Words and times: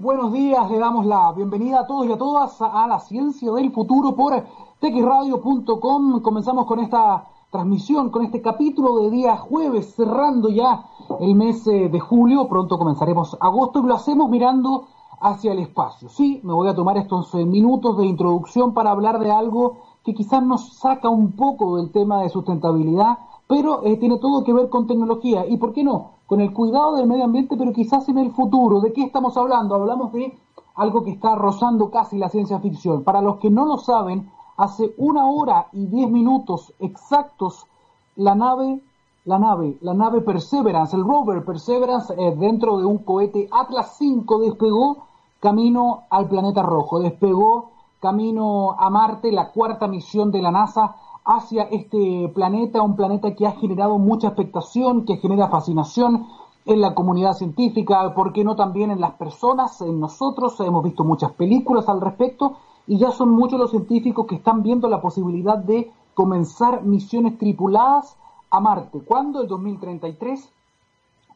buenos 0.00 0.32
días. 0.32 0.70
Le 0.70 0.78
damos 0.78 1.06
la 1.06 1.32
bienvenida 1.32 1.80
a 1.80 1.86
todos 1.86 2.06
y 2.06 2.12
a 2.12 2.18
todas 2.18 2.60
a 2.60 2.86
la 2.86 2.98
ciencia 3.00 3.52
del 3.52 3.70
futuro 3.70 4.14
por 4.14 4.44
texradio.com. 4.80 6.20
Comenzamos 6.20 6.66
con 6.66 6.80
esta 6.80 7.28
transmisión, 7.50 8.10
con 8.10 8.24
este 8.24 8.42
capítulo 8.42 8.98
de 8.98 9.10
día 9.10 9.36
jueves, 9.36 9.94
cerrando 9.94 10.48
ya 10.48 10.86
el 11.20 11.34
mes 11.34 11.66
eh, 11.66 11.88
de 11.88 12.00
julio. 12.00 12.48
Pronto 12.48 12.78
comenzaremos 12.78 13.36
agosto 13.40 13.80
y 13.80 13.86
lo 13.86 13.94
hacemos 13.94 14.28
mirando 14.28 14.86
hacia 15.20 15.52
el 15.52 15.60
espacio. 15.60 16.08
Sí, 16.08 16.40
me 16.42 16.52
voy 16.52 16.68
a 16.68 16.74
tomar 16.74 16.96
estos 16.96 17.32
eh, 17.34 17.44
minutos 17.44 17.96
de 17.98 18.06
introducción 18.06 18.74
para 18.74 18.90
hablar 18.90 19.20
de 19.20 19.30
algo 19.30 19.76
que 20.04 20.14
quizás 20.14 20.42
nos 20.42 20.74
saca 20.74 21.08
un 21.08 21.32
poco 21.32 21.76
del 21.76 21.92
tema 21.92 22.22
de 22.22 22.28
sustentabilidad, 22.28 23.18
pero 23.46 23.84
eh, 23.84 23.96
tiene 23.96 24.18
todo 24.18 24.44
que 24.44 24.52
ver 24.52 24.68
con 24.68 24.86
tecnología. 24.86 25.46
¿Y 25.46 25.56
por 25.56 25.72
qué 25.72 25.84
no? 25.84 26.12
Con 26.26 26.40
el 26.40 26.52
cuidado 26.52 26.96
del 26.96 27.06
medio 27.06 27.24
ambiente, 27.24 27.56
pero 27.56 27.72
quizás 27.72 28.08
en 28.08 28.18
el 28.18 28.32
futuro. 28.32 28.80
¿De 28.80 28.92
qué 28.92 29.02
estamos 29.02 29.36
hablando? 29.36 29.74
Hablamos 29.74 30.12
de 30.12 30.36
algo 30.74 31.04
que 31.04 31.10
está 31.10 31.34
rozando 31.34 31.90
casi 31.90 32.18
la 32.18 32.28
ciencia 32.28 32.58
ficción. 32.60 33.04
Para 33.04 33.20
los 33.20 33.36
que 33.36 33.50
no 33.50 33.66
lo 33.66 33.76
saben, 33.76 34.30
hace 34.56 34.94
una 34.98 35.26
hora 35.26 35.68
y 35.72 35.86
diez 35.86 36.10
minutos 36.10 36.72
exactos, 36.78 37.66
la 38.16 38.34
nave, 38.34 38.80
la 39.24 39.38
nave, 39.38 39.78
la 39.80 39.94
nave 39.94 40.20
Perseverance, 40.20 40.96
el 40.96 41.04
rover 41.04 41.44
Perseverance, 41.44 42.14
eh, 42.16 42.34
dentro 42.36 42.78
de 42.78 42.84
un 42.84 42.98
cohete 42.98 43.48
Atlas 43.50 43.98
V 44.00 44.44
despegó 44.44 45.06
camino 45.40 46.04
al 46.10 46.28
planeta 46.28 46.62
rojo, 46.62 47.00
despegó 47.00 47.70
camino 48.00 48.72
a 48.78 48.90
Marte, 48.90 49.32
la 49.32 49.50
cuarta 49.50 49.88
misión 49.88 50.30
de 50.30 50.42
la 50.42 50.50
NASA 50.50 50.96
hacia 51.24 51.64
este 51.64 52.30
planeta, 52.34 52.82
un 52.82 52.96
planeta 52.96 53.34
que 53.34 53.46
ha 53.46 53.52
generado 53.52 53.98
mucha 53.98 54.28
expectación, 54.28 55.04
que 55.04 55.16
genera 55.16 55.48
fascinación 55.48 56.26
en 56.66 56.80
la 56.80 56.94
comunidad 56.94 57.34
científica, 57.34 58.14
¿por 58.14 58.32
qué 58.32 58.44
no 58.44 58.56
también 58.56 58.90
en 58.90 59.00
las 59.00 59.12
personas, 59.12 59.80
en 59.80 60.00
nosotros? 60.00 60.58
Hemos 60.60 60.84
visto 60.84 61.04
muchas 61.04 61.32
películas 61.32 61.88
al 61.88 62.00
respecto 62.00 62.56
y 62.86 62.98
ya 62.98 63.10
son 63.10 63.30
muchos 63.30 63.58
los 63.58 63.70
científicos 63.70 64.26
que 64.26 64.36
están 64.36 64.62
viendo 64.62 64.88
la 64.88 65.00
posibilidad 65.00 65.58
de 65.58 65.90
comenzar 66.14 66.84
misiones 66.84 67.38
tripuladas 67.38 68.16
a 68.50 68.60
Marte. 68.60 69.00
¿Cuándo? 69.00 69.42
¿El 69.42 69.48
2033 69.48 70.50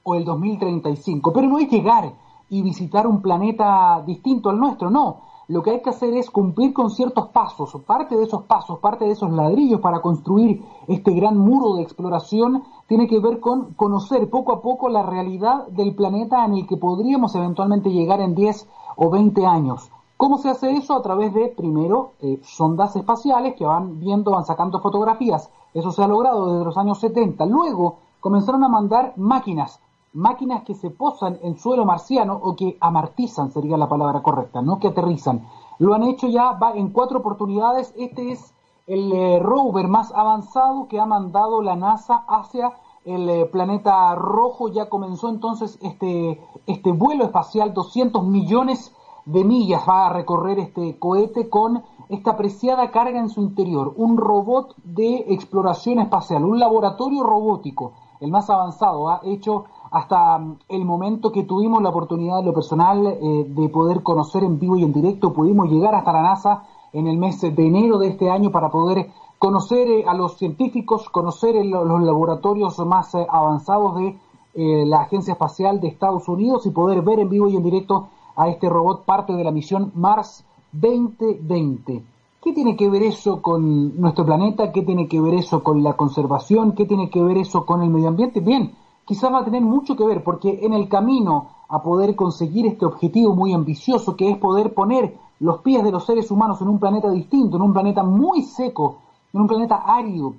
o 0.02 0.14
el 0.14 0.24
2035? 0.24 1.32
Pero 1.32 1.48
no 1.48 1.58
es 1.58 1.70
llegar 1.70 2.12
y 2.50 2.62
visitar 2.62 3.06
un 3.06 3.20
planeta 3.20 4.02
distinto 4.06 4.50
al 4.50 4.58
nuestro, 4.58 4.88
no 4.90 5.27
lo 5.48 5.62
que 5.62 5.70
hay 5.70 5.80
que 5.80 5.88
hacer 5.88 6.14
es 6.14 6.30
cumplir 6.30 6.74
con 6.74 6.90
ciertos 6.90 7.28
pasos, 7.28 7.74
parte 7.86 8.14
de 8.16 8.24
esos 8.24 8.42
pasos, 8.42 8.80
parte 8.80 9.06
de 9.06 9.12
esos 9.12 9.30
ladrillos 9.32 9.80
para 9.80 10.00
construir 10.02 10.62
este 10.86 11.12
gran 11.12 11.38
muro 11.38 11.74
de 11.74 11.82
exploración 11.82 12.64
tiene 12.86 13.08
que 13.08 13.18
ver 13.18 13.40
con 13.40 13.72
conocer 13.72 14.28
poco 14.28 14.52
a 14.52 14.60
poco 14.60 14.90
la 14.90 15.02
realidad 15.02 15.66
del 15.68 15.94
planeta 15.94 16.44
en 16.44 16.52
el 16.52 16.66
que 16.66 16.76
podríamos 16.76 17.34
eventualmente 17.34 17.90
llegar 17.90 18.20
en 18.20 18.34
10 18.34 18.68
o 18.96 19.08
20 19.08 19.46
años. 19.46 19.90
¿Cómo 20.18 20.36
se 20.36 20.50
hace 20.50 20.72
eso? 20.72 20.94
A 20.94 21.00
través 21.02 21.32
de, 21.32 21.48
primero, 21.48 22.12
eh, 22.20 22.40
sondas 22.42 22.94
espaciales 22.96 23.54
que 23.54 23.64
van 23.64 23.98
viendo, 24.00 24.32
van 24.32 24.44
sacando 24.44 24.80
fotografías. 24.80 25.50
Eso 25.72 25.92
se 25.92 26.02
ha 26.02 26.08
logrado 26.08 26.52
desde 26.52 26.64
los 26.66 26.76
años 26.76 26.98
70. 26.98 27.46
Luego 27.46 28.00
comenzaron 28.20 28.64
a 28.64 28.68
mandar 28.68 29.14
máquinas 29.16 29.80
máquinas 30.18 30.64
que 30.64 30.74
se 30.74 30.90
posan 30.90 31.38
en 31.42 31.56
suelo 31.58 31.84
marciano 31.84 32.34
o 32.42 32.56
que 32.56 32.76
amartizan, 32.80 33.52
sería 33.52 33.76
la 33.76 33.88
palabra 33.88 34.20
correcta, 34.20 34.60
no 34.60 34.78
que 34.78 34.88
aterrizan. 34.88 35.46
Lo 35.78 35.94
han 35.94 36.02
hecho 36.02 36.26
ya 36.26 36.58
en 36.74 36.90
cuatro 36.90 37.20
oportunidades. 37.20 37.94
Este 37.96 38.32
es 38.32 38.52
el 38.88 39.12
eh, 39.12 39.38
rover 39.38 39.86
más 39.86 40.12
avanzado 40.12 40.88
que 40.88 40.98
ha 40.98 41.06
mandado 41.06 41.62
la 41.62 41.76
NASA 41.76 42.24
hacia 42.26 42.72
el 43.04 43.28
eh, 43.28 43.46
planeta 43.46 44.14
rojo. 44.16 44.68
Ya 44.68 44.88
comenzó 44.88 45.28
entonces 45.28 45.78
este, 45.82 46.40
este 46.66 46.90
vuelo 46.90 47.24
espacial, 47.24 47.72
200 47.72 48.24
millones 48.24 48.92
de 49.24 49.44
millas 49.44 49.82
va 49.88 50.06
a 50.06 50.12
recorrer 50.12 50.58
este 50.58 50.98
cohete 50.98 51.48
con 51.48 51.84
esta 52.08 52.32
apreciada 52.32 52.90
carga 52.90 53.20
en 53.20 53.28
su 53.28 53.42
interior. 53.42 53.92
Un 53.96 54.16
robot 54.16 54.74
de 54.82 55.26
exploración 55.28 56.00
espacial, 56.00 56.44
un 56.44 56.58
laboratorio 56.58 57.22
robótico, 57.22 57.92
el 58.20 58.30
más 58.30 58.50
avanzado. 58.50 59.10
Ha 59.10 59.20
hecho 59.24 59.66
hasta 59.90 60.38
mm, 60.38 60.58
el 60.68 60.84
momento 60.84 61.32
que 61.32 61.44
tuvimos 61.44 61.82
la 61.82 61.90
oportunidad, 61.90 62.44
lo 62.44 62.52
personal, 62.52 63.06
eh, 63.06 63.44
de 63.48 63.68
poder 63.68 64.02
conocer 64.02 64.44
en 64.44 64.58
vivo 64.58 64.76
y 64.76 64.84
en 64.84 64.92
directo, 64.92 65.32
pudimos 65.32 65.70
llegar 65.70 65.94
hasta 65.94 66.12
la 66.12 66.22
NASA 66.22 66.64
en 66.92 67.06
el 67.06 67.18
mes 67.18 67.40
de 67.40 67.66
enero 67.66 67.98
de 67.98 68.08
este 68.08 68.30
año 68.30 68.50
para 68.50 68.70
poder 68.70 69.10
conocer 69.38 69.88
eh, 69.88 70.04
a 70.06 70.14
los 70.14 70.36
científicos, 70.36 71.08
conocer 71.10 71.54
los 71.64 72.02
laboratorios 72.02 72.78
más 72.80 73.14
eh, 73.14 73.26
avanzados 73.28 73.96
de 73.96 74.16
la 74.54 75.02
Agencia 75.02 75.34
Espacial 75.34 75.78
de 75.78 75.86
Estados 75.86 76.26
Unidos 76.26 76.66
y 76.66 76.70
poder 76.70 77.02
ver 77.02 77.20
en 77.20 77.28
vivo 77.28 77.46
y 77.48 77.54
en 77.54 77.62
directo 77.62 78.08
a 78.34 78.48
este 78.48 78.68
robot 78.68 79.04
parte 79.04 79.32
de 79.32 79.44
la 79.44 79.52
misión 79.52 79.92
Mars 79.94 80.44
2020. 80.72 82.02
¿Qué 82.42 82.52
tiene 82.52 82.76
que 82.76 82.88
ver 82.88 83.02
eso 83.02 83.42
con 83.42 84.00
nuestro 84.00 84.24
planeta? 84.24 84.72
¿Qué 84.72 84.82
tiene 84.82 85.06
que 85.06 85.20
ver 85.20 85.34
eso 85.34 85.62
con 85.62 85.82
la 85.82 85.92
conservación? 85.94 86.72
¿Qué 86.72 86.86
tiene 86.86 87.10
que 87.10 87.22
ver 87.22 87.36
eso 87.36 87.66
con 87.66 87.82
el 87.82 87.90
medio 87.90 88.08
ambiente? 88.08 88.40
Bien, 88.40 88.72
quizás 89.08 89.32
va 89.32 89.38
a 89.38 89.44
tener 89.44 89.62
mucho 89.62 89.96
que 89.96 90.04
ver, 90.04 90.22
porque 90.22 90.60
en 90.62 90.74
el 90.74 90.86
camino 90.86 91.48
a 91.70 91.82
poder 91.82 92.14
conseguir 92.14 92.66
este 92.66 92.84
objetivo 92.84 93.34
muy 93.34 93.54
ambicioso, 93.54 94.14
que 94.14 94.30
es 94.30 94.36
poder 94.36 94.74
poner 94.74 95.16
los 95.40 95.62
pies 95.62 95.82
de 95.82 95.90
los 95.90 96.04
seres 96.04 96.30
humanos 96.30 96.60
en 96.60 96.68
un 96.68 96.78
planeta 96.78 97.10
distinto, 97.10 97.56
en 97.56 97.62
un 97.62 97.72
planeta 97.72 98.02
muy 98.02 98.42
seco, 98.42 98.98
en 99.32 99.40
un 99.40 99.46
planeta 99.48 99.76
árido, 99.76 100.34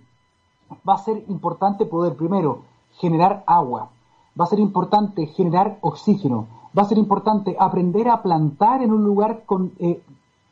va 0.87 0.93
a 0.93 0.97
ser 0.99 1.25
importante 1.29 1.87
poder, 1.87 2.15
primero, 2.15 2.59
generar 2.99 3.43
agua, 3.47 3.89
va 4.39 4.45
a 4.45 4.47
ser 4.47 4.59
importante 4.59 5.25
generar 5.25 5.79
oxígeno, 5.81 6.45
va 6.77 6.83
a 6.83 6.89
ser 6.89 6.99
importante 6.99 7.57
aprender 7.59 8.07
a 8.07 8.21
plantar 8.21 8.83
en 8.83 8.93
un 8.93 9.03
lugar 9.03 9.45
con 9.47 9.71
eh, 9.79 10.03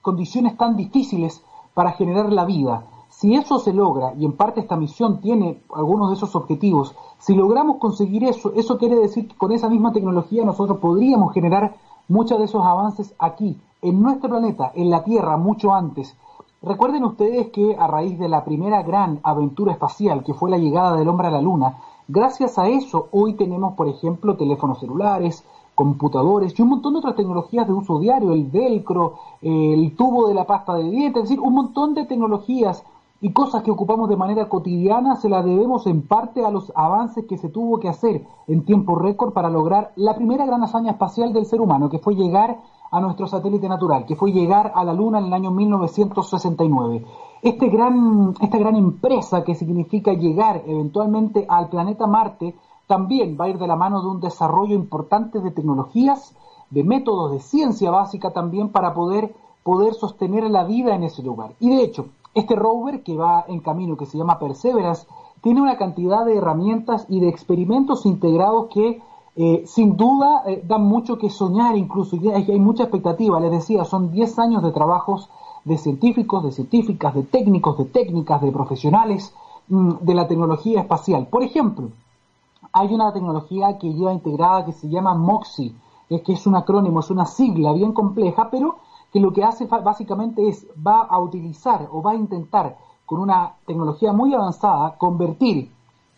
condiciones 0.02 0.58
tan 0.58 0.76
difíciles 0.76 1.44
para 1.76 1.92
generar 1.92 2.34
la 2.34 2.46
vida. 2.46 2.84
Si 3.20 3.34
eso 3.34 3.58
se 3.58 3.74
logra, 3.74 4.14
y 4.14 4.26
en 4.26 4.34
parte 4.34 4.60
esta 4.60 4.76
misión 4.76 5.22
tiene 5.22 5.64
algunos 5.74 6.10
de 6.10 6.14
esos 6.18 6.36
objetivos, 6.36 6.96
si 7.18 7.34
logramos 7.34 7.78
conseguir 7.78 8.24
eso, 8.24 8.52
eso 8.54 8.78
quiere 8.78 8.96
decir 8.96 9.28
que 9.28 9.36
con 9.36 9.52
esa 9.52 9.70
misma 9.70 9.92
tecnología 9.92 10.46
nosotros 10.46 10.78
podríamos 10.78 11.34
generar 11.34 11.78
muchos 12.08 12.38
de 12.38 12.46
esos 12.46 12.64
avances 12.64 13.16
aquí, 13.18 13.60
en 13.82 14.04
nuestro 14.04 14.30
planeta, 14.30 14.72
en 14.76 14.92
la 14.92 15.04
Tierra, 15.04 15.36
mucho 15.36 15.74
antes. 15.74 16.16
Recuerden 16.62 17.06
ustedes 17.06 17.50
que 17.50 17.76
a 17.76 17.88
raíz 17.88 18.20
de 18.20 18.30
la 18.30 18.46
primera 18.46 18.84
gran 18.84 19.20
aventura 19.24 19.72
espacial, 19.72 20.24
que 20.24 20.36
fue 20.36 20.52
la 20.52 20.60
llegada 20.60 20.96
del 20.96 21.08
hombre 21.08 21.30
a 21.30 21.32
la 21.32 21.42
Luna, 21.42 21.80
gracias 22.08 22.60
a 22.60 22.68
eso 22.68 23.08
hoy 23.12 23.34
tenemos, 23.34 23.74
por 23.74 23.88
ejemplo, 23.88 24.38
teléfonos 24.38 24.80
celulares, 24.80 25.44
computadores 25.74 26.54
y 26.58 26.62
un 26.62 26.70
montón 26.70 26.94
de 26.94 27.00
otras 27.00 27.16
tecnologías 27.16 27.66
de 27.66 27.74
uso 27.74 27.98
diario, 27.98 28.32
el 28.34 28.46
velcro, 28.46 29.16
el 29.42 29.96
tubo 29.96 30.28
de 30.28 30.36
la 30.36 30.46
pasta 30.46 30.76
de 30.76 30.84
dientes, 30.84 31.24
es 31.24 31.30
decir, 31.30 31.44
un 31.44 31.56
montón 31.56 31.96
de 31.96 32.06
tecnologías 32.06 32.84
y 33.20 33.32
cosas 33.34 33.64
que 33.64 33.72
ocupamos 33.72 34.10
de 34.10 34.16
manera 34.16 34.48
cotidiana 34.48 35.16
se 35.16 35.30
las 35.30 35.44
debemos 35.44 35.88
en 35.88 36.02
parte 36.04 36.46
a 36.46 36.52
los 36.52 36.72
avances 36.76 37.26
que 37.26 37.38
se 37.38 37.50
tuvo 37.50 37.80
que 37.80 37.90
hacer 37.90 38.26
en 38.48 38.64
tiempo 38.64 38.96
récord 38.96 39.34
para 39.34 39.50
lograr 39.50 39.92
la 39.96 40.16
primera 40.16 40.46
gran 40.46 40.64
hazaña 40.64 40.92
espacial 40.92 41.34
del 41.34 41.46
ser 41.46 41.62
humano, 41.62 41.90
que 41.90 42.00
fue 42.00 42.16
llegar 42.16 42.60
a 42.92 43.02
nuestro 43.02 43.28
satélite 43.28 43.68
natural, 43.68 44.06
que 44.06 44.16
fue 44.16 44.32
llegar 44.32 44.72
a 44.76 44.84
la 44.84 44.94
Luna 44.94 45.20
en 45.20 45.26
el 45.26 45.34
año 45.34 45.52
1969. 45.52 47.06
Este 47.42 47.70
gran, 47.70 48.34
esta 48.40 48.58
gran 48.58 48.76
empresa 48.76 49.44
que 49.44 49.56
significa 49.56 50.14
llegar 50.14 50.64
eventualmente 50.66 51.46
al 51.50 51.70
planeta 51.70 52.08
Marte 52.08 52.56
también 52.88 53.38
va 53.40 53.46
a 53.46 53.50
ir 53.50 53.58
de 53.58 53.68
la 53.68 53.76
mano 53.76 54.02
de 54.02 54.08
un 54.08 54.22
desarrollo 54.22 54.76
importante 54.76 55.40
de 55.40 55.52
tecnologías, 55.52 56.36
de 56.70 56.84
métodos 56.84 57.32
de 57.32 57.40
ciencia 57.40 57.92
básica 57.92 58.32
también 58.32 58.70
para 58.70 58.94
poder, 58.94 59.36
poder 59.64 59.94
sostener 59.94 60.50
la 60.50 60.64
vida 60.64 60.96
en 60.96 61.04
ese 61.04 61.22
lugar. 61.22 61.54
Y 61.60 61.70
de 61.70 61.84
hecho, 61.84 62.08
este 62.40 62.56
rover 62.56 63.04
que 63.04 63.16
va 63.16 63.46
en 63.48 63.60
camino, 63.60 63.98
que 63.98 64.06
se 64.06 64.18
llama 64.18 64.40
Perseverance, 64.40 65.08
tiene 65.42 65.62
una 65.62 65.78
cantidad 65.78 66.26
de 66.26 66.38
herramientas 66.38 67.06
y 67.10 67.20
de 67.20 67.30
experimentos 67.30 68.06
integrados 68.06 68.68
que 68.74 69.02
eh, 69.36 69.64
sin 69.68 69.96
duda 69.98 70.44
eh, 70.48 70.64
dan 70.66 70.84
mucho 70.84 71.18
que 71.18 71.30
soñar 71.30 71.78
incluso, 71.78 72.16
y 72.16 72.28
hay, 72.30 72.50
hay, 72.50 72.60
mucha 72.60 72.84
expectativa, 72.84 73.40
les 73.40 73.52
decía, 73.52 73.86
son 73.86 74.12
10 74.12 74.40
años 74.40 74.64
de 74.64 74.72
trabajos 74.72 75.30
de 75.64 75.78
científicos, 75.78 76.44
de 76.44 76.52
científicas, 76.52 77.14
de 77.14 77.24
técnicos, 77.24 77.78
de 77.78 77.86
técnicas, 77.86 78.42
de 78.42 78.52
profesionales 78.52 79.34
mm, 79.68 79.96
de 80.02 80.14
la 80.16 80.28
tecnología 80.28 80.82
espacial. 80.82 81.28
Por 81.28 81.44
ejemplo, 81.44 81.90
hay 82.74 82.94
una 82.94 83.14
tecnología 83.14 83.78
que 83.78 83.94
lleva 83.94 84.14
integrada 84.14 84.66
que 84.66 84.72
se 84.72 84.90
llama 84.90 85.14
MOXIE, 85.14 85.74
es 86.10 86.22
que 86.22 86.34
es 86.34 86.48
un 86.48 86.56
acrónimo, 86.56 87.02
es 87.02 87.12
una 87.12 87.26
sigla 87.26 87.74
bien 87.74 87.92
compleja, 87.92 88.50
pero 88.50 88.78
que 89.12 89.20
lo 89.20 89.32
que 89.34 89.44
hace 89.44 89.66
básicamente 89.66 90.48
es, 90.48 90.68
va 90.86 91.02
a 91.02 91.20
utilizar 91.20 91.88
o 91.92 92.02
va 92.02 92.12
a 92.12 92.16
intentar 92.16 92.78
con 93.06 93.20
una 93.20 93.54
tecnología 93.66 94.12
muy 94.12 94.34
avanzada 94.34 94.98
convertir 94.98 95.72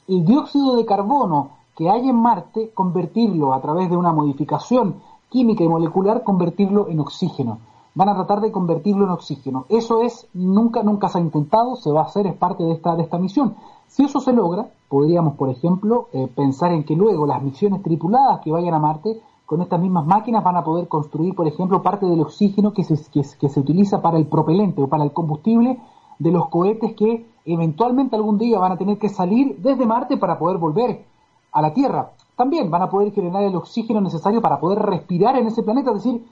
el 0.07 0.25
dióxido 0.25 0.75
de 0.75 0.85
carbono 0.85 1.51
que 1.75 1.89
hay 1.89 2.09
en 2.09 2.15
Marte, 2.15 2.71
convertirlo 2.73 3.53
a 3.53 3.61
través 3.61 3.89
de 3.89 3.95
una 3.95 4.11
modificación 4.11 4.95
química 5.29 5.63
y 5.63 5.69
molecular, 5.69 6.23
convertirlo 6.23 6.89
en 6.89 6.99
oxígeno. 6.99 7.59
Van 7.93 8.09
a 8.09 8.15
tratar 8.15 8.41
de 8.41 8.51
convertirlo 8.51 9.05
en 9.05 9.11
oxígeno. 9.11 9.65
Eso 9.69 10.01
es, 10.01 10.27
nunca, 10.33 10.83
nunca 10.83 11.07
se 11.09 11.19
ha 11.19 11.21
intentado, 11.21 11.75
se 11.75 11.91
va 11.91 12.01
a 12.01 12.05
hacer, 12.05 12.27
es 12.27 12.35
parte 12.35 12.63
de 12.63 12.73
esta, 12.73 12.95
de 12.95 13.03
esta 13.03 13.17
misión. 13.17 13.55
Si 13.87 14.03
eso 14.03 14.19
se 14.19 14.33
logra, 14.33 14.69
podríamos, 14.89 15.35
por 15.35 15.49
ejemplo, 15.49 16.07
eh, 16.11 16.27
pensar 16.35 16.71
en 16.71 16.83
que 16.83 16.95
luego 16.95 17.25
las 17.25 17.41
misiones 17.41 17.81
tripuladas 17.83 18.41
que 18.41 18.51
vayan 18.51 18.73
a 18.73 18.79
Marte 18.79 19.21
con 19.49 19.63
estas 19.63 19.81
mismas 19.81 20.05
máquinas 20.05 20.43
van 20.43 20.57
a 20.57 20.63
poder 20.63 20.87
construir, 20.87 21.33
por 21.33 21.47
ejemplo, 21.47 21.81
parte 21.81 22.05
del 22.05 22.21
oxígeno 22.21 22.71
que 22.71 22.83
se, 22.83 22.95
que, 23.09 23.49
se 23.49 23.59
utiliza 23.59 23.99
para 23.99 24.19
el 24.19 24.27
propelente 24.27 24.79
o 24.79 24.87
para 24.87 25.03
el 25.03 25.11
combustible 25.11 25.79
de 26.19 26.31
los 26.31 26.49
cohetes 26.49 26.93
que 26.93 27.25
eventualmente 27.45 28.15
algún 28.15 28.37
día 28.37 28.59
van 28.59 28.73
a 28.73 28.77
tener 28.77 28.99
que 28.99 29.09
salir 29.09 29.57
desde 29.57 29.87
Marte 29.87 30.17
para 30.17 30.37
poder 30.37 30.59
volver 30.59 31.03
a 31.51 31.63
la 31.63 31.73
Tierra. 31.73 32.11
También 32.35 32.69
van 32.69 32.83
a 32.83 32.91
poder 32.91 33.11
generar 33.11 33.41
el 33.41 33.55
oxígeno 33.55 34.01
necesario 34.01 34.39
para 34.39 34.59
poder 34.59 34.77
respirar 34.83 35.35
en 35.35 35.47
ese 35.47 35.63
planeta, 35.63 35.89
es 35.89 36.03
decir, 36.03 36.27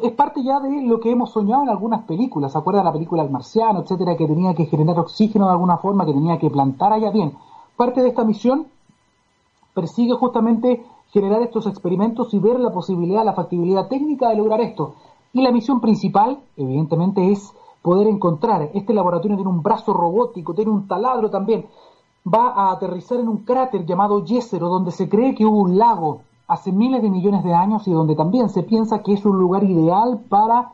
es 0.00 0.12
parte 0.12 0.40
ya 0.44 0.60
de 0.60 0.82
lo 0.82 1.00
que 1.00 1.10
hemos 1.10 1.32
soñado 1.32 1.64
en 1.64 1.70
algunas 1.70 2.04
películas. 2.04 2.52
¿Se 2.52 2.58
acuerdan 2.58 2.84
la 2.84 2.92
película 2.92 3.24
El 3.24 3.30
Marciano, 3.30 3.80
etcétera, 3.80 4.16
que 4.16 4.28
tenía 4.28 4.54
que 4.54 4.66
generar 4.66 4.96
oxígeno 5.00 5.46
de 5.46 5.52
alguna 5.52 5.78
forma, 5.78 6.06
que 6.06 6.12
tenía 6.12 6.38
que 6.38 6.50
plantar 6.50 6.92
allá? 6.92 7.10
Bien, 7.10 7.36
parte 7.76 8.00
de 8.00 8.10
esta 8.10 8.22
misión 8.22 8.68
persigue 9.74 10.14
justamente 10.14 10.84
generar 11.12 11.42
estos 11.42 11.66
experimentos 11.66 12.32
y 12.34 12.38
ver 12.38 12.58
la 12.60 12.72
posibilidad, 12.72 13.24
la 13.24 13.32
factibilidad 13.32 13.88
técnica 13.88 14.28
de 14.28 14.36
lograr 14.36 14.60
esto. 14.60 14.94
Y 15.32 15.42
la 15.42 15.52
misión 15.52 15.80
principal, 15.80 16.40
evidentemente, 16.56 17.30
es 17.30 17.52
poder 17.82 18.06
encontrar. 18.08 18.70
Este 18.74 18.94
laboratorio 18.94 19.36
tiene 19.36 19.50
un 19.50 19.62
brazo 19.62 19.92
robótico, 19.92 20.54
tiene 20.54 20.70
un 20.70 20.86
taladro 20.86 21.30
también. 21.30 21.66
Va 22.26 22.48
a 22.48 22.72
aterrizar 22.72 23.18
en 23.18 23.28
un 23.28 23.38
cráter 23.38 23.86
llamado 23.86 24.24
Yesero, 24.24 24.68
donde 24.68 24.90
se 24.90 25.08
cree 25.08 25.34
que 25.34 25.46
hubo 25.46 25.58
un 25.58 25.78
lago 25.78 26.20
hace 26.46 26.72
miles 26.72 27.00
de 27.00 27.10
millones 27.10 27.44
de 27.44 27.54
años 27.54 27.86
y 27.86 27.92
donde 27.92 28.16
también 28.16 28.48
se 28.48 28.62
piensa 28.64 29.02
que 29.02 29.12
es 29.12 29.24
un 29.24 29.38
lugar 29.38 29.64
ideal 29.64 30.20
para, 30.28 30.72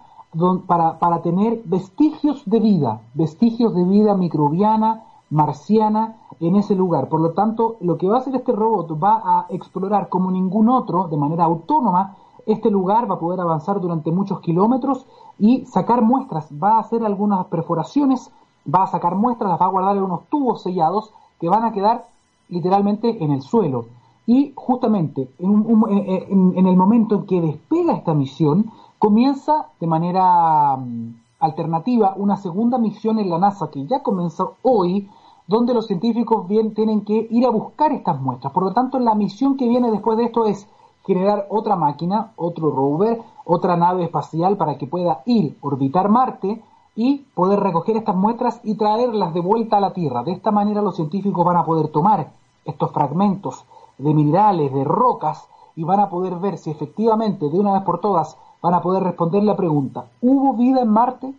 para, 0.67 0.99
para 0.99 1.23
tener 1.23 1.61
vestigios 1.65 2.43
de 2.47 2.61
vida, 2.61 3.03
vestigios 3.15 3.75
de 3.75 3.85
vida 3.85 4.15
microbiana, 4.15 5.05
marciana, 5.31 6.17
en 6.40 6.56
ese 6.56 6.75
lugar. 6.75 7.08
Por 7.08 7.20
lo 7.20 7.32
tanto, 7.32 7.76
lo 7.81 7.96
que 7.96 8.08
va 8.08 8.17
a 8.17 8.19
hacer 8.19 8.34
este 8.37 8.52
robot 8.52 9.02
va 9.02 9.23
a 9.25 9.46
explorar 9.50 10.08
como 10.08 10.31
ningún 10.31 10.69
otro, 10.69 11.08
de 11.08 11.17
manera 11.17 11.44
autónoma, 11.44 12.17
este 12.46 12.70
lugar, 12.70 13.11
va 13.11 13.17
a 13.17 13.19
poder 13.19 13.40
avanzar 13.40 13.81
durante 13.81 14.12
muchos 14.12 14.40
kilómetros 14.40 15.05
y 15.38 15.67
sacar 15.67 16.02
muestras, 16.02 16.49
va 16.52 16.76
a 16.76 16.81
hacer 16.81 17.05
algunas 17.05 17.46
perforaciones, 17.46 18.31
va 18.73 18.84
a 18.84 18.87
sacar 18.87 19.17
muestras, 19.17 19.50
las 19.50 19.61
va 19.61 19.67
a 19.67 19.70
guardar 19.70 19.96
en 19.96 20.05
unos 20.05 20.26
tubos 20.28 20.62
sellados 20.62 21.12
que 21.40 21.49
van 21.49 21.64
a 21.64 21.72
quedar 21.72 22.06
literalmente 22.49 23.22
en 23.25 23.32
el 23.32 23.43
suelo. 23.43 23.87
Y 24.26 24.52
justamente 24.55 25.29
en, 25.38 26.55
en 26.56 26.67
el 26.67 26.76
momento 26.76 27.17
en 27.17 27.26
que 27.26 27.40
despega 27.40 27.94
esta 27.94 28.14
misión, 28.14 28.70
comienza 28.99 29.67
de 29.81 29.87
manera 29.87 30.76
mm, 30.76 31.14
alternativa 31.46 32.14
una 32.16 32.37
segunda 32.37 32.78
misión 32.78 33.19
en 33.19 33.31
la 33.31 33.38
NASA 33.38 33.70
que 33.70 33.87
ya 33.87 34.02
comenzó 34.02 34.56
hoy, 34.62 35.08
donde 35.46 35.75
los 35.75 35.87
científicos 35.87 36.46
bien 36.48 36.75
tienen 36.75 37.04
que 37.04 37.26
ir 37.31 37.46
a 37.46 37.50
buscar 37.50 37.93
estas 37.93 38.20
muestras. 38.20 38.52
Por 38.52 38.64
lo 38.64 38.72
tanto, 38.72 38.98
la 38.98 39.14
misión 39.14 39.56
que 39.56 39.69
viene 39.69 39.90
después 39.90 40.19
de 40.19 40.25
esto 40.25 40.46
es 40.46 40.69
generar 41.06 41.46
otra 41.50 41.76
máquina, 41.76 42.32
otro 42.37 42.70
rover, 42.70 43.22
otra 43.44 43.76
nave 43.76 44.04
espacial 44.04 44.56
para 44.56 44.76
que 44.76 44.87
pueda 44.87 45.22
ir, 45.25 45.56
orbitar 45.60 46.08
Marte 46.08 46.62
y 46.96 47.19
poder 47.34 47.60
recoger 47.60 47.96
estas 47.96 48.16
muestras 48.16 48.60
y 48.64 48.75
traerlas 48.75 49.32
de 49.32 49.40
vuelta 49.40 49.76
a 49.76 49.81
la 49.81 49.93
Tierra. 49.93 50.25
De 50.25 50.32
esta 50.32 50.50
manera 50.50 50.82
los 50.82 50.96
científicos 50.96 51.44
van 51.44 51.56
a 51.56 51.64
poder 51.64 51.88
tomar 51.88 52.32
estos 52.64 52.90
fragmentos 52.90 53.64
de 53.98 54.12
minerales, 54.12 54.72
de 54.75 54.82
rocas, 54.82 55.48
y 55.76 55.84
van 55.84 56.00
a 56.00 56.08
poder 56.08 56.37
ver 56.37 56.58
si 56.58 56.70
efectivamente, 56.70 57.50
de 57.50 57.60
una 57.60 57.75
vez 57.75 57.82
por 57.82 58.00
todas, 58.00 58.37
van 58.67 58.75
a 58.75 58.83
poder 58.83 59.05
responder 59.05 59.45
la 59.45 59.57
pregunta, 59.57 60.07
¿hubo 60.21 60.55
vida 60.55 60.83
en 60.83 60.89
Marte? 60.89 61.33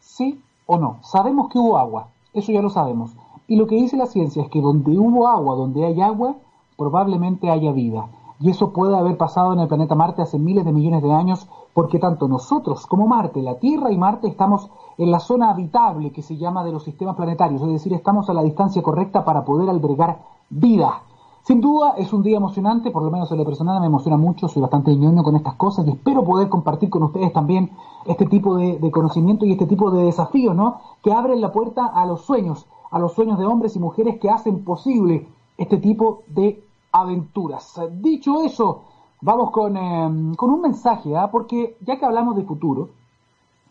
¿Sí 0.00 0.38
o 0.66 0.76
no? 0.76 0.98
Sabemos 1.00 1.48
que 1.48 1.58
hubo 1.58 1.78
agua, 1.78 2.08
eso 2.34 2.52
ya 2.52 2.60
lo 2.60 2.68
sabemos. 2.68 3.16
Y 3.48 3.56
lo 3.56 3.66
que 3.66 3.76
dice 3.76 3.96
la 3.96 4.04
ciencia 4.04 4.42
es 4.42 4.50
que 4.50 4.60
donde 4.60 4.98
hubo 4.98 5.26
agua, 5.28 5.56
donde 5.56 5.86
hay 5.86 6.02
agua, 6.02 6.36
probablemente 6.76 7.50
haya 7.50 7.72
vida. 7.72 8.08
Y 8.38 8.50
eso 8.50 8.72
puede 8.72 8.96
haber 8.96 9.16
pasado 9.16 9.54
en 9.54 9.60
el 9.60 9.68
planeta 9.68 9.94
Marte 9.94 10.20
hace 10.20 10.38
miles 10.38 10.66
de 10.66 10.72
millones 10.72 11.02
de 11.02 11.12
años, 11.12 11.48
porque 11.72 11.98
tanto 11.98 12.28
nosotros 12.28 12.86
como 12.86 13.06
Marte, 13.06 13.40
la 13.40 13.58
Tierra 13.58 13.90
y 13.90 13.96
Marte, 13.96 14.28
estamos 14.28 14.68
en 14.98 15.10
la 15.10 15.20
zona 15.20 15.50
habitable 15.50 16.12
que 16.12 16.20
se 16.20 16.36
llama 16.36 16.64
de 16.64 16.72
los 16.72 16.84
sistemas 16.84 17.16
planetarios, 17.16 17.62
es 17.62 17.68
decir, 17.68 17.94
estamos 17.94 18.28
a 18.28 18.34
la 18.34 18.42
distancia 18.42 18.82
correcta 18.82 19.24
para 19.24 19.44
poder 19.44 19.70
albergar 19.70 20.18
vida. 20.50 21.02
Sin 21.44 21.60
duda 21.60 21.94
es 21.96 22.12
un 22.12 22.22
día 22.22 22.36
emocionante, 22.36 22.92
por 22.92 23.02
lo 23.02 23.10
menos 23.10 23.32
en 23.32 23.38
lo 23.38 23.44
personal 23.44 23.80
me 23.80 23.86
emociona 23.86 24.16
mucho, 24.16 24.46
soy 24.46 24.62
bastante 24.62 24.94
ñoño 24.94 25.24
con 25.24 25.34
estas 25.34 25.54
cosas 25.54 25.84
y 25.88 25.90
espero 25.90 26.22
poder 26.22 26.48
compartir 26.48 26.88
con 26.88 27.02
ustedes 27.02 27.32
también 27.32 27.72
este 28.06 28.26
tipo 28.26 28.54
de, 28.54 28.90
conocimiento 28.92 29.44
y 29.44 29.50
este 29.50 29.66
tipo 29.66 29.90
de 29.90 30.04
desafíos, 30.04 30.54
¿no? 30.54 30.76
Que 31.02 31.12
abren 31.12 31.40
la 31.40 31.50
puerta 31.50 31.86
a 31.86 32.06
los 32.06 32.22
sueños, 32.22 32.66
a 32.92 33.00
los 33.00 33.14
sueños 33.14 33.40
de 33.40 33.46
hombres 33.46 33.74
y 33.74 33.80
mujeres 33.80 34.20
que 34.20 34.30
hacen 34.30 34.62
posible 34.62 35.26
este 35.58 35.78
tipo 35.78 36.22
de 36.28 36.62
aventuras. 36.92 37.80
Dicho 37.90 38.44
eso, 38.44 38.82
vamos 39.20 39.50
con, 39.50 39.76
em, 39.76 40.36
con 40.36 40.48
un 40.48 40.60
mensaje, 40.60 41.16
¿ah? 41.16 41.28
porque 41.32 41.76
ya 41.80 41.98
que 41.98 42.06
hablamos 42.06 42.36
de 42.36 42.44
futuro, 42.44 42.90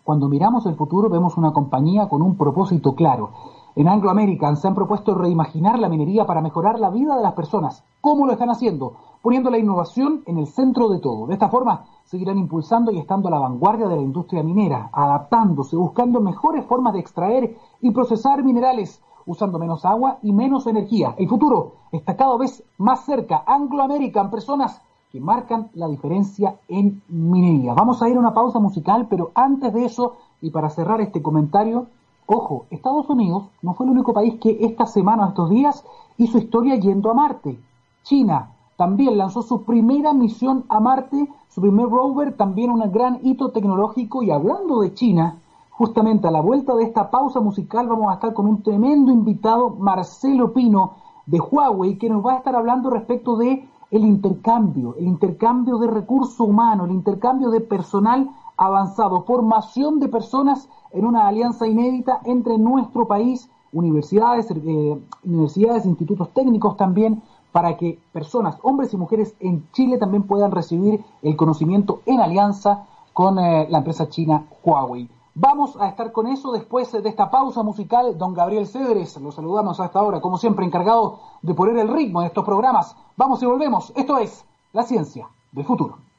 cuando 0.04 0.28
miramos 0.28 0.66
el 0.66 0.76
futuro 0.76 1.08
vemos 1.08 1.38
una 1.38 1.54
compañía 1.54 2.10
con 2.10 2.22
un 2.22 2.36
propósito 2.36 2.96
claro. 2.96 3.30
En 3.74 3.88
Anglo 3.88 4.10
American 4.10 4.58
se 4.58 4.68
han 4.68 4.76
propuesto 4.76 5.16
reimaginar 5.16 5.80
la 5.80 5.88
minería 5.88 6.26
para 6.26 6.42
mejorar 6.42 6.78
la 6.78 6.90
vida 6.90 7.16
de 7.16 7.24
las 7.24 7.32
personas. 7.32 7.86
¿Cómo 8.02 8.26
lo 8.26 8.34
están 8.34 8.50
haciendo? 8.50 8.96
Poniendo 9.22 9.50
la 9.50 9.60
innovación 9.60 10.24
en 10.26 10.40
el 10.40 10.48
centro 10.48 10.90
de 10.90 11.00
todo. 11.00 11.26
De 11.28 11.34
esta 11.36 11.48
forma, 11.48 11.86
seguirán 12.04 12.38
impulsando 12.38 12.92
y 12.92 12.98
estando 12.98 13.30
a 13.30 13.32
la 13.32 13.40
vanguardia 13.40 13.88
de 13.88 13.96
la 13.96 14.02
industria 14.02 14.44
minera, 14.44 14.90
adaptándose, 14.92 15.78
buscando 15.78 16.20
mejores 16.20 16.66
formas 16.66 16.92
de 16.94 17.00
extraer 17.00 17.56
y 17.80 17.92
procesar 17.92 18.44
minerales, 18.44 19.02
usando 19.26 19.58
menos 19.58 19.86
agua 19.86 20.18
y 20.22 20.34
menos 20.34 20.68
energía. 20.68 21.16
El 21.18 21.30
futuro 21.30 21.76
está 21.94 22.18
cada 22.18 22.36
vez 22.36 22.66
más 22.78 23.06
cerca. 23.06 23.42
Anglo 23.48 23.84
American, 23.84 24.30
personas 24.30 24.82
que 25.14 25.22
marcan 25.22 25.70
la 25.76 25.88
diferencia 25.88 26.58
en 26.68 27.02
minería. 27.08 27.74
Vamos 27.74 28.02
a 28.02 28.10
ir 28.10 28.18
a 28.18 28.20
una 28.20 28.34
pausa 28.34 28.60
musical, 28.60 29.08
pero 29.10 29.32
antes 29.34 29.74
de 29.74 29.86
eso, 29.86 30.18
y 30.42 30.52
para 30.52 30.70
cerrar 30.70 31.00
este 31.00 31.22
comentario, 31.22 31.88
ojo, 32.26 32.66
Estados 32.70 33.10
Unidos 33.10 33.50
no 33.62 33.74
fue 33.74 33.86
el 33.86 33.92
único 33.92 34.14
país 34.14 34.36
que 34.40 34.58
esta 34.62 34.86
semana, 34.86 35.30
estos 35.30 35.50
días, 35.50 35.86
hizo 36.18 36.38
historia 36.38 36.76
yendo 36.76 37.12
a 37.12 37.14
Marte. 37.14 37.60
China 38.04 38.52
también 38.78 39.18
lanzó 39.18 39.42
su 39.42 39.64
primera 39.64 40.14
misión 40.14 40.66
a 40.70 40.80
Marte, 40.80 41.28
su 41.50 41.62
primer 41.62 41.88
rover, 41.88 42.36
también 42.36 42.72
un 42.72 42.92
gran 42.92 43.20
hito 43.22 43.50
tecnológico. 43.52 44.24
Y 44.24 44.32
hablando 44.32 44.82
de 44.82 44.94
China, 44.94 45.40
justamente 45.70 46.28
a 46.28 46.32
la 46.32 46.42
vuelta 46.42 46.74
de 46.76 46.84
esta 46.84 47.12
pausa 47.12 47.40
musical 47.40 47.88
vamos 47.88 48.10
a 48.10 48.16
estar 48.16 48.34
con 48.34 48.48
un 48.48 48.64
tremendo 48.64 49.12
invitado, 49.12 49.70
Marcelo 49.72 50.54
Pino, 50.54 50.94
de 51.26 51.40
Huawei, 51.40 51.98
que 51.98 52.10
nos 52.10 52.26
va 52.26 52.34
a 52.34 52.38
estar 52.38 52.56
hablando 52.56 52.90
respecto 52.90 53.38
de 53.38 53.68
el 53.92 54.06
intercambio, 54.06 54.96
el 54.98 55.06
intercambio 55.06 55.78
de 55.78 55.88
recursos 55.88 56.40
humanos, 56.40 56.88
el 56.88 56.96
intercambio 56.96 57.50
de 57.50 57.62
personal 57.62 58.30
avanzado, 58.62 59.24
formación 59.24 60.00
de 60.00 60.08
personas 60.08 60.70
en 60.92 61.06
una 61.06 61.28
alianza 61.28 61.68
inédita 61.68 62.22
entre 62.26 62.60
nuestro 62.60 63.08
país, 63.08 63.50
universidades, 63.74 64.52
eh, 64.52 65.02
universidades, 65.24 65.88
institutos 65.88 66.30
técnicos 66.32 66.78
también, 66.78 67.24
para 67.52 67.76
que 67.76 67.98
personas, 68.14 68.60
hombres 68.62 68.94
y 68.94 68.98
mujeres 68.98 69.36
en 69.40 69.68
Chile 69.72 69.98
también 69.98 70.24
puedan 70.24 70.52
recibir 70.52 71.04
el 71.24 71.36
conocimiento 71.36 72.02
en 72.06 72.22
alianza 72.22 72.86
con 73.14 73.40
eh, 73.40 73.66
la 73.68 73.80
empresa 73.80 74.08
china 74.10 74.46
Huawei. 74.64 75.10
Vamos 75.34 75.76
a 75.80 75.88
estar 75.88 76.12
con 76.12 76.28
eso 76.28 76.52
después 76.52 76.92
de 76.92 77.10
esta 77.10 77.32
pausa 77.32 77.64
musical. 77.64 78.16
Don 78.16 78.36
Gabriel 78.36 78.68
Cedres, 78.68 79.20
lo 79.20 79.32
saludamos 79.32 79.80
hasta 79.80 79.98
ahora, 79.98 80.22
como 80.22 80.38
siempre, 80.38 80.66
encargado 80.66 81.18
de 81.42 81.56
poner 81.56 81.78
el 81.78 81.88
ritmo 81.88 82.22
de 82.22 82.28
estos 82.28 82.46
programas. 82.46 82.96
Vamos 83.18 83.42
y 83.42 83.48
volvemos. 83.48 83.92
Esto 83.96 84.20
es 84.20 84.46
La 84.72 84.84
Ciencia 84.84 85.30
del 85.52 85.66
Futuro. 85.66 86.11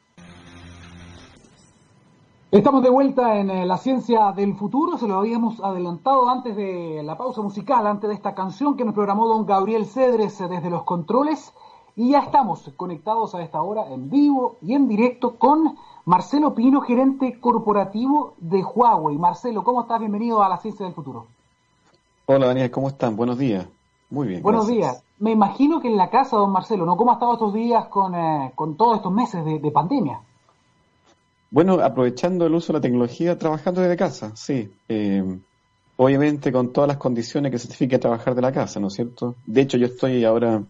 Estamos 2.52 2.82
de 2.82 2.90
vuelta 2.90 3.38
en 3.38 3.48
eh, 3.48 3.64
La 3.64 3.78
Ciencia 3.78 4.30
del 4.32 4.54
Futuro. 4.54 4.98
Se 4.98 5.08
lo 5.08 5.14
habíamos 5.14 5.58
adelantado 5.60 6.28
antes 6.28 6.54
de 6.54 7.00
la 7.02 7.16
pausa 7.16 7.40
musical, 7.40 7.86
antes 7.86 8.10
de 8.10 8.14
esta 8.14 8.34
canción 8.34 8.76
que 8.76 8.84
nos 8.84 8.92
programó 8.92 9.26
don 9.26 9.46
Gabriel 9.46 9.86
Cedres 9.86 10.38
desde 10.38 10.68
los 10.68 10.82
controles. 10.82 11.54
Y 11.96 12.10
ya 12.10 12.18
estamos 12.18 12.70
conectados 12.76 13.34
a 13.34 13.40
esta 13.40 13.62
hora 13.62 13.90
en 13.90 14.10
vivo 14.10 14.56
y 14.60 14.74
en 14.74 14.86
directo 14.86 15.36
con 15.36 15.78
Marcelo 16.04 16.54
Pino, 16.54 16.82
gerente 16.82 17.40
corporativo 17.40 18.34
de 18.36 18.62
Huawei. 18.62 19.16
Marcelo, 19.16 19.64
¿cómo 19.64 19.80
estás? 19.80 20.00
Bienvenido 20.00 20.42
a 20.42 20.50
la 20.50 20.58
Ciencia 20.58 20.84
del 20.84 20.94
Futuro. 20.94 21.28
Hola 22.26 22.48
Daniel, 22.48 22.70
¿cómo 22.70 22.88
están? 22.88 23.16
Buenos 23.16 23.38
días. 23.38 23.66
Muy 24.10 24.28
bien. 24.28 24.42
Buenos 24.42 24.66
días. 24.66 25.02
Me 25.20 25.30
imagino 25.30 25.80
que 25.80 25.88
en 25.88 25.96
la 25.96 26.10
casa, 26.10 26.36
don 26.36 26.52
Marcelo, 26.52 26.84
¿no? 26.84 26.98
¿Cómo 26.98 27.12
ha 27.12 27.14
estado 27.14 27.32
estos 27.32 27.54
días 27.54 27.86
con, 27.86 28.14
eh, 28.14 28.52
todos 28.76 28.96
estos 28.96 29.10
meses 29.10 29.42
de, 29.42 29.70
pandemia? 29.70 30.20
Bueno, 31.52 31.74
aprovechando 31.74 32.46
el 32.46 32.54
uso 32.54 32.72
de 32.72 32.78
la 32.78 32.80
tecnología, 32.80 33.38
trabajando 33.38 33.82
desde 33.82 33.96
casa, 33.96 34.32
sí. 34.34 34.72
Eh, 34.88 35.22
obviamente 35.96 36.50
con 36.50 36.72
todas 36.72 36.88
las 36.88 36.96
condiciones 36.96 37.52
que 37.52 37.58
certifica 37.58 38.00
trabajar 38.00 38.34
de 38.34 38.40
la 38.40 38.52
casa, 38.52 38.80
¿no 38.80 38.86
es 38.86 38.94
cierto? 38.94 39.34
De 39.46 39.60
hecho, 39.60 39.76
yo 39.76 39.86
estoy 39.86 40.24
ahora 40.24 40.62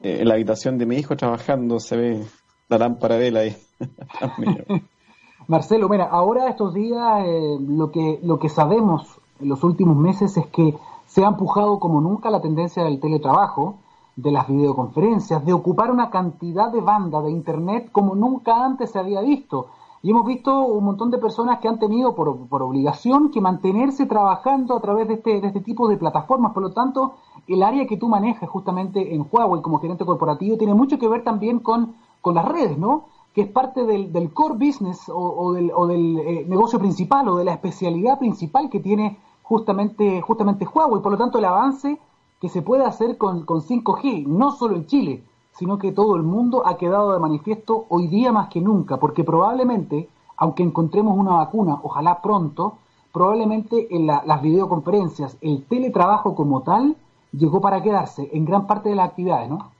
eh, 0.00 0.18
en 0.20 0.28
la 0.28 0.34
habitación 0.34 0.78
de 0.78 0.86
mi 0.86 0.96
hijo 0.96 1.16
trabajando, 1.16 1.80
se 1.80 1.96
ve 1.96 2.24
la 2.68 2.78
lámpara 2.78 3.16
de 3.16 3.28
él 3.28 3.36
ahí. 3.36 3.56
Marcelo, 5.48 5.88
mira, 5.88 6.04
ahora 6.04 6.48
estos 6.48 6.72
días 6.72 7.24
eh, 7.26 7.56
lo, 7.60 7.90
que, 7.90 8.20
lo 8.22 8.38
que 8.38 8.48
sabemos 8.48 9.18
en 9.40 9.48
los 9.48 9.64
últimos 9.64 9.96
meses 9.96 10.36
es 10.36 10.46
que 10.46 10.76
se 11.06 11.24
ha 11.24 11.28
empujado 11.28 11.80
como 11.80 12.00
nunca 12.00 12.30
la 12.30 12.40
tendencia 12.40 12.84
del 12.84 13.00
teletrabajo, 13.00 13.78
de 14.14 14.30
las 14.30 14.46
videoconferencias, 14.46 15.44
de 15.44 15.52
ocupar 15.52 15.90
una 15.90 16.10
cantidad 16.10 16.70
de 16.70 16.80
banda 16.80 17.20
de 17.22 17.32
Internet 17.32 17.88
como 17.90 18.14
nunca 18.14 18.64
antes 18.64 18.92
se 18.92 19.00
había 19.00 19.20
visto. 19.20 19.66
Y 20.04 20.10
hemos 20.10 20.26
visto 20.26 20.66
un 20.66 20.84
montón 20.84 21.12
de 21.12 21.18
personas 21.18 21.60
que 21.60 21.68
han 21.68 21.78
tenido 21.78 22.16
por, 22.16 22.28
obligación 22.28 23.30
que 23.30 23.40
mantenerse 23.40 24.06
trabajando 24.06 24.76
a 24.76 24.80
través 24.80 25.06
de 25.06 25.14
este, 25.14 25.40
de 25.40 25.46
este 25.46 25.60
tipo 25.60 25.86
de 25.86 25.96
plataformas. 25.96 26.52
Por 26.52 26.64
lo 26.64 26.72
tanto, 26.72 27.14
el 27.46 27.62
área 27.62 27.86
que 27.86 27.96
tú 27.96 28.08
manejas 28.08 28.50
justamente 28.50 29.14
en 29.14 29.24
Huawei 29.30 29.62
como 29.62 29.78
gerente 29.78 30.04
corporativo 30.04 30.58
tiene 30.58 30.74
mucho 30.74 30.98
que 30.98 31.06
ver 31.06 31.22
también 31.22 31.60
con, 31.60 31.94
las 32.24 32.44
redes, 32.44 32.76
¿no? 32.78 33.04
Que 33.32 33.42
es 33.42 33.48
parte 33.48 33.86
del, 33.86 34.12
del 34.12 34.32
core 34.32 34.54
business 34.54 35.08
o, 35.08 35.52
del, 35.52 35.70
o 35.74 35.86
del 35.86 36.18
eh, 36.18 36.46
negocio 36.48 36.80
principal 36.80 37.28
o 37.28 37.36
de 37.36 37.44
la 37.44 37.52
especialidad 37.52 38.18
principal 38.18 38.70
que 38.70 38.80
tiene 38.80 39.18
justamente, 39.42 40.20
justamente 40.20 40.66
Huawei. 40.66 41.00
Por 41.00 41.12
lo 41.12 41.18
tanto, 41.18 41.38
el 41.38 41.44
avance 41.44 42.00
que 42.40 42.48
se 42.48 42.60
puede 42.60 42.84
hacer 42.84 43.16
con, 43.18 43.44
con 43.44 43.60
5G, 43.60 44.26
no 44.26 44.50
solo 44.50 44.74
en 44.74 44.86
Chile, 44.86 45.22
sino 45.58 45.78
que 45.78 45.92
todo 45.92 46.16
el 46.16 46.22
mundo 46.22 46.66
ha 46.66 46.76
quedado 46.76 47.12
de 47.12 47.18
manifiesto 47.18 47.86
hoy 47.88 48.08
día 48.08 48.32
más 48.32 48.48
que 48.48 48.60
nunca, 48.60 48.96
porque 48.98 49.24
probablemente, 49.24 50.08
aunque 50.36 50.62
encontremos 50.62 51.16
una 51.16 51.36
vacuna, 51.36 51.78
ojalá 51.82 52.20
pronto, 52.22 52.78
probablemente 53.12 53.94
en 53.94 54.06
las 54.06 54.42
videoconferencias, 54.42 55.36
el 55.40 55.64
teletrabajo 55.64 56.34
como 56.34 56.62
tal, 56.62 56.96
llegó 57.32 57.60
para 57.60 57.82
quedarse 57.82 58.28
en 58.32 58.44
gran 58.44 58.66
parte 58.66 58.88
de 58.88 58.96
las 58.96 59.08
actividades, 59.08 59.50
¿no? 59.50 59.70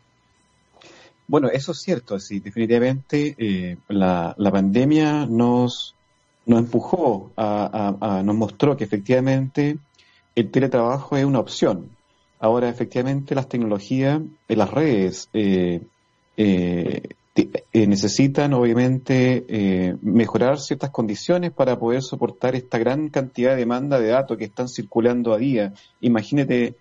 Bueno, 1.28 1.48
eso 1.48 1.72
es 1.72 1.80
cierto, 1.80 2.18
sí, 2.18 2.40
definitivamente 2.40 3.34
eh, 3.38 3.78
la, 3.88 4.34
pandemia 4.36 5.24
nos, 5.26 5.94
nos 6.44 6.58
empujó, 6.58 7.30
a, 7.36 8.22
nos 8.22 8.36
mostró 8.36 8.76
que 8.76 8.84
efectivamente 8.84 9.78
el 10.34 10.50
teletrabajo 10.50 11.16
es 11.16 11.24
una 11.24 11.38
opción. 11.38 11.88
Ahora, 12.42 12.68
efectivamente, 12.68 13.36
las 13.36 13.48
tecnologías, 13.48 14.20
eh, 14.48 14.56
las 14.56 14.68
redes, 14.68 15.28
eh, 15.32 15.80
eh, 16.36 17.00
necesitan 17.72 18.52
obviamente 18.52 19.96
mejorar 20.02 20.58
ciertas 20.58 20.90
condiciones 20.90 21.52
para 21.52 21.78
poder 21.78 22.02
soportar 22.02 22.56
esta 22.56 22.78
gran 22.78 23.10
cantidad 23.10 23.52
de 23.52 23.58
demanda 23.58 24.00
de 24.00 24.08
datos 24.08 24.36
que 24.36 24.44
están 24.46 24.68
circulando 24.68 25.32
a 25.32 25.38
día. 25.38 25.72
Imagínate 26.00 26.74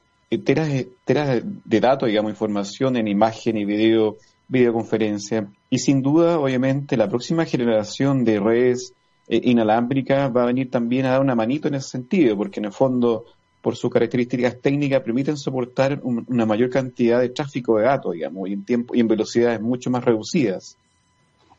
teras, 0.43 0.67
teras 1.05 1.43
de 1.43 1.79
datos, 1.79 2.09
digamos, 2.09 2.31
información 2.31 2.97
en 2.97 3.07
imagen 3.07 3.55
y 3.55 3.63
video, 3.63 4.17
videoconferencia. 4.47 5.47
Y 5.69 5.77
sin 5.77 6.01
duda, 6.01 6.39
obviamente, 6.39 6.97
la 6.97 7.07
próxima 7.07 7.45
generación 7.45 8.25
de 8.25 8.39
redes 8.39 8.93
inalámbricas 9.29 10.35
va 10.35 10.41
a 10.43 10.47
venir 10.47 10.71
también 10.71 11.05
a 11.05 11.11
dar 11.11 11.21
una 11.21 11.35
manito 11.35 11.67
en 11.67 11.75
ese 11.75 11.89
sentido, 11.89 12.35
porque 12.35 12.59
en 12.59 12.65
el 12.65 12.73
fondo 12.73 13.25
por 13.61 13.75
sus 13.75 13.91
características 13.91 14.59
técnicas, 14.59 15.01
permiten 15.01 15.37
soportar 15.37 16.01
una 16.03 16.45
mayor 16.45 16.69
cantidad 16.69 17.19
de 17.19 17.29
tráfico 17.29 17.77
de 17.77 17.83
datos, 17.83 18.13
digamos, 18.13 18.49
y 18.49 18.53
en 18.53 18.65
tiempo 18.65 18.95
y 18.95 18.99
en 18.99 19.07
velocidades 19.07 19.61
mucho 19.61 19.89
más 19.91 20.03
reducidas. 20.03 20.77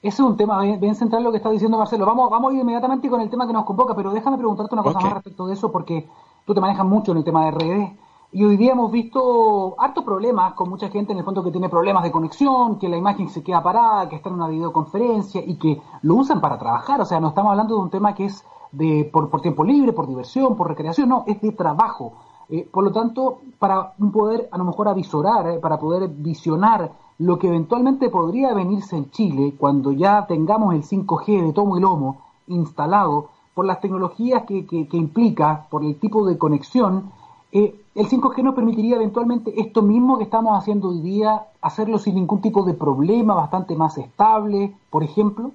Ese 0.02 0.20
es 0.20 0.28
un 0.28 0.36
tema 0.36 0.60
bien, 0.60 0.96
central 0.96 1.22
lo 1.22 1.30
que 1.30 1.36
está 1.36 1.50
diciendo 1.50 1.78
Marcelo. 1.78 2.04
Vamos, 2.04 2.28
vamos 2.28 2.50
a 2.50 2.54
ir 2.54 2.60
inmediatamente 2.60 3.08
con 3.08 3.20
el 3.20 3.30
tema 3.30 3.46
que 3.46 3.52
nos 3.52 3.64
convoca, 3.64 3.94
pero 3.94 4.12
déjame 4.12 4.36
preguntarte 4.36 4.74
una 4.74 4.82
cosa 4.82 4.98
más 4.98 5.12
respecto 5.12 5.46
de 5.46 5.54
eso, 5.54 5.70
porque 5.70 6.08
tú 6.44 6.54
te 6.54 6.60
manejas 6.60 6.84
mucho 6.84 7.12
en 7.12 7.18
el 7.18 7.24
tema 7.24 7.44
de 7.44 7.50
redes. 7.52 7.90
Y 8.32 8.44
hoy 8.44 8.56
día 8.56 8.72
hemos 8.72 8.90
visto 8.90 9.76
hartos 9.78 10.02
problemas 10.04 10.54
con 10.54 10.70
mucha 10.70 10.88
gente 10.88 11.12
en 11.12 11.18
el 11.18 11.24
fondo 11.24 11.44
que 11.44 11.52
tiene 11.52 11.68
problemas 11.68 12.02
de 12.02 12.10
conexión, 12.10 12.80
que 12.80 12.88
la 12.88 12.96
imagen 12.96 13.28
se 13.28 13.44
queda 13.44 13.62
parada, 13.62 14.08
que 14.08 14.16
está 14.16 14.28
en 14.30 14.36
una 14.36 14.48
videoconferencia 14.48 15.40
y 15.46 15.56
que 15.56 15.80
lo 16.00 16.16
usan 16.16 16.40
para 16.40 16.58
trabajar. 16.58 17.00
O 17.00 17.04
sea, 17.04 17.20
no 17.20 17.28
estamos 17.28 17.50
hablando 17.50 17.76
de 17.76 17.82
un 17.82 17.90
tema 17.90 18.14
que 18.14 18.24
es 18.24 18.44
de, 18.72 19.08
por, 19.12 19.30
por, 19.30 19.40
tiempo 19.40 19.64
libre, 19.64 19.92
por 19.92 20.06
diversión, 20.06 20.56
por 20.56 20.68
recreación, 20.68 21.08
no, 21.08 21.24
es 21.26 21.40
de 21.40 21.52
trabajo. 21.52 22.14
Eh, 22.48 22.68
por 22.70 22.84
lo 22.84 22.92
tanto, 22.92 23.40
para 23.58 23.92
poder 24.12 24.48
a 24.50 24.58
lo 24.58 24.64
mejor 24.64 24.88
avisorar, 24.88 25.48
eh, 25.48 25.58
para 25.58 25.78
poder 25.78 26.08
visionar 26.08 26.92
lo 27.18 27.38
que 27.38 27.48
eventualmente 27.48 28.10
podría 28.10 28.52
venirse 28.52 28.96
en 28.96 29.10
Chile 29.10 29.54
cuando 29.56 29.92
ya 29.92 30.26
tengamos 30.26 30.74
el 30.74 30.82
5G 30.82 31.46
de 31.46 31.52
tomo 31.52 31.78
y 31.78 31.80
lomo 31.80 32.22
instalado, 32.48 33.28
por 33.54 33.66
las 33.66 33.80
tecnologías 33.80 34.44
que, 34.44 34.66
que, 34.66 34.96
implica, 34.96 35.66
por 35.70 35.84
el 35.84 35.98
tipo 35.98 36.26
de 36.26 36.38
conexión, 36.38 37.12
eh, 37.52 37.78
el 37.94 38.08
5G 38.08 38.42
nos 38.42 38.54
permitiría 38.54 38.96
eventualmente 38.96 39.60
esto 39.60 39.82
mismo 39.82 40.16
que 40.16 40.24
estamos 40.24 40.58
haciendo 40.58 40.88
hoy 40.88 41.00
día, 41.00 41.48
hacerlo 41.60 41.98
sin 41.98 42.14
ningún 42.14 42.40
tipo 42.40 42.62
de 42.62 42.72
problema, 42.72 43.34
bastante 43.34 43.76
más 43.76 43.98
estable, 43.98 44.74
por 44.88 45.02
ejemplo. 45.02 45.52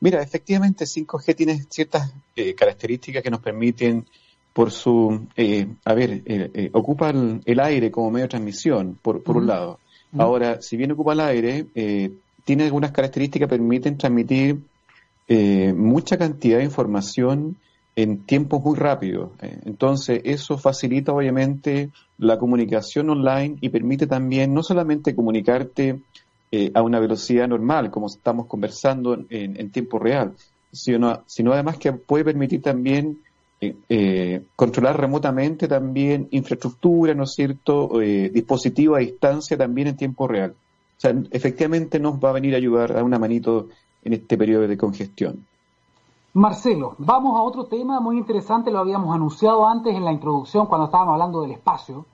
Mira, 0.00 0.22
efectivamente 0.22 0.86
5G 0.86 1.36
tiene 1.36 1.62
ciertas 1.68 2.12
eh, 2.34 2.54
características 2.54 3.22
que 3.22 3.30
nos 3.30 3.40
permiten, 3.40 4.06
por 4.52 4.70
su, 4.70 5.28
eh, 5.36 5.66
a 5.84 5.94
ver, 5.94 6.22
eh, 6.24 6.70
ocupa 6.72 7.10
el, 7.10 7.60
aire 7.60 7.90
como 7.90 8.10
medio 8.10 8.24
de 8.24 8.30
transmisión, 8.30 8.98
por, 9.00 9.22
por 9.22 9.36
un 9.36 9.46
lado. 9.46 9.78
Ahora, 10.18 10.60
si 10.60 10.76
bien 10.76 10.90
ocupa 10.90 11.12
el 11.12 11.20
aire, 11.20 11.66
tiene 12.44 12.64
algunas 12.64 12.90
características 12.90 13.46
que 13.46 13.56
permiten 13.56 13.96
transmitir 13.96 14.58
mucha 15.76 16.18
cantidad 16.18 16.58
de 16.58 16.64
información 16.64 17.56
en 17.94 18.26
tiempos 18.26 18.60
muy 18.64 18.76
rápidos. 18.76 19.30
entonces, 19.40 20.20
eso 20.24 20.58
facilita 20.58 21.12
obviamente 21.12 21.90
la 22.18 22.38
comunicación 22.38 23.08
online 23.10 23.56
y 23.60 23.68
permite 23.68 24.08
también 24.08 24.52
no 24.52 24.64
solamente 24.64 25.14
comunicarte 25.14 26.00
eh, 26.52 26.72
a 26.74 26.82
una 26.82 26.98
velocidad 26.98 27.46
normal, 27.46 27.90
como 27.90 28.06
estamos 28.06 28.46
conversando 28.46 29.16
en, 29.28 29.70
tiempo 29.70 29.98
real, 29.98 30.34
sino, 30.72 31.22
sino, 31.26 31.52
además 31.52 31.78
que 31.78 31.92
puede 31.92 32.24
permitir 32.24 32.60
también 32.60 33.18
eh, 33.60 33.76
eh, 33.88 34.42
controlar 34.56 34.98
remotamente 34.98 35.68
también 35.68 36.26
infraestructura, 36.32 37.14
¿no 37.14 37.24
es 37.24 37.34
cierto?, 37.34 37.98
dispositivos 38.00 38.96
a 38.96 39.00
distancia 39.00 39.56
también 39.56 39.88
en 39.88 39.96
tiempo 39.96 40.26
real. 40.26 40.50
O 40.50 41.00
sea, 41.00 41.14
efectivamente 41.30 42.00
nos 42.00 42.14
va 42.14 42.30
a 42.30 42.32
venir 42.32 42.54
a 42.54 42.58
ayudar 42.58 42.96
a 42.98 43.04
una 43.04 43.18
manito 43.18 43.68
en 44.02 44.14
este 44.14 44.36
periodo 44.36 44.66
de 44.66 44.76
congestión. 44.76 45.46
Marcelo, 46.34 46.94
vamos 46.98 47.36
a 47.36 47.42
otro 47.42 47.66
tema 47.66 48.00
muy 48.00 48.16
interesante, 48.16 48.70
lo 48.70 48.78
habíamos 48.78 49.14
anunciado 49.14 49.66
antes 49.66 49.94
en 49.94 50.04
la 50.04 50.12
introducción 50.12 50.66
cuando 50.66 50.86
estábamos 50.86 51.12
hablando 51.12 51.42
del 51.42 51.52
espacio, 51.52 52.06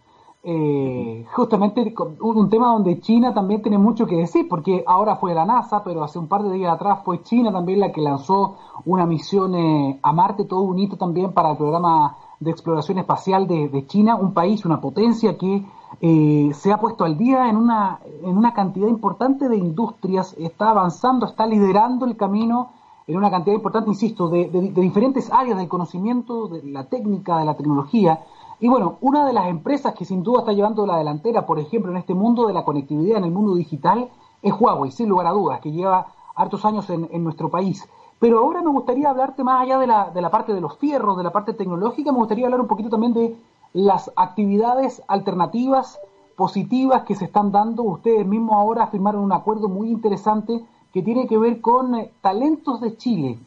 eh, 0.49 1.27
justamente 1.33 1.93
un 2.21 2.49
tema 2.49 2.69
donde 2.69 3.01
China 3.01 3.35
también 3.35 3.63
tiene 3.63 3.79
mucho 3.79 4.07
que 4.07 4.15
decir, 4.15 4.47
porque 4.49 4.85
ahora 4.87 5.17
fue 5.17 5.35
la 5.35 5.45
NASA, 5.45 5.83
pero 5.83 6.05
hace 6.05 6.21
un 6.21 6.29
par 6.29 6.45
de 6.45 6.53
días 6.53 6.73
atrás 6.73 7.01
fue 7.05 7.21
China 7.25 7.51
también 7.51 7.81
la 7.81 7.91
que 7.91 8.01
lanzó 8.01 8.55
una 8.85 9.07
misión 9.07 9.57
eh, 9.57 9.99
a 10.01 10.13
Marte, 10.13 10.45
todo 10.45 10.61
un 10.61 10.79
hito 10.79 10.97
también 10.97 11.33
para 11.33 11.51
el 11.51 11.57
programa 11.57 12.17
de 12.39 12.53
exploración 12.53 12.99
espacial 12.99 13.49
de, 13.49 13.87
China, 13.89 14.15
un 14.15 14.35
país, 14.35 14.65
una 14.65 14.81
potencia 14.81 15.37
que 15.37 15.67
eh, 16.01 16.51
se 16.55 16.73
ha 16.73 16.79
puesto 16.79 17.03
al 17.03 17.19
día 17.19 17.49
en 17.51 17.57
una, 17.57 17.99
en 18.23 18.39
una 18.39 18.55
cantidad 18.55 18.87
importante 18.87 19.49
de 19.49 19.57
industrias, 19.57 20.37
está 20.39 20.71
avanzando, 20.71 21.27
está 21.27 21.45
liderando 21.45 22.07
el 22.07 22.17
camino 22.17 22.71
en 23.09 23.17
una 23.17 23.33
cantidad 23.33 23.57
importante, 23.57 23.91
insisto, 23.91 24.29
de 24.29 24.49
diferentes 24.77 25.33
áreas 25.33 25.59
del 25.59 25.69
conocimiento, 25.69 26.47
de 26.47 26.63
la 26.71 26.85
técnica, 26.85 27.39
de 27.39 27.45
la 27.47 27.57
tecnología, 27.57 28.21
y 28.59 28.69
bueno, 28.69 28.97
una 29.01 29.27
de 29.27 29.33
las 29.33 29.49
empresas 29.49 29.95
que 29.95 30.05
sin 30.05 30.23
duda 30.23 30.41
está 30.41 30.53
llevando 30.53 30.87
la 30.87 30.97
delantera, 30.97 31.45
por 31.45 31.59
ejemplo, 31.59 31.91
en 31.91 31.99
este 31.99 32.15
mundo 32.15 32.47
de 32.47 32.55
la 32.55 32.65
conectividad, 32.65 33.19
en 33.19 33.25
el 33.25 33.31
mundo 33.31 33.55
digital, 33.55 34.09
es 34.41 34.53
Huawei, 34.59 34.91
sin 34.91 35.09
lugar 35.09 35.27
a 35.27 35.33
dudas, 35.33 35.61
que 35.61 35.73
lleva 35.73 36.07
hartos 36.35 36.65
años 36.65 36.89
en, 36.91 37.25
nuestro 37.25 37.51
país. 37.51 37.89
Pero 38.19 38.39
ahora 38.39 38.63
me 38.63 38.71
gustaría 38.71 39.11
hablarte 39.11 39.45
más 39.45 39.63
allá 39.63 39.79
de 39.79 39.87
la, 39.87 40.11
de 40.11 40.23
la 40.23 40.31
parte 40.31 40.55
de 40.55 40.61
los 40.61 40.79
fierros, 40.79 41.17
de 41.19 41.25
la 41.25 41.33
parte 41.33 41.53
tecnológica, 41.53 42.13
me 42.13 42.19
gustaría 42.19 42.47
hablar 42.47 42.61
un 42.61 42.67
poquito 42.67 42.89
también 42.89 43.13
de 43.13 43.37
las 43.75 44.11
actividades 44.17 45.03
alternativas, 45.07 45.99
positivas 46.35 47.03
que 47.03 47.15
se 47.15 47.27
están 47.27 47.53
dando. 47.53 47.83
Ustedes 47.83 48.27
mismos 48.27 48.55
ahora 48.55 48.87
firmaron 48.87 49.23
un 49.23 49.33
acuerdo 49.33 49.69
muy 49.69 49.91
interesante 49.91 50.65
que 50.93 51.03
tiene 51.03 51.27
que 51.27 51.37
ver 51.37 51.61
con 51.61 51.95
eh, 51.95 52.11
talentos 52.23 52.81
de 52.81 52.97
Chile. 52.97 53.39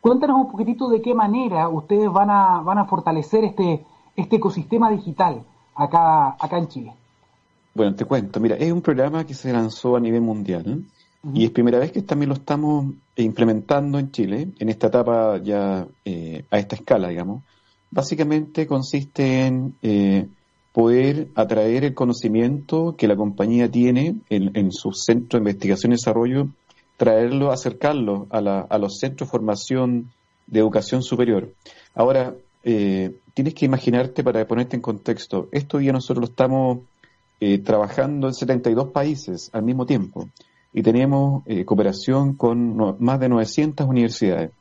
Cuéntanos 0.00 0.36
un 0.36 0.50
poquitito 0.50 0.88
de 0.88 1.02
qué 1.02 1.14
manera 1.14 1.68
ustedes 1.68 2.12
van 2.12 2.30
a, 2.30 2.60
van 2.60 2.78
a 2.78 2.84
fortalecer 2.84 3.44
este, 3.44 3.84
este 4.16 4.36
ecosistema 4.36 4.90
digital 4.90 5.42
acá, 5.74 6.36
acá 6.38 6.58
en 6.58 6.68
Chile? 6.68 6.92
Bueno, 7.74 7.94
te 7.94 8.04
cuento, 8.04 8.38
mira, 8.40 8.56
es 8.56 8.70
un 8.70 8.82
programa 8.82 9.24
que 9.24 9.34
se 9.34 9.52
lanzó 9.52 9.96
a 9.96 10.00
nivel 10.00 10.20
mundial 10.20 10.84
y 11.32 11.44
es 11.44 11.50
primera 11.50 11.78
vez 11.78 11.92
que 11.92 12.02
también 12.02 12.28
lo 12.28 12.34
estamos 12.34 12.94
implementando 13.16 13.98
en 13.98 14.10
Chile, 14.10 14.48
en 14.58 14.68
esta 14.68 14.88
etapa 14.88 15.38
ya 15.42 15.86
eh, 16.04 16.44
a 16.50 16.58
esta 16.58 16.74
escala, 16.76 17.08
digamos. 17.08 17.42
Básicamente 17.90 18.66
consiste 18.66 19.46
en 19.46 19.74
eh, 19.82 20.26
poder 20.72 21.28
atraer 21.34 21.84
el 21.84 21.94
conocimiento 21.94 22.96
que 22.96 23.06
la 23.06 23.16
compañía 23.16 23.70
tiene 23.70 24.16
en, 24.30 24.56
en 24.56 24.72
su 24.72 24.92
centro 24.92 25.38
de 25.38 25.42
investigación 25.42 25.92
y 25.92 25.96
desarrollo, 25.96 26.48
traerlo, 26.96 27.52
acercarlo 27.52 28.26
a, 28.30 28.40
la, 28.40 28.60
a 28.60 28.78
los 28.78 28.98
centros 28.98 29.28
de 29.28 29.30
formación 29.30 30.10
de 30.46 30.60
educación 30.60 31.02
superior. 31.02 31.52
Ahora, 31.94 32.34
eh, 32.64 33.14
tienes 33.34 33.54
que 33.54 33.66
imaginarte 33.66 34.22
para 34.22 34.46
ponerte 34.46 34.76
en 34.76 34.82
contexto, 34.82 35.48
esto 35.52 35.80
ya 35.80 35.92
nosotros 35.92 36.20
lo 36.20 36.30
estamos 36.30 36.78
eh, 37.40 37.58
trabajando 37.58 38.28
en 38.28 38.34
72 38.34 38.88
países 38.90 39.50
al 39.52 39.62
mismo 39.62 39.84
tiempo 39.86 40.28
y 40.72 40.82
tenemos 40.82 41.42
eh, 41.46 41.64
cooperación 41.64 42.34
con 42.34 42.96
más 42.98 43.20
de 43.20 43.28
900 43.28 43.86
universidades. 43.86 44.52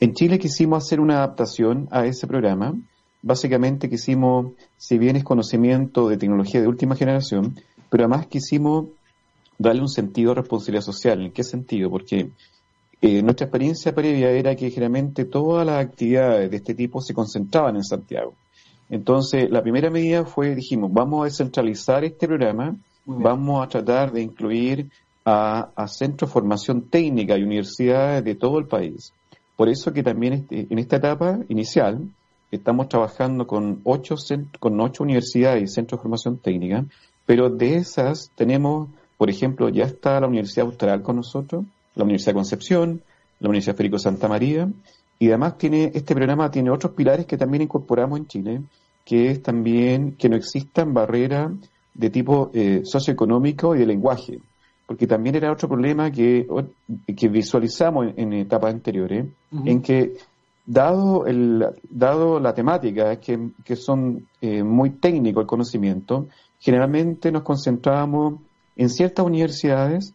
En 0.00 0.12
Chile 0.12 0.38
quisimos 0.38 0.84
hacer 0.84 1.00
una 1.00 1.18
adaptación 1.18 1.88
a 1.90 2.04
ese 2.04 2.26
programa. 2.26 2.74
Básicamente 3.22 3.88
quisimos, 3.88 4.52
si 4.76 4.98
bien 4.98 5.16
es 5.16 5.24
conocimiento 5.24 6.08
de 6.08 6.18
tecnología 6.18 6.60
de 6.60 6.68
última 6.68 6.96
generación, 6.96 7.54
pero 7.88 8.04
además 8.04 8.26
quisimos 8.26 8.88
darle 9.58 9.80
un 9.80 9.88
sentido 9.88 10.30
de 10.30 10.40
responsabilidad 10.42 10.82
social. 10.82 11.22
¿En 11.22 11.32
qué 11.32 11.42
sentido? 11.42 11.88
Porque 11.88 12.30
eh, 13.00 13.22
nuestra 13.22 13.46
experiencia 13.46 13.94
previa 13.94 14.30
era 14.30 14.56
que 14.56 14.70
generalmente 14.70 15.26
todas 15.26 15.66
las 15.66 15.84
actividades 15.84 16.50
de 16.50 16.56
este 16.56 16.74
tipo 16.74 17.00
se 17.00 17.14
concentraban 17.14 17.76
en 17.76 17.84
Santiago. 17.84 18.34
Entonces, 18.88 19.50
la 19.50 19.62
primera 19.62 19.90
medida 19.90 20.24
fue, 20.24 20.54
dijimos, 20.54 20.92
vamos 20.92 21.22
a 21.22 21.24
descentralizar 21.24 22.04
este 22.04 22.26
programa, 22.26 22.76
vamos 23.04 23.64
a 23.64 23.68
tratar 23.68 24.12
de 24.12 24.22
incluir 24.22 24.88
a, 25.24 25.86
centros 25.88 26.30
de 26.30 26.32
formación 26.32 26.82
técnica 26.82 27.36
y 27.36 27.42
universidades 27.42 28.24
de 28.24 28.34
todo 28.36 28.58
el 28.58 28.66
país. 28.66 29.12
Por 29.56 29.68
eso 29.68 29.92
que 29.92 30.02
también 30.02 30.34
este, 30.34 30.66
en 30.70 30.78
esta 30.78 30.96
etapa 30.96 31.40
inicial 31.48 32.08
estamos 32.50 32.88
trabajando 32.88 33.46
con 33.46 33.80
ocho, 33.84 34.14
con 34.60 34.80
ocho 34.80 35.02
universidades 35.02 35.62
y 35.62 35.66
centros 35.66 35.98
de 35.98 36.02
formación 36.02 36.38
técnica, 36.38 36.84
pero 37.26 37.50
de 37.50 37.74
esas 37.74 38.30
tenemos, 38.36 38.88
por 39.18 39.28
ejemplo, 39.28 39.68
ya 39.68 39.84
está 39.84 40.20
la 40.20 40.28
Universidad 40.28 40.66
Austral 40.66 41.02
con 41.02 41.16
nosotros, 41.16 41.64
la 41.96 42.04
Universidad 42.04 42.32
de 42.32 42.36
Concepción, 42.36 43.02
la 43.40 43.48
Universidad 43.48 43.76
Federico 43.76 43.98
Santa 43.98 44.28
María, 44.28 44.68
y 45.18 45.28
además 45.28 45.58
tiene, 45.58 45.90
este 45.94 46.14
programa 46.14 46.50
tiene 46.50 46.70
otros 46.70 46.92
pilares 46.92 47.26
que 47.26 47.36
también 47.36 47.62
incorporamos 47.62 48.18
en 48.18 48.26
Chile, 48.26 48.60
que 49.04 49.30
es 49.30 49.42
también 49.42 50.12
que 50.12 50.28
no 50.28 50.36
existan 50.36 50.92
barreras 50.92 51.52
de 51.94 52.10
tipo 52.10 52.50
eh, 52.52 52.82
socioeconómico 52.84 53.74
y 53.74 53.78
de 53.78 53.86
lenguaje, 53.86 54.38
porque 54.86 55.06
también 55.06 55.36
era 55.36 55.50
otro 55.50 55.68
problema 55.68 56.10
que, 56.10 56.46
que 57.16 57.28
visualizamos 57.28 58.08
en, 58.16 58.32
etapas 58.34 58.74
anteriores, 58.74 59.26
en 59.64 59.80
que 59.80 60.16
dado, 60.66 61.26
el, 61.26 61.64
dado 61.88 62.38
la 62.38 62.54
temática, 62.54 63.16
que, 63.16 63.50
que 63.64 63.76
son 63.76 64.26
eh, 64.40 64.62
muy 64.62 64.90
técnico 64.90 65.40
el 65.40 65.46
conocimiento, 65.46 66.26
generalmente 66.60 67.32
nos 67.32 67.42
concentrábamos 67.42 68.40
en 68.76 68.90
ciertas 68.90 69.24
universidades 69.24 70.12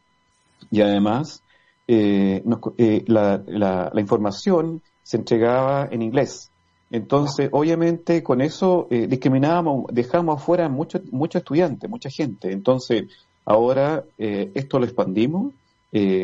y 0.69 0.81
además 0.81 1.41
eh, 1.87 2.43
eh, 2.77 3.03
la, 3.07 3.41
la, 3.47 4.01
información 4.01 4.81
se 5.03 5.17
entregaba 5.17 5.87
en 5.91 6.01
inglés. 6.01 6.49
Entonces, 6.89 7.49
obviamente, 7.51 8.21
con 8.21 8.41
eso 8.41 8.87
eh, 8.89 9.07
discriminábamos, 9.07 9.85
dejamos 9.91 10.41
afuera 10.41 10.69
muchos 10.69 11.01
muchos 11.11 11.41
estudiantes, 11.41 11.89
mucha 11.89 12.09
gente. 12.09 12.51
Entonces, 12.51 13.05
ahora 13.45 14.03
esto 14.17 14.77
lo 14.77 14.85
expandimos, 14.85 15.53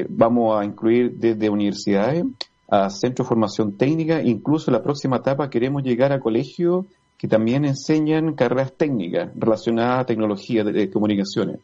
vamos 0.09 0.59
a 0.59 0.63
incluir 0.63 1.17
desde 1.17 1.49
universidades 1.49 2.25
a 2.69 2.89
centros 2.89 3.25
de 3.25 3.29
formación 3.29 3.77
técnica, 3.77 4.21
incluso 4.21 4.69
en 4.69 4.73
la 4.73 4.83
próxima 4.83 5.17
etapa 5.17 5.49
queremos 5.49 5.83
llegar 5.83 6.11
a 6.11 6.19
colegios 6.19 6.85
que 7.17 7.27
también 7.27 7.65
enseñan 7.65 8.33
carreras 8.33 8.73
técnicas 8.73 9.31
relacionadas 9.35 10.01
a 10.01 10.05
tecnología 10.05 10.63
de 10.63 10.89
comunicaciones. 10.91 11.59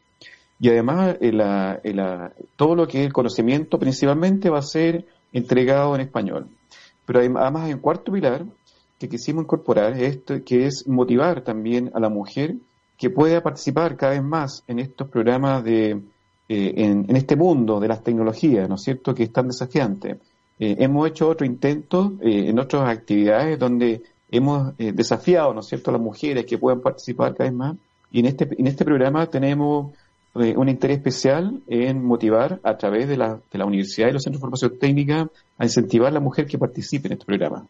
Y 0.60 0.70
además, 0.70 1.18
todo 2.56 2.76
lo 2.76 2.88
que 2.88 3.02
es 3.02 3.06
el 3.06 3.14
conocimiento 3.14 3.78
principalmente 3.80 4.50
va 4.50 4.60
a 4.60 4.64
ser 4.64 5.06
entregado 5.34 5.96
en 5.96 6.02
español. 6.02 6.48
Pero 7.06 7.20
además 7.20 7.64
hay 7.64 7.74
un 7.74 7.80
cuarto 7.80 8.12
pilar 8.12 8.46
que 9.00 9.10
quisimos 9.10 9.44
incorporar, 9.44 10.00
esto, 10.00 10.36
que 10.46 10.68
es 10.68 10.88
motivar 10.88 11.42
también 11.42 11.92
a 11.94 12.00
la 12.00 12.10
mujer 12.10 12.56
que 12.98 13.10
pueda 13.10 13.42
participar 13.42 13.98
cada 13.98 14.14
vez 14.14 14.24
más 14.24 14.64
en 14.68 14.80
estos 14.80 15.10
programas 15.10 15.64
de, 15.64 15.90
eh, 16.48 16.74
en, 16.78 17.14
este 17.16 17.36
mundo 17.36 17.80
de 17.80 17.88
las 17.90 18.04
tecnologías, 18.04 18.70
¿no 18.70 18.76
es 18.76 18.84
cierto?, 18.84 19.14
que 19.14 19.24
es 19.24 19.34
tan 19.34 19.48
desafiante. 19.48 20.20
Eh, 20.60 20.78
hemos 20.80 21.08
hecho 21.10 21.28
otro 21.28 21.46
intento 21.46 22.14
eh, 22.22 22.46
en 22.48 22.60
otras 22.60 22.88
actividades 22.88 23.60
donde 23.60 24.02
hemos 24.32 24.76
desafiado, 24.78 25.54
¿no 25.54 25.60
es 25.60 25.68
cierto?, 25.68 25.92
a 25.92 25.94
las 25.94 26.02
mujeres 26.02 26.46
que 26.46 26.58
puedan 26.58 26.80
participar 26.80 27.36
cada 27.36 27.50
vez 27.50 27.58
más. 27.58 27.76
Y 28.12 28.20
en 28.20 28.28
este, 28.28 28.48
en 28.58 28.68
este 28.68 28.86
programa 28.86 29.26
tenemos 29.28 29.94
eh, 30.36 30.56
un 30.58 30.68
interés 30.68 30.98
especial 30.98 31.62
en 31.68 32.04
motivar 32.04 32.60
a 32.64 32.78
través 32.78 33.08
de 33.08 33.18
la, 33.18 33.40
de 33.52 33.58
la 33.58 33.66
universidad 33.66 34.08
y 34.08 34.14
los 34.14 34.24
centros 34.24 34.40
de 34.40 34.42
formación 34.42 34.80
técnica 34.80 35.28
a 35.58 35.64
incentivar 35.64 36.10
a 36.10 36.12
la 36.14 36.20
mujer 36.20 36.48
que 36.48 36.58
participe 36.58 37.08
en 37.08 37.14
este 37.14 37.26
programa. 37.26 37.66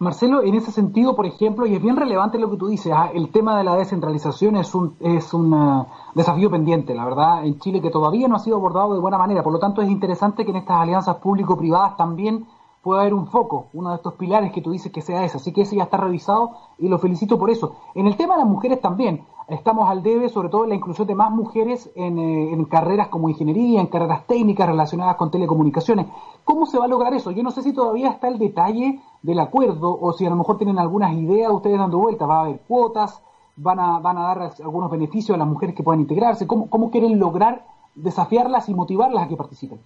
Marcelo, 0.00 0.44
en 0.44 0.54
ese 0.54 0.70
sentido, 0.70 1.16
por 1.16 1.26
ejemplo, 1.26 1.66
y 1.66 1.74
es 1.74 1.82
bien 1.82 1.96
relevante 1.96 2.38
lo 2.38 2.48
que 2.48 2.56
tú 2.56 2.68
dices, 2.68 2.92
ah, 2.94 3.10
el 3.12 3.32
tema 3.32 3.58
de 3.58 3.64
la 3.64 3.74
descentralización 3.74 4.54
es 4.54 4.72
un, 4.72 4.94
es 5.00 5.34
un 5.34 5.52
ah, 5.52 5.86
desafío 6.14 6.48
pendiente, 6.48 6.94
la 6.94 7.04
verdad, 7.04 7.44
en 7.44 7.58
Chile 7.58 7.82
que 7.82 7.90
todavía 7.90 8.28
no 8.28 8.36
ha 8.36 8.38
sido 8.38 8.58
abordado 8.58 8.94
de 8.94 9.00
buena 9.00 9.18
manera. 9.18 9.42
Por 9.42 9.52
lo 9.52 9.58
tanto, 9.58 9.82
es 9.82 9.90
interesante 9.90 10.44
que 10.44 10.52
en 10.52 10.58
estas 10.58 10.80
alianzas 10.80 11.16
público-privadas 11.16 11.96
también 11.96 12.46
pueda 12.80 13.00
haber 13.00 13.12
un 13.12 13.26
foco, 13.26 13.66
uno 13.72 13.90
de 13.90 13.96
estos 13.96 14.14
pilares 14.14 14.52
que 14.52 14.62
tú 14.62 14.70
dices 14.70 14.92
que 14.92 15.02
sea 15.02 15.24
ese. 15.24 15.38
Así 15.38 15.52
que 15.52 15.62
ese 15.62 15.74
ya 15.74 15.82
está 15.82 15.96
revisado 15.96 16.52
y 16.78 16.86
lo 16.86 17.00
felicito 17.00 17.36
por 17.36 17.50
eso. 17.50 17.74
En 17.96 18.06
el 18.06 18.16
tema 18.16 18.34
de 18.34 18.42
las 18.42 18.48
mujeres 18.48 18.80
también, 18.80 19.24
estamos 19.48 19.88
al 19.88 20.02
debe, 20.02 20.28
sobre 20.28 20.48
todo 20.48 20.64
en 20.64 20.70
la 20.70 20.76
inclusión 20.76 21.06
de 21.06 21.14
más 21.14 21.30
mujeres 21.30 21.90
en, 21.94 22.18
eh, 22.18 22.66
carreras 22.70 23.08
como 23.08 23.28
ingeniería, 23.28 23.80
en 23.80 23.86
carreras 23.86 24.26
técnicas 24.26 24.68
relacionadas 24.68 25.16
con 25.16 25.30
telecomunicaciones. 25.30 26.06
¿Cómo 26.44 26.66
se 26.66 26.78
va 26.78 26.84
a 26.84 26.88
lograr 26.88 27.14
eso? 27.14 27.30
Yo 27.30 27.42
no 27.42 27.50
sé 27.50 27.62
si 27.62 27.72
todavía 27.72 28.10
está 28.10 28.28
el 28.28 28.38
detalle 28.38 29.00
del 29.22 29.40
acuerdo 29.40 29.98
o 29.98 30.12
si 30.12 30.26
a 30.26 30.30
lo 30.30 30.36
mejor 30.36 30.58
tienen 30.58 30.78
algunas 30.78 31.14
ideas 31.14 31.50
ustedes 31.50 31.78
dando 31.78 31.98
vuelta. 31.98 32.26
¿Va 32.26 32.40
a 32.40 32.44
haber 32.44 32.60
cuotas? 32.60 33.22
¿Van 33.56 33.80
a, 33.80 33.98
van 33.98 34.18
a 34.18 34.22
dar 34.22 34.52
algunos 34.62 34.90
beneficios 34.90 35.34
a 35.34 35.38
las 35.38 35.48
mujeres 35.48 35.74
que 35.74 35.82
puedan 35.82 36.00
integrarse? 36.00 36.46
¿Cómo, 36.46 36.68
cómo 36.68 36.90
quieren 36.90 37.18
lograr 37.18 37.66
desafiarlas 37.94 38.68
y 38.68 38.74
motivarlas 38.74 39.24
a 39.24 39.28
que 39.28 39.36
participen? 39.36 39.80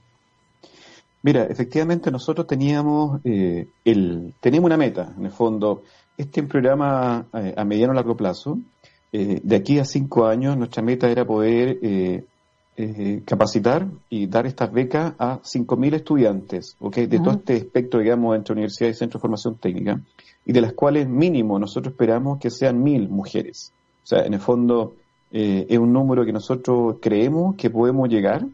Mira, 1.23 1.45
efectivamente 1.45 2.11
nosotros 2.11 2.49
teníamos 2.49 3.21
eh, 3.25 3.69
el, 3.85 4.35
tenemos 4.41 4.67
una 4.67 4.77
meta, 4.77 5.15
en 5.17 5.25
el 5.25 5.31
fondo, 5.31 5.83
este 6.17 6.43
programa 6.43 7.27
eh, 7.33 7.55
a 7.57 7.65
mediano 7.65 7.93
o 7.93 7.95
largo 7.95 8.17
plazo 8.17 8.59
eh, 9.13 9.41
de 9.43 9.57
aquí 9.57 9.79
a 9.79 9.85
cinco 9.85 10.27
años 10.27 10.57
nuestra 10.57 10.83
meta 10.83 11.11
era 11.11 11.27
poder 11.27 11.79
eh, 11.83 12.25
eh, 12.79 13.23
capacitar 13.27 13.87
y 14.09 14.27
dar 14.27 14.47
estas 14.47 14.73
becas 14.73 15.13
a 15.19 15.41
5.000 15.43 15.95
estudiantes, 15.95 16.77
¿okay? 16.81 17.07
de 17.07 17.19
todo 17.19 17.33
este 17.33 17.57
espectro, 17.57 18.01
digamos, 18.01 18.35
entre 18.35 18.55
universidades 18.55 18.97
y 18.97 18.99
centros 19.01 19.21
de 19.21 19.23
formación 19.23 19.57
técnica, 19.57 20.01
y 20.47 20.53
de 20.53 20.61
las 20.63 20.73
cuales 20.73 21.07
mínimo 21.07 21.59
nosotros 21.59 21.93
esperamos 21.93 22.39
que 22.39 22.49
sean 22.51 22.83
mil 22.83 23.11
mujeres. 23.11 23.73
O 24.03 24.07
sea, 24.07 24.25
en 24.25 24.33
el 24.33 24.41
fondo 24.41 24.95
es 25.31 25.79
un 25.79 25.93
número 25.93 26.27
que 26.27 26.33
nosotros 26.33 26.97
creemos 27.01 27.55
que 27.57 27.71
podemos 27.71 28.09
llegar. 28.09 28.47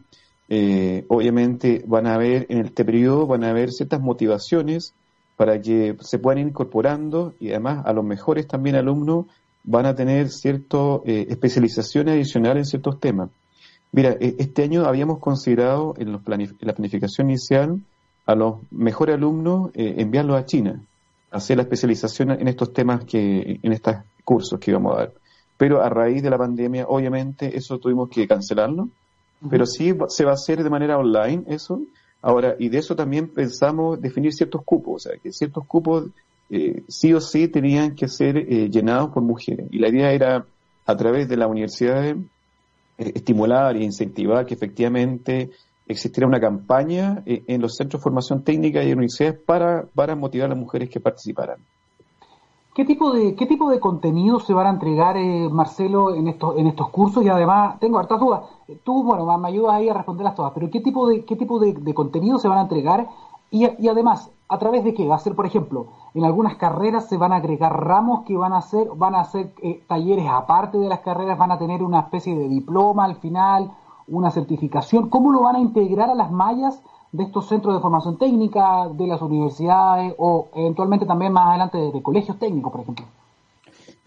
obviamente 1.07 1.83
van 1.87 2.07
a 2.07 2.15
haber, 2.15 2.45
en 2.49 2.65
este 2.65 2.85
periodo, 2.85 3.27
van 3.27 3.43
a 3.43 3.49
haber 3.49 3.71
ciertas 3.71 4.01
motivaciones 4.01 4.93
para 5.35 5.59
que 5.61 5.95
se 6.01 6.19
puedan 6.19 6.39
ir 6.39 6.47
incorporando 6.47 7.33
y 7.39 7.49
además 7.49 7.85
a 7.85 7.93
los 7.93 8.03
mejores 8.03 8.47
también 8.47 8.75
alumnos 8.75 9.25
van 9.63 9.85
a 9.85 9.95
tener 9.95 10.29
ciertas 10.29 11.01
eh, 11.05 11.27
especializaciones 11.29 12.15
adicionales 12.15 12.61
en 12.61 12.65
ciertos 12.65 12.99
temas. 12.99 13.29
Mira, 13.91 14.11
e, 14.19 14.35
este 14.39 14.63
año 14.63 14.85
habíamos 14.85 15.19
considerado 15.19 15.93
en, 15.97 16.11
la 16.11 16.73
planificación 16.73 17.29
inicial 17.29 17.81
a 18.25 18.35
los 18.35 18.57
mejores 18.71 19.15
alumnos 19.15 19.71
eh, 19.73 19.95
enviarlos 19.97 20.37
a 20.37 20.45
China, 20.45 20.81
hacer 21.31 21.57
la 21.57 21.63
especialización 21.63 22.31
en 22.31 22.47
estos 22.47 22.73
temas 22.73 23.03
que, 23.05 23.59
en 23.61 23.73
estos 23.73 23.97
cursos 24.23 24.59
que 24.59 24.71
íbamos 24.71 24.95
a 24.95 24.99
dar. 24.99 25.13
Pero 25.57 25.81
a 25.81 25.89
raíz 25.89 26.23
de 26.23 26.29
la 26.29 26.37
pandemia, 26.37 26.85
obviamente, 26.87 27.57
eso 27.57 27.79
tuvimos 27.79 28.09
que 28.09 28.27
cancelarlo, 28.27 28.89
pero 29.49 29.65
sí 29.65 29.93
se 30.07 30.25
va 30.25 30.31
a 30.31 30.33
hacer 30.35 30.63
de 30.63 30.69
manera 30.69 30.97
online 30.97 31.43
eso. 31.47 31.81
Ahora, 32.21 32.55
y 32.59 32.69
de 32.69 32.77
eso 32.77 32.95
también 32.95 33.29
pensamos 33.29 33.99
definir 34.01 34.33
ciertos 34.33 34.63
cupos, 34.63 34.95
o 34.95 35.09
sea, 35.09 35.17
que 35.17 35.31
ciertos 35.31 35.65
cupos 35.65 36.05
eh, 36.49 36.83
sí 36.87 37.13
o 37.13 37.21
sí 37.21 37.47
tenían 37.47 37.95
que 37.95 38.07
ser 38.07 38.37
eh, 38.37 38.69
llenados 38.69 39.11
por 39.11 39.21
mujeres. 39.21 39.67
Y 39.71 39.77
la 39.77 39.89
idea 39.89 40.11
era, 40.11 40.45
a 40.85 40.97
través 40.97 41.29
de 41.29 41.37
la 41.37 41.47
universidad, 41.47 42.05
eh, 42.05 42.15
estimular 42.97 43.75
e 43.75 43.83
incentivar 43.83 44.45
que 44.45 44.55
efectivamente 44.55 45.51
existiera 45.87 46.27
una 46.27 46.39
campaña 46.39 47.23
en 47.25 47.61
los 47.61 47.75
centros 47.75 47.99
de 47.99 48.03
formación 48.03 48.43
técnica 48.43 48.83
y 48.83 48.91
universidades 48.91 49.39
para, 49.39 49.85
para 49.95 50.15
motivar 50.15 50.45
a 50.45 50.49
las 50.49 50.57
mujeres 50.57 50.87
que 50.87 50.99
participaran. 50.99 51.57
¿Qué 52.75 52.85
tipo 52.85 53.11
de 53.11 53.33
qué 53.33 53.47
tipo 53.47 53.71
de 53.71 53.79
contenido 53.79 54.39
se 54.39 54.53
van 54.53 54.67
a 54.67 54.69
entregar, 54.69 55.17
Marcelo, 55.51 56.13
en 56.13 56.27
estos 56.27 56.57
en 56.57 56.67
estos 56.67 56.89
cursos? 56.89 57.25
Y 57.25 57.27
además 57.27 57.79
tengo 57.79 57.97
hartas 57.97 58.19
dudas. 58.19 58.41
Tú, 58.83 59.03
bueno, 59.03 59.25
me 59.39 59.47
ayudas 59.47 59.73
ahí 59.73 59.89
a 59.89 59.95
responderlas 59.95 60.35
todas. 60.35 60.53
Pero 60.53 60.69
¿qué 60.69 60.79
tipo 60.79 61.09
de 61.09 61.25
qué 61.25 61.35
tipo 61.35 61.59
de, 61.59 61.73
de 61.73 61.93
contenido 61.95 62.37
se 62.37 62.47
van 62.47 62.59
a 62.59 62.61
entregar? 62.61 63.07
Y, 63.49 63.65
y 63.83 63.87
además, 63.87 64.29
¿A 64.49 64.57
través 64.57 64.83
de 64.83 64.95
qué? 64.95 65.07
Va 65.07 65.15
a 65.15 65.19
ser, 65.19 65.35
por 65.35 65.45
ejemplo, 65.45 65.85
en 66.13 66.23
algunas 66.23 66.55
carreras 66.55 67.07
se 67.07 67.17
van 67.17 67.31
a 67.31 67.37
agregar 67.37 67.85
ramos 67.85 68.25
que 68.25 68.35
van 68.35 68.53
a 68.53 68.61
ser, 68.61 68.87
van 68.95 69.15
a 69.15 69.23
ser 69.25 69.53
eh, 69.61 69.83
talleres 69.87 70.25
aparte 70.27 70.77
de 70.77 70.89
las 70.89 70.99
carreras, 70.99 71.37
van 71.37 71.51
a 71.51 71.59
tener 71.59 71.83
una 71.83 71.99
especie 71.99 72.35
de 72.35 72.47
diploma 72.47 73.05
al 73.05 73.17
final, 73.17 73.71
una 74.07 74.31
certificación. 74.31 75.09
¿Cómo 75.09 75.31
lo 75.31 75.41
van 75.41 75.57
a 75.57 75.59
integrar 75.59 76.09
a 76.09 76.15
las 76.15 76.31
mallas 76.31 76.81
de 77.11 77.23
estos 77.23 77.47
centros 77.47 77.75
de 77.75 77.81
formación 77.81 78.17
técnica, 78.17 78.87
de 78.89 79.07
las 79.07 79.21
universidades 79.21 80.13
o 80.17 80.47
eventualmente 80.55 81.05
también 81.05 81.31
más 81.31 81.49
adelante 81.49 81.77
de, 81.77 82.01
colegios 82.01 82.37
técnicos, 82.39 82.71
por 82.71 82.81
ejemplo? 82.81 83.05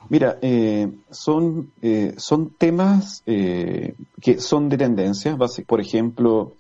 Mira, 0.08 0.38
eh, 0.42 0.92
son, 1.10 1.70
eh, 1.80 2.14
son 2.18 2.50
temas 2.50 3.22
que 3.24 4.38
son 4.38 4.68
de 4.68 4.76
tendencia. 4.76 5.38
Por 5.66 5.80
ejemplo, 5.80 6.52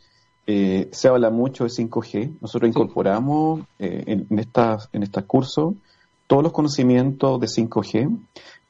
eh, 0.46 0.88
se 0.90 1.08
habla 1.08 1.30
mucho 1.30 1.64
de 1.64 1.70
5G. 1.70 2.38
Nosotros 2.40 2.68
incorporamos 2.68 3.60
eh, 3.78 4.04
en, 4.06 4.26
en, 4.28 4.38
estas, 4.38 4.88
en 4.92 5.02
estos 5.02 5.24
cursos 5.24 5.74
todos 6.26 6.42
los 6.42 6.52
conocimientos 6.52 7.40
de 7.40 7.46
5G, 7.46 8.18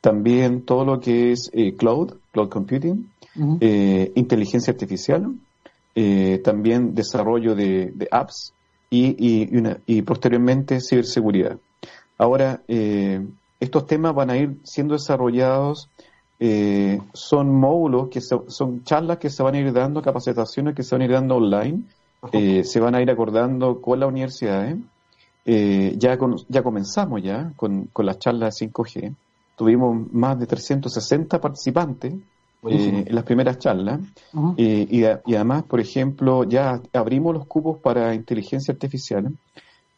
también 0.00 0.62
todo 0.62 0.85
lo 0.85 1.00
que 1.00 1.30
es 1.30 1.48
eh, 1.52 1.76
cloud, 1.76 2.14
cloud 2.32 2.48
computing, 2.48 3.08
inteligencia 4.14 4.72
artificial, 4.72 5.37
también 6.42 6.94
desarrollo 6.94 7.54
de, 7.54 8.08
apps 8.11 8.52
y, 8.90 9.14
y, 9.87 10.02
posteriormente 10.02 10.80
ciberseguridad. 10.80 11.56
Ahora, 12.18 12.62
estos 13.61 13.87
temas 13.87 14.12
van 14.14 14.30
a 14.30 14.37
ir 14.37 14.56
siendo 14.64 14.94
desarrollados 14.94 15.88
eh, 16.44 16.98
son 17.14 17.55
módulos 17.55 18.09
que 18.09 18.20
son 18.20 18.83
charlas 18.83 19.18
que 19.18 19.31
se 19.31 19.44
van 19.44 19.55
a 19.55 19.61
ir 19.61 19.72
dando, 19.72 20.02
capacitaciones 20.02 20.74
que 20.74 20.83
se 20.83 20.96
van 20.96 21.02
a 21.02 21.05
ir 21.05 21.12
dando 21.12 21.37
online, 21.37 21.83
eh, 22.33 22.64
se 22.64 22.81
van 22.81 22.96
a 22.96 23.00
ir 23.00 23.09
acordando 23.12 23.81
con 23.81 24.00
las 24.00 24.09
universidades. 24.09 24.76
Eh, 25.46 25.94
ya, 25.96 26.18
ya 26.48 26.62
comenzamos 26.64 27.22
ya 27.22 27.52
con, 27.55 27.88
las 27.96 28.18
charlas 28.18 28.59
de 28.59 28.66
5G. 28.66 29.14
Tuvimos 29.55 30.12
más 30.12 30.37
de 30.40 30.46
360 30.46 31.40
participantes 31.40 32.12
en 32.64 33.14
las 33.14 33.22
primeras 33.22 33.61
charlas. 33.61 34.00
y, 34.57 35.05
además, 35.05 35.62
por 35.62 35.78
ejemplo, 35.78 36.42
ya 36.42 36.81
abrimos 36.92 37.35
los 37.35 37.46
cupos 37.46 37.78
para 37.78 38.16
inteligencia 38.16 38.72
artificial. 38.72 39.33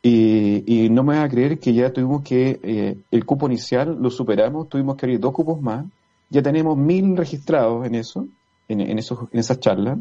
Y, 0.03 0.91
no 0.91 1.03
me 1.03 1.17
va 1.17 1.23
a 1.23 1.29
creer 1.31 1.59
que 1.59 1.73
ya 1.73 1.91
tuvimos 1.91 2.23
que, 2.23 2.99
el 3.11 3.25
cupo 3.25 3.47
inicial 3.47 3.97
lo 3.99 4.11
superamos, 4.11 4.69
tuvimos 4.69 4.97
que 4.97 5.07
abrir 5.07 5.21
dos 5.21 5.33
cupos 5.33 5.59
más 5.63 5.87
ya 6.35 6.43
tenemos 6.43 6.77
mil 6.77 7.17
registrados 7.17 7.87
en 7.87 7.95
eso, 7.95 8.27
en, 8.67 8.99
esos, 8.99 9.21
en 9.33 9.39
esas 9.39 9.61
charlas. 9.61 10.01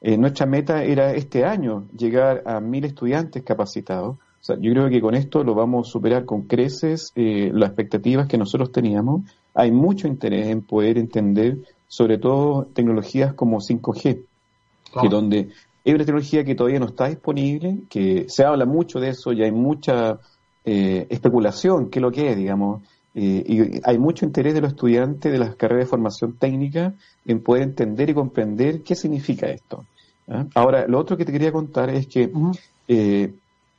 Eh, 0.00 0.16
nuestra 0.16 0.46
meta 0.46 0.82
era 0.82 1.12
este 1.12 1.44
año 1.44 1.84
llegar 1.94 2.42
a 2.46 2.58
mil 2.58 2.86
estudiantes 2.86 3.42
capacitados. 3.42 4.16
O 4.16 4.44
sea, 4.44 4.56
yo 4.58 4.72
creo 4.72 4.88
que 4.88 5.02
con 5.02 5.14
esto 5.14 5.44
lo 5.44 5.54
vamos 5.54 5.86
a 5.86 5.90
superar 5.90 6.24
con 6.24 6.42
creces 6.42 7.12
eh, 7.16 7.50
las 7.52 7.68
expectativas 7.68 8.26
que 8.26 8.38
nosotros 8.38 8.72
teníamos. 8.72 9.30
Hay 9.52 9.72
mucho 9.72 10.08
interés 10.08 10.46
en 10.46 10.62
poder 10.62 10.96
entender, 10.96 11.58
sobre 11.86 12.16
todo, 12.16 12.64
tecnologías 12.72 13.34
como 13.34 13.58
5G, 13.60 14.24
que 15.02 15.08
donde 15.10 15.50
es 15.84 15.94
una 15.94 16.04
tecnología 16.06 16.44
que 16.44 16.54
todavía 16.54 16.80
no 16.80 16.86
está 16.86 17.08
disponible, 17.08 17.80
que 17.90 18.24
se 18.28 18.42
habla 18.42 18.64
mucho 18.64 19.00
de 19.00 19.10
eso 19.10 19.34
y 19.34 19.42
hay 19.42 19.52
mucha 19.52 20.18
eh, 20.64 21.06
especulación, 21.10 21.90
qué 21.90 21.98
es 21.98 22.02
lo 22.02 22.10
que 22.10 22.30
es, 22.30 22.36
digamos. 22.38 22.80
Eh, 23.14 23.44
y 23.46 23.80
hay 23.84 23.98
mucho 23.98 24.24
interés 24.24 24.54
de 24.54 24.60
los 24.60 24.72
estudiantes 24.72 25.30
de 25.30 25.38
las 25.38 25.54
carreras 25.54 25.86
de 25.86 25.90
formación 25.90 26.32
técnica 26.32 26.94
en 27.24 27.40
poder 27.40 27.62
entender 27.62 28.10
y 28.10 28.14
comprender 28.14 28.82
qué 28.82 28.96
significa 28.96 29.46
esto. 29.46 29.84
¿ah? 30.28 30.46
Ahora, 30.54 30.86
lo 30.88 30.98
otro 30.98 31.16
que 31.16 31.24
te 31.24 31.32
quería 31.32 31.52
contar 31.52 31.90
es 31.90 32.08
que 32.08 32.30
eh, 32.88 33.32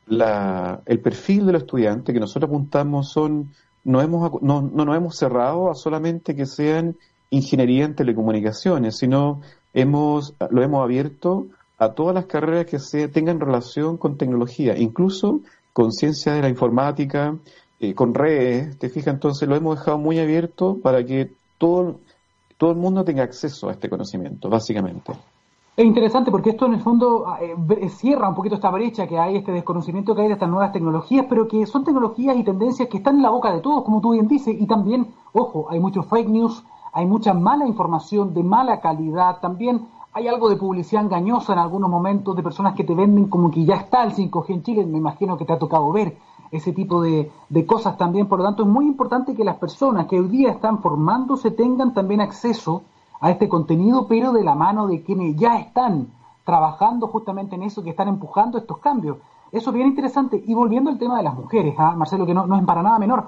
el 0.07 0.99
perfil 0.99 1.45
de 1.45 1.51
los 1.51 1.63
estudiantes 1.63 2.13
que 2.13 2.19
nosotros 2.19 2.49
apuntamos 2.49 3.09
son, 3.11 3.51
no, 3.83 4.01
hemos, 4.01 4.41
no, 4.41 4.61
no 4.61 4.85
nos 4.85 4.95
hemos 4.95 5.17
cerrado 5.17 5.69
a 5.69 5.75
solamente 5.75 6.35
que 6.35 6.45
sean 6.45 6.95
ingeniería 7.29 7.85
en 7.85 7.95
telecomunicaciones, 7.95 8.97
sino 8.97 9.41
hemos, 9.73 10.33
lo 10.49 10.63
hemos 10.63 10.83
abierto 10.83 11.47
a 11.77 11.93
todas 11.93 12.15
las 12.15 12.25
carreras 12.25 12.67
que 12.67 12.79
se 12.79 13.09
tengan 13.09 13.39
relación 13.39 13.97
con 13.97 14.17
tecnología, 14.17 14.77
incluso 14.77 15.41
con 15.73 15.91
ciencia 15.91 16.33
de 16.33 16.41
la 16.41 16.49
informática, 16.49 17.35
eh, 17.79 17.93
con 17.93 18.13
redes, 18.13 18.77
te 18.79 18.89
fijas, 18.89 19.13
entonces 19.13 19.47
lo 19.47 19.55
hemos 19.55 19.79
dejado 19.79 19.97
muy 19.97 20.19
abierto 20.19 20.77
para 20.81 21.05
que 21.05 21.31
todo, 21.57 21.99
todo 22.57 22.71
el 22.71 22.77
mundo 22.77 23.03
tenga 23.03 23.23
acceso 23.23 23.69
a 23.69 23.73
este 23.73 23.89
conocimiento, 23.89 24.49
básicamente. 24.49 25.13
Es 25.77 25.85
interesante 25.85 26.31
porque 26.31 26.51
esto 26.51 26.67
en 26.67 26.75
el 26.75 26.79
fondo 26.79 27.25
ah, 27.27 27.39
eh, 27.41 27.89
cierra 27.89 28.29
un 28.29 28.35
poquito 28.35 28.55
esta 28.55 28.71
brecha 28.71 29.07
que 29.07 29.19
hay, 29.19 29.35
este 29.35 29.51
desconocimiento 29.51 30.15
que 30.15 30.21
hay 30.21 30.27
de 30.27 30.35
estas 30.35 30.49
nuevas 30.49 30.71
tecnologías, 30.71 31.25
pero 31.27 31.49
que 31.49 31.65
son 31.65 31.83
tecnologías 31.83 32.37
y 32.37 32.45
tendencias 32.45 32.87
que 32.87 32.97
están 32.97 33.17
en 33.17 33.23
la 33.23 33.29
boca 33.29 33.51
de 33.53 33.59
todos, 33.59 33.83
como 33.83 33.99
tú 33.99 34.13
bien 34.13 34.29
dices, 34.29 34.55
y 34.57 34.65
también, 34.67 35.07
ojo, 35.33 35.67
hay 35.69 35.81
muchos 35.81 36.05
fake 36.05 36.29
news, 36.29 36.63
hay 36.93 37.05
mucha 37.05 37.33
mala 37.33 37.67
información 37.67 38.33
de 38.33 38.41
mala 38.41 38.79
calidad, 38.79 39.41
también 39.41 39.85
hay 40.13 40.29
algo 40.29 40.47
de 40.47 40.55
publicidad 40.55 41.03
engañosa 41.03 41.51
en 41.51 41.59
algunos 41.59 41.89
momentos 41.89 42.37
de 42.37 42.41
personas 42.41 42.73
que 42.73 42.85
te 42.85 42.95
venden 42.95 43.27
como 43.27 43.51
que 43.51 43.65
ya 43.65 43.75
está 43.75 44.05
el 44.05 44.13
5G 44.13 44.45
en 44.47 44.63
Chile, 44.63 44.85
me 44.85 44.97
imagino 44.97 45.35
que 45.35 45.43
te 45.43 45.51
ha 45.51 45.59
tocado 45.59 45.91
ver 45.91 46.15
ese 46.51 46.71
tipo 46.73 47.01
de, 47.01 47.31
cosas 47.65 47.97
también. 47.97 48.27
Por 48.27 48.39
lo 48.39 48.45
tanto, 48.45 48.63
es 48.63 48.69
muy 48.69 48.85
importante 48.85 49.35
que 49.35 49.43
las 49.43 49.57
personas 49.57 50.07
que 50.07 50.19
hoy 50.19 50.27
día 50.27 50.51
están 50.51 50.79
formándose 50.79 51.51
tengan 51.51 51.93
también 51.93 52.21
acceso 52.21 52.83
a 53.19 53.31
este 53.31 53.49
contenido, 53.49 54.07
pero 54.07 54.31
de 54.33 54.43
la 54.43 54.55
mano 54.55 54.87
de 54.87 55.01
quienes 55.03 55.35
ya 55.35 55.57
están 55.57 56.07
trabajando 56.43 57.07
justamente 57.07 57.55
en 57.55 57.63
eso, 57.63 57.83
que 57.83 57.89
están 57.89 58.07
empujando 58.07 58.57
estos 58.57 58.77
cambios. 58.79 59.17
Eso 59.51 59.69
es 59.69 59.75
bien 59.75 59.87
interesante. 59.87 60.41
Y 60.45 60.53
volviendo 60.53 60.89
al 60.89 60.97
tema 60.97 61.17
de 61.17 61.23
las 61.23 61.35
mujeres, 61.35 61.75
¿ah? 61.77 61.95
Marcelo, 61.95 62.25
que 62.25 62.33
no, 62.33 62.45
no 62.45 62.57
es 62.57 62.65
para 62.65 62.83
nada 62.83 62.99
menor, 62.99 63.27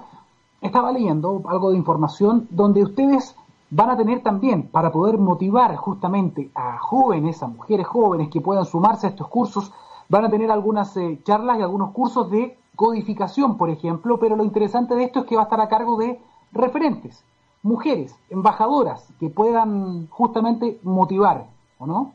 estaba 0.62 0.92
leyendo 0.92 1.42
algo 1.48 1.72
de 1.72 1.78
información 1.78 2.48
donde 2.50 2.84
ustedes 2.84 3.36
van 3.70 3.90
a 3.90 3.98
tener 3.98 4.22
también, 4.22 4.70
para 4.70 4.92
poder 4.92 5.18
motivar 5.18 5.76
justamente 5.76 6.52
a 6.56 6.78
jóvenes, 6.78 7.44
a 7.44 7.48
mujeres 7.48 7.86
jóvenes 7.86 8.30
que 8.30 8.42
puedan 8.42 8.66
sumarse 8.66 9.08
a 9.08 9.10
estos 9.10 9.28
cursos, 9.28 9.72
van 10.10 10.26
a 10.26 10.30
tener 10.30 10.52
algunas 10.52 10.96
eh, 10.98 11.20
charlas 11.24 11.60
y 11.60 11.62
algunos 11.62 11.92
cursos 11.92 12.30
de 12.32 12.58
codificación, 12.78 13.58
por 13.58 13.70
ejemplo, 13.70 14.20
pero 14.20 14.38
lo 14.38 14.46
interesante 14.46 14.96
de 14.96 15.04
esto 15.04 15.22
es 15.22 15.26
que 15.26 15.36
va 15.36 15.42
a 15.42 15.46
estar 15.46 15.60
a 15.60 15.68
cargo 15.68 15.98
de 15.98 16.20
referentes, 16.54 17.26
mujeres, 17.64 18.16
embajadoras, 18.30 19.06
que 19.20 19.30
puedan 19.30 20.08
justamente 20.08 20.80
motivar, 20.84 21.48
¿o 21.80 21.88
no? 21.88 22.14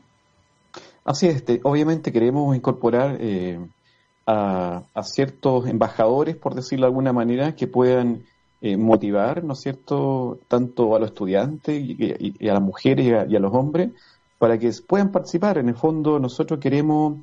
Así 1.05 1.27
es, 1.27 1.35
este, 1.35 1.59
obviamente 1.63 2.13
queremos 2.13 2.55
incorporar 2.55 3.17
eh, 3.19 3.59
a, 4.25 4.83
ciertos 5.03 5.67
embajadores, 5.67 6.37
por 6.37 6.55
decirlo 6.55 6.85
de 6.85 6.91
alguna 6.91 7.11
manera, 7.11 7.55
que 7.55 7.67
puedan 7.67 8.23
eh, 8.61 8.77
motivar, 8.77 9.43
¿no 9.43 9.53
es 9.53 9.59
cierto?, 9.59 10.39
tanto 10.47 10.95
a 10.95 10.99
los 10.99 11.09
estudiantes 11.09 11.77
y, 11.77 12.47
a 12.47 12.53
las 12.53 12.61
mujeres 12.61 13.05
y 13.29 13.35
a, 13.35 13.39
los 13.39 13.53
hombres, 13.53 13.91
para 14.39 14.57
que 14.57 14.71
puedan 14.87 15.11
participar. 15.11 15.57
En 15.57 15.67
el 15.67 15.75
fondo, 15.75 16.19
nosotros 16.19 16.61
queremos 16.61 17.17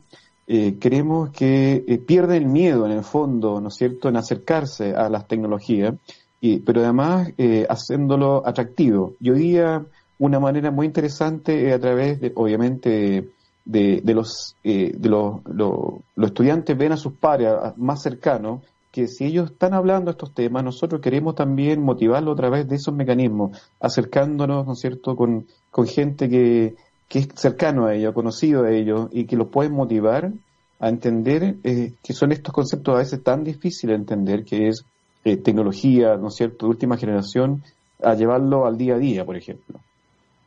eh, 0.53 0.79
queremos 0.81 1.31
que 1.31 1.85
eh, 1.87 1.99
pierda 1.99 2.37
el 2.37 2.47
miedo 2.47 2.85
en 2.85 2.91
el 2.91 3.05
fondo, 3.05 3.61
¿no 3.61 3.69
es 3.69 3.77
cierto?, 3.77 4.09
en 4.09 4.17
acercarse 4.17 4.97
a 4.97 5.09
las 5.09 5.29
tecnologías, 5.29 5.95
y, 6.41 6.59
pero 6.59 6.81
además 6.81 7.29
eh, 7.39 7.69
haciéndolo 7.71 8.43
atractivo. 8.45 9.15
Y 9.21 9.31
hoy 9.31 9.39
día 9.39 9.85
una 10.19 10.41
manera 10.41 10.73
muy 10.73 10.87
interesante 10.87 11.69
es 11.69 11.73
a 11.73 11.79
través, 11.79 12.21
de, 12.21 12.33
obviamente, 12.35 13.29
de, 13.65 14.01
de 14.01 14.13
los, 14.13 14.57
de 14.65 15.09
los, 15.09 15.37
los, 15.47 16.03
estudiantes 16.17 16.77
ven 16.77 16.91
a 16.91 16.97
sus 16.97 17.13
pares 17.13 17.53
más 17.77 18.03
cercanos 18.03 18.63
que 18.91 19.07
si 19.07 19.27
ellos 19.27 19.53
están 19.53 19.73
hablando 19.73 20.11
estos 20.11 20.35
temas, 20.35 20.65
nosotros 20.65 21.01
queremos 21.01 21.37
también 21.37 21.81
motivarlo 21.81 22.33
a 22.33 22.37
través 22.37 22.69
de 22.69 22.75
esos 22.75 22.93
mecanismos, 22.93 23.57
acercándonos, 23.79 24.67
¿no 24.67 24.73
es 24.73 24.81
cierto?, 24.81 25.15
con, 25.15 25.47
con 25.71 25.87
gente 25.87 26.29
que, 26.29 26.75
que 27.11 27.19
es 27.19 27.29
cercano 27.35 27.87
a 27.87 27.95
ellos, 27.95 28.15
conocido 28.15 28.63
a 28.65 28.71
ellos 28.71 29.09
y 29.11 29.25
que 29.27 29.37
los 29.37 29.49
puede 29.49 29.69
motivar 29.69 30.31
a 30.79 30.89
entender 30.89 31.57
eh, 31.65 31.95
que 32.05 32.13
son 32.13 32.31
estos 32.31 32.55
conceptos 32.55 32.95
a 32.95 32.99
veces 32.99 33.23
tan 33.25 33.43
difíciles 33.43 33.95
de 33.95 34.01
entender, 34.01 34.45
que 34.45 34.69
es 34.69 34.85
eh, 35.25 35.37
tecnología, 35.37 36.17
¿no 36.17 36.29
es 36.29 36.37
cierto?, 36.37 36.67
de 36.67 36.71
última 36.71 36.97
generación, 36.97 37.65
a 38.01 38.15
llevarlo 38.15 38.65
al 38.65 38.79
día 38.79 38.95
a 38.95 38.99
día, 38.99 39.27
por 39.27 39.37
ejemplo. 39.37 39.81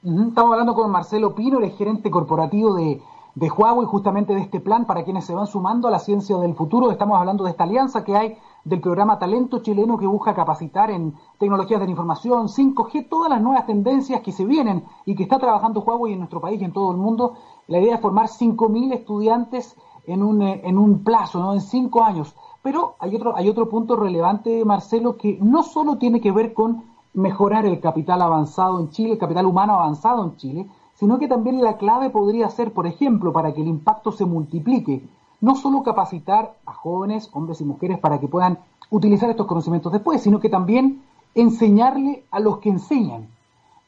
Estamos 0.03 0.53
hablando 0.53 0.73
con 0.73 0.89
Marcelo 0.89 1.35
Pino, 1.35 1.59
el 1.59 1.71
gerente 1.71 2.09
corporativo 2.09 2.75
de, 2.75 3.01
de 3.35 3.49
Huawei, 3.49 3.85
justamente 3.85 4.33
de 4.33 4.39
este 4.39 4.61
plan 4.61 4.85
para 4.85 5.03
quienes 5.03 5.25
se 5.25 5.35
van 5.35 5.47
sumando 5.47 5.89
a 5.89 5.91
la 5.91 5.99
ciencia 5.99 6.37
del 6.37 6.55
futuro. 6.55 6.91
Estamos 6.91 7.19
hablando 7.19 7.43
de 7.43 7.51
esta 7.51 7.65
alianza 7.65 8.05
que 8.05 8.15
hay 8.15 8.37
del 8.63 8.79
programa 8.79 9.19
Talento 9.19 9.59
Chileno 9.59 9.97
que 9.97 10.07
busca 10.07 10.33
capacitar 10.33 10.89
en 10.89 11.13
tecnologías 11.37 11.79
de 11.79 11.85
la 11.85 11.91
información, 11.91 12.47
5G, 12.47 13.09
todas 13.09 13.29
las 13.29 13.41
nuevas 13.41 13.65
tendencias 13.65 14.21
que 14.21 14.31
se 14.31 14.45
vienen 14.45 14.85
y 15.05 15.15
que 15.15 15.23
está 15.23 15.37
trabajando 15.39 15.81
Huawei 15.81 16.13
en 16.13 16.19
nuestro 16.19 16.39
país 16.39 16.61
y 16.61 16.65
en 16.65 16.73
todo 16.73 16.91
el 16.91 16.97
mundo. 16.97 17.33
La 17.67 17.79
idea 17.79 17.95
es 17.95 18.01
formar 18.01 18.27
5.000 18.27 18.93
estudiantes 18.93 19.75
en 20.05 20.23
un, 20.23 20.41
eh, 20.41 20.61
en 20.63 20.77
un 20.77 21.03
plazo, 21.03 21.39
¿no? 21.39 21.53
en 21.53 21.61
cinco 21.61 22.03
años. 22.03 22.35
Pero 22.61 22.95
hay 22.99 23.15
otro, 23.15 23.35
hay 23.35 23.49
otro 23.49 23.67
punto 23.69 23.95
relevante, 23.95 24.63
Marcelo, 24.63 25.17
que 25.17 25.37
no 25.41 25.63
solo 25.63 25.97
tiene 25.97 26.21
que 26.21 26.31
ver 26.31 26.53
con 26.53 26.83
mejorar 27.13 27.65
el 27.65 27.79
capital 27.79 28.21
avanzado 28.21 28.79
en 28.79 28.89
Chile, 28.89 29.13
el 29.13 29.17
capital 29.17 29.45
humano 29.45 29.73
avanzado 29.73 30.23
en 30.23 30.37
Chile, 30.37 30.69
sino 30.93 31.19
que 31.19 31.27
también 31.27 31.61
la 31.61 31.77
clave 31.77 32.09
podría 32.09 32.49
ser, 32.49 32.73
por 32.73 32.87
ejemplo, 32.87 33.33
para 33.33 33.53
que 33.53 33.61
el 33.61 33.67
impacto 33.67 34.11
se 34.11 34.25
multiplique, 34.25 35.07
no 35.43 35.57
solo 35.57 35.83
capacitar 35.83 36.55
a 36.65 36.71
jóvenes, 36.71 37.29
hombres 37.33 37.59
y 37.59 37.65
mujeres, 37.65 37.99
para 37.99 38.17
que 38.17 38.29
puedan 38.29 38.59
utilizar 38.89 39.29
estos 39.29 39.45
conocimientos 39.45 39.91
después, 39.91 40.21
sino 40.21 40.39
que 40.39 40.47
también 40.47 41.01
enseñarle 41.35 42.23
a 42.31 42.39
los 42.39 42.59
que 42.59 42.69
enseñan. 42.69 43.27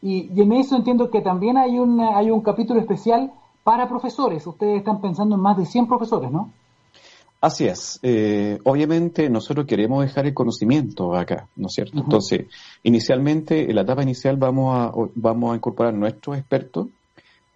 Y, 0.02 0.30
en 0.38 0.52
eso 0.52 0.76
entiendo 0.76 1.10
que 1.10 1.22
también 1.22 1.56
hay 1.56 1.80
un, 1.80 2.02
hay 2.02 2.30
un 2.30 2.41
capítulo 2.41 2.82
especial 2.82 3.32
para 3.63 3.88
profesores. 3.88 4.46
Ustedes 4.46 4.80
están 4.80 5.00
pensando 5.00 5.36
en 5.36 5.41
más 5.41 5.56
de 5.56 5.65
100 5.65 5.88
profesores, 5.88 6.30
¿no? 6.30 6.52
Así 7.39 7.65
es. 7.65 8.00
Eh, 8.04 8.60
obviamente 8.65 9.30
nosotros 9.30 9.65
queremos 9.65 10.04
dejar 10.04 10.26
el 10.26 10.34
conocimiento 10.34 11.15
acá, 11.15 11.48
¿no 11.56 11.68
es 11.68 11.74
cierto? 11.74 12.00
Entonces, 12.00 12.48
inicialmente, 12.84 13.70
en 13.70 13.76
la 13.76 13.84
etapa 13.84 14.04
inicial 14.04 14.36
vamos 14.36 14.76
a, 14.76 14.91
vamos 15.15 15.54
a 15.54 15.56
incorporar 15.56 15.94
nuestros 15.94 16.38
expertos 16.38 16.88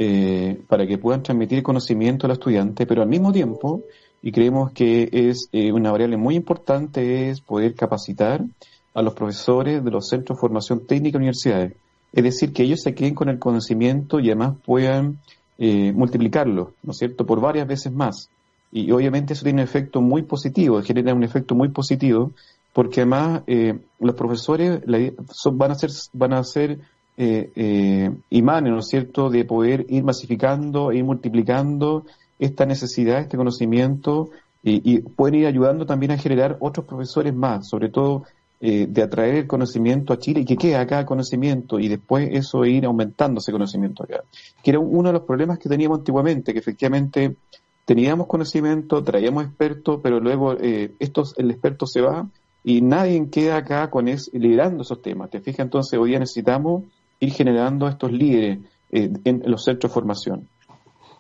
eh, 0.02 0.62
para 0.70 0.88
que 0.88 0.98
puedan 0.98 1.24
transmitir 1.24 1.62
conocimiento 1.62 2.26
al 2.26 2.32
estudiante, 2.32 2.86
pero 2.86 3.02
al 3.02 3.10
mismo 3.10 3.34
tiempo, 3.34 3.84
y 4.22 4.32
creemos 4.32 4.72
que 4.72 5.10
es 5.12 5.50
eh, 5.52 5.74
una 5.74 5.92
variable 5.92 6.16
muy 6.16 6.36
importante, 6.36 7.30
es 7.30 7.42
poder 7.42 7.76
capacitar 7.76 8.46
a 8.94 9.02
los 9.02 9.14
profesores 9.14 9.84
de 9.84 9.92
los 9.92 10.08
centros 10.08 10.38
de 10.38 10.42
formación 10.42 10.88
técnica 10.88 11.18
de 11.18 11.24
universidades. 11.24 11.74
es 12.14 12.24
decir, 12.24 12.54
que 12.54 12.64
ellos 12.64 12.80
se 12.82 12.96
queden 12.96 13.14
con 13.14 13.28
el 13.28 13.40
conocimiento 13.40 14.20
y 14.20 14.28
además 14.28 14.56
puedan 14.66 15.20
eh, 15.58 15.92
multiplicarlo, 15.92 16.74
¿no 16.82 16.92
es 16.92 16.98
cierto?, 16.98 17.26
por 17.26 17.42
varias 17.42 17.68
veces 17.68 17.92
más. 17.92 18.30
Y 18.72 18.92
obviamente 18.92 19.34
eso 19.34 19.44
tiene 19.44 19.62
un 19.62 19.68
efecto 19.68 20.00
muy 20.02 20.24
positivo, 20.24 20.82
genera 20.82 21.14
un 21.14 21.24
efecto 21.24 21.56
muy 21.56 21.70
positivo, 21.70 22.32
porque 22.72 23.02
además 23.02 23.42
eh, 23.48 23.78
los 24.00 24.16
profesores 24.16 24.82
van 24.86 25.72
a 25.72 25.76
ser, 25.76 25.90
van 26.14 26.34
a 26.34 26.44
ser 26.44 26.80
eh, 27.22 27.52
eh, 27.54 28.12
imanes, 28.30 28.72
¿no 28.72 28.80
es 28.80 28.88
cierto?, 28.88 29.30
de 29.30 29.44
poder 29.44 29.86
ir 29.90 30.06
masificando 30.06 30.90
e 30.90 31.00
ir 31.00 31.04
multiplicando 31.04 32.06
esta 32.40 32.66
necesidad, 32.66 33.20
este 33.20 33.36
conocimiento, 33.36 34.30
y, 34.64 35.00
pueden 35.02 35.36
ir 35.36 35.46
ayudando 35.46 35.86
también 35.86 36.14
a 36.14 36.18
generar 36.18 36.56
otros 36.62 36.86
profesores 36.86 37.36
más, 37.36 37.68
sobre 37.68 37.90
todo 37.90 38.24
eh, 38.62 38.88
de 38.90 39.02
atraer 39.02 39.36
el 39.36 39.48
conocimiento 39.48 40.14
a 40.14 40.20
Chile 40.20 40.42
y 40.42 40.46
que 40.46 40.56
quede 40.56 40.78
acá 40.78 41.06
conocimiento 41.06 41.78
y 41.78 41.90
después 41.90 42.30
eso 42.32 42.64
ir 42.64 42.86
aumentando 42.86 43.40
ese 43.40 43.52
conocimiento 43.52 44.04
acá. 44.04 44.24
Que 44.64 44.72
era 44.72 44.80
uno 44.80 45.10
de 45.10 45.14
los 45.14 45.24
problemas 45.24 45.60
que 45.60 45.68
teníamos 45.68 46.00
antiguamente, 46.00 46.54
que 46.54 46.60
efectivamente 46.60 47.36
teníamos 47.84 48.28
conocimiento, 48.28 49.04
traíamos 49.04 49.44
expertos, 49.44 50.00
pero 50.02 50.22
luego 50.22 50.54
eh, 50.54 50.94
estos, 51.00 51.34
el 51.38 51.52
experto 51.52 51.86
se 51.86 52.00
va 52.00 52.30
y 52.64 52.82
nadie 52.82 53.30
queda 53.30 53.58
acá 53.58 53.90
con 53.90 54.08
es, 54.08 54.30
liderando 54.34 54.84
esos 54.84 55.02
temas. 55.02 55.30
¿Te 55.30 55.42
fijas? 55.42 55.66
Entonces 55.66 56.00
hoy 56.00 56.12
día 56.12 56.20
necesitamos 56.20 56.84
ir 57.20 57.32
generando 57.32 57.88
estos 57.88 58.12
líderes 58.12 58.60
eh, 58.92 59.12
en 59.24 59.44
los 59.46 59.64
centros 59.64 59.92
de 59.92 59.94
formación. 59.94 60.48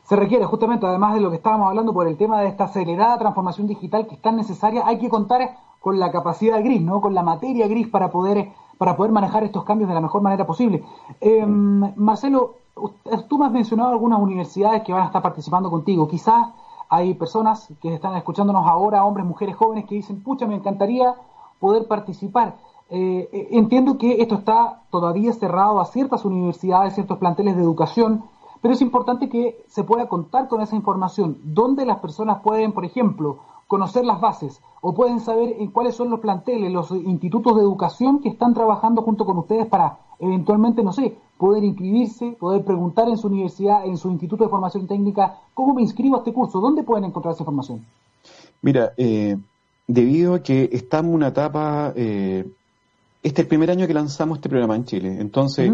Se 0.04 0.16
requiere 0.16 0.46
justamente, 0.46 0.88
además 0.88 1.14
de 1.14 1.22
lo 1.22 1.30
que 1.30 1.36
estábamos 1.36 1.68
hablando 1.70 1.94
por 1.94 2.08
el 2.08 2.18
tema 2.18 2.42
de 2.42 2.48
esta 2.48 2.64
acelerada 2.64 3.20
transformación 3.20 3.68
digital 3.68 4.08
que 4.08 4.16
es 4.16 4.22
tan 4.22 4.38
necesaria, 4.38 4.82
hay 4.86 4.98
que 4.98 5.08
contar 5.08 5.58
con 5.80 6.00
la 6.00 6.12
capacidad 6.12 6.64
gris, 6.64 6.82
¿no? 6.82 7.00
Con 7.00 7.14
la 7.14 7.22
materia 7.22 7.68
gris 7.68 7.88
para 7.88 8.10
poder 8.10 8.50
para 8.80 8.96
poder 8.96 9.12
manejar 9.12 9.44
estos 9.44 9.66
cambios 9.66 9.90
de 9.90 9.94
la 9.94 10.02
mejor 10.02 10.22
manera 10.22 10.48
posible. 10.48 10.82
Em, 11.20 11.94
Marcelo, 11.98 12.56
tú 13.28 13.38
me 13.38 13.46
has 13.46 13.52
mencionado 13.52 13.90
algunas 13.90 14.20
universidades 14.22 14.84
que 14.84 14.94
van 14.94 15.04
a 15.04 15.06
estar 15.08 15.22
participando 15.22 15.70
contigo. 15.70 16.08
Quizás 16.08 16.48
hay 16.88 17.14
personas 17.14 17.68
que 17.82 17.94
están 17.94 18.16
escuchándonos 18.16 18.66
ahora, 18.66 19.04
hombres, 19.04 19.26
mujeres 19.26 19.58
jóvenes, 19.58 19.86
que 19.86 19.96
dicen, 19.96 20.24
pucha, 20.24 20.48
me 20.48 20.56
encantaría 20.56 21.14
poder 21.60 21.88
participar. 21.88 22.56
Eh, 22.92 23.30
eh, 23.32 23.48
entiendo 23.52 23.98
que 23.98 24.22
esto 24.22 24.36
está 24.36 24.82
todavía 24.90 25.32
cerrado 25.34 25.80
a 25.80 25.86
ciertas 25.86 26.26
universidades, 26.26 26.96
ciertos 26.96 27.20
planteles 27.20 27.56
de 27.56 27.62
educación, 27.62 28.24
pero 28.62 28.74
es 28.74 28.82
importante 28.82 29.30
que 29.30 29.64
se 29.68 29.84
pueda 29.84 30.08
contar 30.08 30.48
con 30.48 30.62
esa 30.62 30.76
información, 30.76 31.38
donde 31.44 31.86
las 31.86 32.00
personas 32.00 32.42
pueden, 32.42 32.72
por 32.72 32.86
ejemplo, 32.86 33.40
conocer 33.68 34.04
las 34.04 34.20
bases 34.20 34.62
o 34.82 34.94
pueden 34.96 35.20
saber 35.20 35.56
en 35.60 35.70
cuáles 35.70 35.96
son 35.96 36.10
los 36.10 36.20
planteles, 36.20 36.72
los 36.72 36.90
institutos 36.92 37.56
de 37.56 37.62
educación 37.62 38.20
que 38.20 38.30
están 38.30 38.54
trabajando 38.54 39.04
junto 39.04 39.26
con 39.26 39.38
ustedes 39.38 39.68
para 39.68 40.00
eventualmente, 40.20 40.84
no 40.84 40.92
sé, 40.92 41.16
poder 41.38 41.64
inscribirse, 41.64 42.32
poder 42.32 42.66
preguntar 42.66 43.08
en 43.08 43.18
su 43.18 43.28
universidad, 43.28 43.86
en 43.86 43.98
su 43.98 44.10
instituto 44.10 44.44
de 44.44 44.50
formación 44.50 44.88
técnica, 44.88 45.38
¿cómo 45.54 45.74
me 45.74 45.82
inscribo 45.82 46.16
a 46.16 46.20
este 46.20 46.34
curso? 46.34 46.60
¿Dónde 46.60 46.84
pueden 46.84 47.06
encontrar 47.06 47.34
esa 47.34 47.44
información? 47.44 47.86
Mira, 48.62 48.92
eh, 48.98 49.38
debido 49.88 50.34
a 50.34 50.44
que 50.44 50.70
estamos 50.74 51.12
en 51.12 51.16
una 51.16 51.28
etapa, 51.28 51.94
eh, 51.96 52.46
este 53.22 53.42
es 53.42 53.46
el 53.46 53.48
primer 53.48 53.72
año 53.72 53.88
que 53.88 53.94
lanzamos 53.94 54.38
este 54.38 54.50
programa 54.50 54.76
en 54.76 54.86
Chile, 54.86 55.18
entonces, 55.20 55.72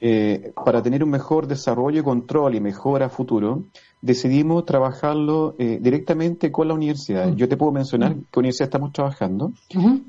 eh, 0.00 0.52
para 0.64 0.82
tener 0.82 1.02
un 1.02 1.10
mejor 1.10 1.46
desarrollo, 1.46 2.04
control 2.04 2.54
y 2.54 2.60
mejora 2.60 3.08
futuro, 3.08 3.64
decidimos 4.02 4.66
trabajarlo 4.66 5.54
eh, 5.58 5.78
directamente 5.80 6.52
con 6.52 6.68
la 6.68 6.74
universidad. 6.74 7.34
Yo 7.34 7.48
te 7.48 7.56
puedo 7.56 7.72
mencionar 7.72 8.14
qué 8.30 8.38
universidad 8.38 8.66
estamos 8.66 8.92
trabajando. 8.92 9.52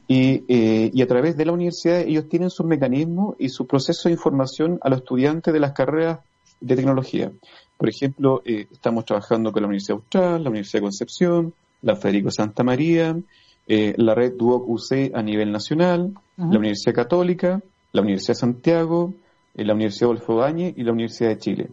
Y, 0.08 0.44
eh, 0.48 0.92
y, 0.94 1.02
a 1.02 1.08
través 1.08 1.38
de 1.38 1.46
la 1.46 1.54
universidad 1.54 2.02
ellos 2.02 2.28
tienen 2.28 2.50
sus 2.50 2.66
mecanismos 2.66 3.36
y 3.40 3.50
su 3.50 3.66
proceso 3.66 4.10
de 4.10 4.14
información 4.14 4.78
a 4.82 4.90
los 4.90 5.00
estudiantes 5.00 5.54
de 5.54 5.60
las 5.60 5.72
carreras 5.72 6.20
de 6.60 6.76
tecnología. 6.76 7.32
Por 7.78 7.88
ejemplo, 7.88 8.42
estamos 8.46 9.06
trabajando 9.06 9.52
con 9.52 9.62
la 9.62 9.68
Universidad 9.68 10.00
Austral, 10.00 10.44
la 10.44 10.50
Universidad 10.50 10.80
de 10.80 10.86
Concepción, 10.86 11.54
la 11.82 11.96
Federico 11.96 12.32
Santa 12.32 12.64
María, 12.64 13.16
la 13.68 14.16
red 14.16 14.34
Duoc 14.38 14.68
UC 14.68 15.12
a 15.14 15.22
nivel 15.22 15.52
nacional, 15.52 16.14
la 16.38 16.58
Universidad 16.58 16.96
Católica, 16.96 17.62
la 17.92 18.02
Universidad 18.02 18.36
de 18.36 18.40
Santiago, 18.40 19.14
la 19.56 19.74
Universidad 19.74 20.12
Adolfo 20.12 20.36
Bañe 20.36 20.74
y 20.76 20.84
la 20.84 20.92
Universidad 20.92 21.30
de 21.30 21.40
Chile. 21.40 21.70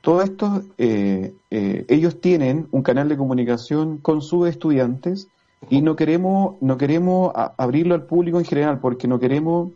Todo 0.00 0.20
esto, 0.20 0.62
eh, 0.76 1.32
eh, 1.50 1.86
ellos 1.88 2.20
tienen 2.20 2.68
un 2.72 2.82
canal 2.82 3.08
de 3.08 3.16
comunicación 3.16 3.96
con 3.98 4.20
sus 4.20 4.48
estudiantes 4.48 5.28
y 5.70 5.80
no 5.80 5.96
queremos, 5.96 6.56
no 6.60 6.76
queremos 6.76 7.32
abrirlo 7.34 7.94
al 7.94 8.04
público 8.04 8.38
en 8.38 8.44
general 8.44 8.80
porque 8.80 9.08
no 9.08 9.18
queremos 9.18 9.72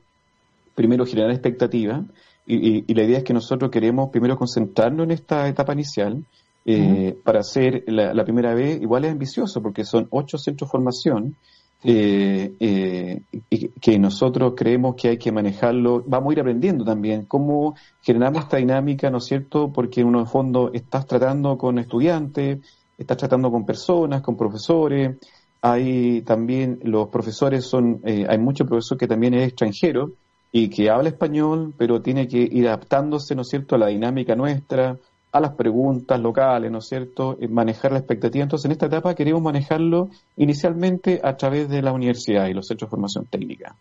primero 0.74 1.06
generar 1.06 1.30
expectativa 1.30 2.04
y, 2.46 2.92
la 2.94 3.04
idea 3.04 3.18
es 3.18 3.24
que 3.24 3.32
nosotros 3.32 3.70
queremos 3.70 4.10
primero 4.10 4.36
concentrarnos 4.36 5.04
en 5.04 5.12
esta 5.12 5.48
etapa 5.48 5.72
inicial 5.72 6.22
eh, 6.70 7.16
para 7.24 7.40
hacer 7.40 7.85
la, 7.87 8.12
la, 8.12 8.24
primera 8.24 8.52
vez 8.52 8.81
igual 8.83 9.04
es 9.04 9.12
ambicioso 9.12 9.62
porque 9.62 9.85
son 9.85 10.07
ocho 10.11 10.37
centros 10.37 10.68
de 10.68 10.70
formación 10.70 11.37
eh, 11.85 12.54
eh, 12.59 13.22
que 13.81 13.98
nosotros 14.00 14.54
creemos 14.57 14.96
que 14.96 15.11
hay 15.11 15.16
que 15.18 15.31
manejarlo, 15.31 16.02
vamos 16.07 16.31
a 16.31 16.33
ir 16.33 16.40
aprendiendo 16.40 16.85
también 16.85 17.26
cómo 17.26 17.76
generamos 18.02 18.42
esta 18.42 18.57
dinámica, 18.57 19.11
¿no 19.11 19.18
es 19.18 19.26
cierto? 19.26 19.72
Porque 19.72 20.00
en 20.00 20.14
un 20.14 20.26
fondo 20.26 20.72
estás 20.72 21.07
tratando 21.07 21.57
con 21.57 21.78
estudiantes, 21.78 22.59
estás 22.98 23.16
tratando 23.16 23.52
con 23.52 23.64
personas, 23.64 24.22
con 24.22 24.37
profesores, 24.37 25.18
hay 25.62 26.22
también 26.22 26.81
los 26.83 27.09
profesores 27.09 27.64
son, 27.64 28.00
eh, 28.04 28.26
hay 28.28 28.38
muchos 28.38 28.66
profesores 28.66 28.98
que 28.98 29.09
también 29.09 29.35
es 29.35 29.46
extranjero 29.46 30.12
y 30.50 30.70
que 30.70 30.90
habla 30.90 31.11
español, 31.11 31.74
pero 31.76 32.02
tiene 32.02 32.26
que 32.26 32.38
ir 32.38 32.66
adaptándose, 32.66 33.37
¿no 33.37 33.42
es 33.42 33.48
cierto?, 33.48 33.76
a 33.76 33.78
la 33.78 33.87
dinámica 33.87 34.35
nuestra, 34.35 34.96
a 35.30 35.40
las 35.40 35.52
preguntas 35.52 36.18
locales, 36.20 36.70
¿no 36.70 36.78
es 36.78 36.88
cierto?, 36.88 37.36
manejar 37.50 37.92
la 37.92 37.98
expectativa. 37.98 38.42
Entonces, 38.42 38.66
en 38.66 38.72
esta 38.72 38.86
etapa 38.86 39.14
queremos 39.14 39.42
manejarlo 39.42 40.08
inicialmente 40.36 41.20
a 41.22 41.36
través 41.36 41.68
de 41.68 41.82
la 41.82 41.92
universidad 41.92 42.46
y 42.46 42.54
los 42.54 42.66
centros 42.66 42.88
de 42.88 42.90
formación 42.90 43.26
técnica. 43.26 43.74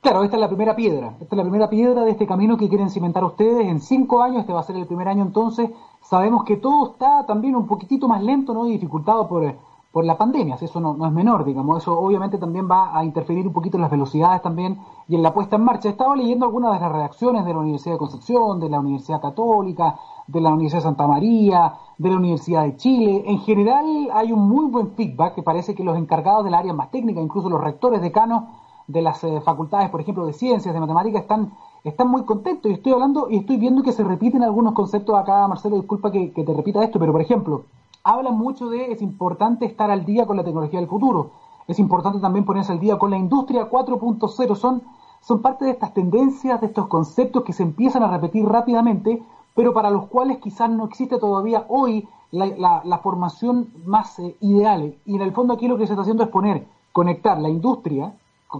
Claro, 0.00 0.22
esta 0.22 0.36
es 0.36 0.40
la 0.40 0.48
primera 0.48 0.76
piedra, 0.76 1.14
esta 1.20 1.34
es 1.34 1.36
la 1.36 1.42
primera 1.42 1.70
piedra 1.70 2.04
de 2.04 2.10
este 2.10 2.26
camino 2.26 2.58
que 2.58 2.68
quieren 2.68 2.90
cimentar 2.90 3.24
ustedes 3.24 3.66
en 3.66 3.80
cinco 3.80 4.22
años, 4.22 4.40
este 4.40 4.52
va 4.52 4.60
a 4.60 4.64
ser 4.64 4.76
el 4.76 4.86
primer 4.86 5.08
año 5.08 5.22
entonces, 5.22 5.70
sabemos 6.02 6.44
que 6.44 6.58
todo 6.58 6.92
está 6.92 7.24
también 7.26 7.56
un 7.56 7.66
poquitito 7.66 8.06
más 8.06 8.22
lento, 8.22 8.52
¿no?, 8.52 8.66
y 8.66 8.72
dificultado 8.72 9.26
por, 9.26 9.54
por 9.94 10.04
la 10.04 10.18
pandemia, 10.18 10.56
eso 10.60 10.80
no, 10.80 11.06
es 11.06 11.12
menor, 11.12 11.44
digamos, 11.44 11.80
eso 11.80 11.96
obviamente 11.96 12.36
también 12.36 12.68
va 12.68 12.98
a 12.98 13.04
interferir 13.04 13.46
un 13.46 13.52
poquito 13.52 13.76
en 13.76 13.82
las 13.82 13.92
velocidades 13.92 14.42
también 14.42 14.80
y 15.06 15.14
en 15.14 15.22
la 15.22 15.32
puesta 15.32 15.54
en 15.54 15.62
marcha. 15.62 15.88
Estaba 15.88 16.16
leyendo 16.16 16.46
algunas 16.46 16.74
de 16.74 16.80
las 16.80 16.90
reacciones 16.90 17.44
de 17.44 17.52
la 17.52 17.60
Universidad 17.60 17.94
de 17.94 17.98
Concepción, 18.00 18.58
de 18.58 18.68
la 18.68 18.80
Universidad 18.80 19.22
Católica, 19.22 19.94
de 20.26 20.40
la 20.40 20.52
Universidad 20.52 20.80
de 20.80 20.88
Santa 20.88 21.06
María, 21.06 21.74
de 21.96 22.10
la 22.10 22.16
Universidad 22.16 22.64
de 22.64 22.76
Chile. 22.76 23.22
En 23.24 23.38
general 23.38 23.84
hay 24.12 24.32
un 24.32 24.48
muy 24.48 24.66
buen 24.66 24.90
feedback 24.96 25.36
que 25.36 25.44
parece 25.44 25.76
que 25.76 25.84
los 25.84 25.96
encargados 25.96 26.42
del 26.42 26.54
área 26.54 26.72
más 26.72 26.90
técnica, 26.90 27.20
incluso 27.20 27.48
los 27.48 27.60
rectores 27.60 28.02
decanos 28.02 28.46
de 28.88 29.00
las 29.00 29.22
eh, 29.22 29.40
facultades, 29.42 29.90
por 29.90 30.00
ejemplo, 30.00 30.26
de 30.26 30.32
ciencias, 30.32 30.74
de 30.74 30.80
matemáticas, 30.80 31.22
están, 31.22 31.52
están 31.84 32.08
muy 32.08 32.24
contentos. 32.24 32.68
Y 32.68 32.74
estoy 32.74 32.94
hablando 32.94 33.28
y 33.30 33.36
estoy 33.36 33.58
viendo 33.58 33.84
que 33.84 33.92
se 33.92 34.02
repiten 34.02 34.42
algunos 34.42 34.74
conceptos 34.74 35.14
acá, 35.14 35.46
Marcelo, 35.46 35.76
disculpa 35.76 36.10
que 36.10 36.30
te 36.34 36.52
repita 36.52 36.82
esto, 36.82 36.98
pero 36.98 37.12
por 37.12 37.20
ejemplo, 37.20 37.66
hablan 38.04 38.36
mucho 38.36 38.68
de 38.68 38.92
es 38.92 39.02
importante 39.02 39.64
estar 39.64 39.90
al 39.90 40.04
día 40.04 40.26
con 40.26 40.36
la 40.36 40.44
tecnología 40.44 40.78
del 40.78 40.88
futuro. 40.88 41.30
Es 41.66 41.78
importante 41.78 42.20
también 42.20 42.44
ponerse 42.44 42.72
al 42.72 42.80
día 42.80 42.98
con 42.98 43.10
la 43.10 43.16
industria 43.16 43.70
4.0. 43.70 44.54
Son, 44.54 44.82
son 45.20 45.42
parte 45.42 45.64
de 45.64 45.72
estas 45.72 45.94
tendencias, 45.94 46.60
de 46.60 46.66
estos 46.66 46.86
conceptos 46.86 47.42
que 47.42 47.52
se 47.52 47.62
empiezan 47.62 48.02
a 48.02 48.08
repetir 48.08 48.44
rápidamente 48.44 49.22
pero 49.54 49.72
para 49.72 49.90
los 49.90 50.06
cuales 50.06 50.38
quizás 50.38 50.68
no 50.68 50.84
existe 50.84 51.18
todavía 51.18 51.64
hoy 51.68 52.08
la, 52.32 53.00
formación 53.02 53.68
más 53.86 54.18
eh, 54.18 54.36
ideal. 54.40 54.96
Y 55.06 55.14
en 55.14 55.22
el 55.22 55.32
fondo 55.32 55.54
aquí 55.54 55.68
lo 55.68 55.78
que 55.78 55.86
se 55.86 55.92
está 55.92 56.02
haciendo 56.02 56.24
es 56.24 56.28
poner, 56.28 56.66
conectar 56.92 57.38
la 57.38 57.48
industria, 57.48 58.14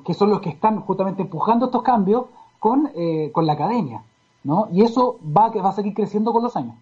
que 0.04 0.14
son 0.14 0.30
los 0.30 0.40
que 0.40 0.50
están 0.50 0.80
justamente 0.80 1.22
empujando 1.22 1.66
estos 1.66 1.82
cambios, 1.82 2.26
con, 2.60 2.90
eh, 2.94 3.30
con 3.32 3.46
la 3.46 3.54
academia. 3.54 4.04
¿no? 4.44 4.68
Y 4.72 4.82
eso 4.82 5.16
va, 5.36 5.48
va 5.48 5.68
a 5.68 5.72
seguir 5.72 5.94
creciendo 5.94 6.32
con 6.32 6.42
los 6.42 6.56
años. 6.56 6.76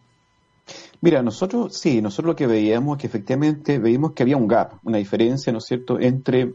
Mira, 1.03 1.21
nosotros 1.21 1.77
sí, 1.77 2.01
nosotros 2.01 2.29
lo 2.29 2.37
que 2.37 2.47
veíamos 2.47 2.97
que 2.97 3.09
efectivamente 3.09 3.81
veíamos 3.81 4.13
que 4.13 4.23
había 4.23 4.37
un 4.37 4.47
gap, 4.47 4.75
una 4.85 4.99
diferencia, 4.99 5.53
¿no 5.53 5.59
es 5.59 5.65
cierto?, 5.65 5.99
entre 5.99 6.55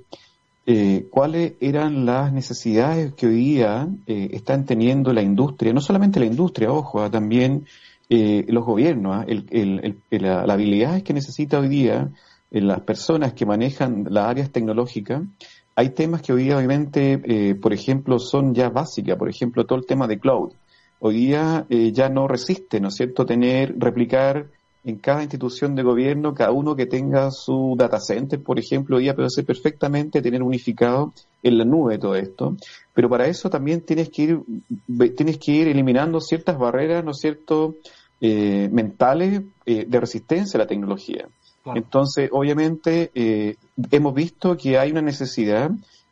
eh, 0.66 1.08
cuáles 1.12 1.56
eran 1.60 2.06
las 2.06 2.32
necesidades 2.32 3.14
que 3.14 3.28
hoy 3.28 3.36
día 3.36 3.90
eh, 4.06 4.30
están 4.32 4.66
teniendo 4.66 5.12
la 5.12 5.22
industria, 5.22 5.74
no 5.74 5.82
solamente 5.82 6.22
la 6.22 6.28
industria, 6.28 6.72
ojo, 6.72 7.02
ah, 7.02 7.12
también 7.12 7.66
eh, 8.10 8.46
los 8.48 8.64
gobiernos, 8.64 9.18
ah, 9.18 9.26
la, 10.12 10.44
habilidad 10.44 11.02
que 11.04 11.14
necesita 11.14 11.60
hoy 11.60 11.68
día 11.68 12.10
las 12.50 12.80
personas 12.82 13.34
que 13.34 13.46
manejan 13.46 14.08
las 14.10 14.28
áreas 14.28 14.50
tecnológicas. 14.50 15.24
Hay 15.76 15.90
temas 15.90 16.22
que 16.22 16.32
hoy 16.32 16.44
día 16.44 16.58
obviamente, 16.58 17.56
por 17.56 17.74
ejemplo, 17.74 18.18
son 18.18 18.56
ya 18.56 18.70
básicas, 18.70 19.18
por 19.18 19.30
ejemplo, 19.30 19.66
todo 19.66 19.78
el 19.78 19.86
tema 19.86 20.08
de 20.08 20.18
cloud. 20.18 20.54
Hoy 21.00 21.16
día 21.16 21.66
ya 21.70 22.10
no 22.10 22.28
resiste, 22.28 22.80
¿no 22.80 22.88
es 22.88 22.96
cierto?, 22.96 23.26
tener, 23.26 23.76
replicar 23.78 24.48
en 24.88 25.00
cada 25.00 25.22
institución 25.22 25.76
de 25.76 25.84
gobierno, 25.84 26.34
cada 26.34 26.52
uno 26.52 26.74
que 26.78 26.86
tenga 26.86 27.30
su 27.32 27.76
data 27.78 28.00
center, 28.00 28.42
por 28.42 28.58
ejemplo, 28.58 29.02
ya 29.02 29.14
puede 29.14 29.30
ser 29.30 29.46
perfectamente 29.46 30.22
tener 30.22 30.42
unificado 30.42 31.14
en 31.44 31.58
la 31.58 31.66
nube 31.66 31.98
todo 31.98 32.16
esto. 32.16 32.56
Pero 32.94 33.10
para 33.10 33.28
eso 33.28 33.50
también 33.50 33.82
tienes 33.82 34.10
que 34.10 34.22
ir, 34.22 34.40
tienes 35.16 35.40
que 35.40 35.52
ir 35.52 35.68
eliminando 35.68 36.22
ciertas 36.22 36.58
barreras, 36.58 37.04
¿no 37.04 37.12
es 37.12 37.18
cierto?, 37.18 37.76
eh, 38.22 38.70
mentales 38.72 39.42
eh, 39.66 39.86
de 39.86 40.00
resistencia 40.00 40.58
a 40.58 40.64
la 40.64 40.68
tecnología. 40.68 41.28
Entonces, 41.76 42.30
obviamente, 42.32 43.12
eh, 43.14 43.58
hemos 43.92 44.14
visto 44.14 44.56
que 44.56 44.78
hay 44.78 44.92
una 44.92 45.02
necesidad 45.02 45.70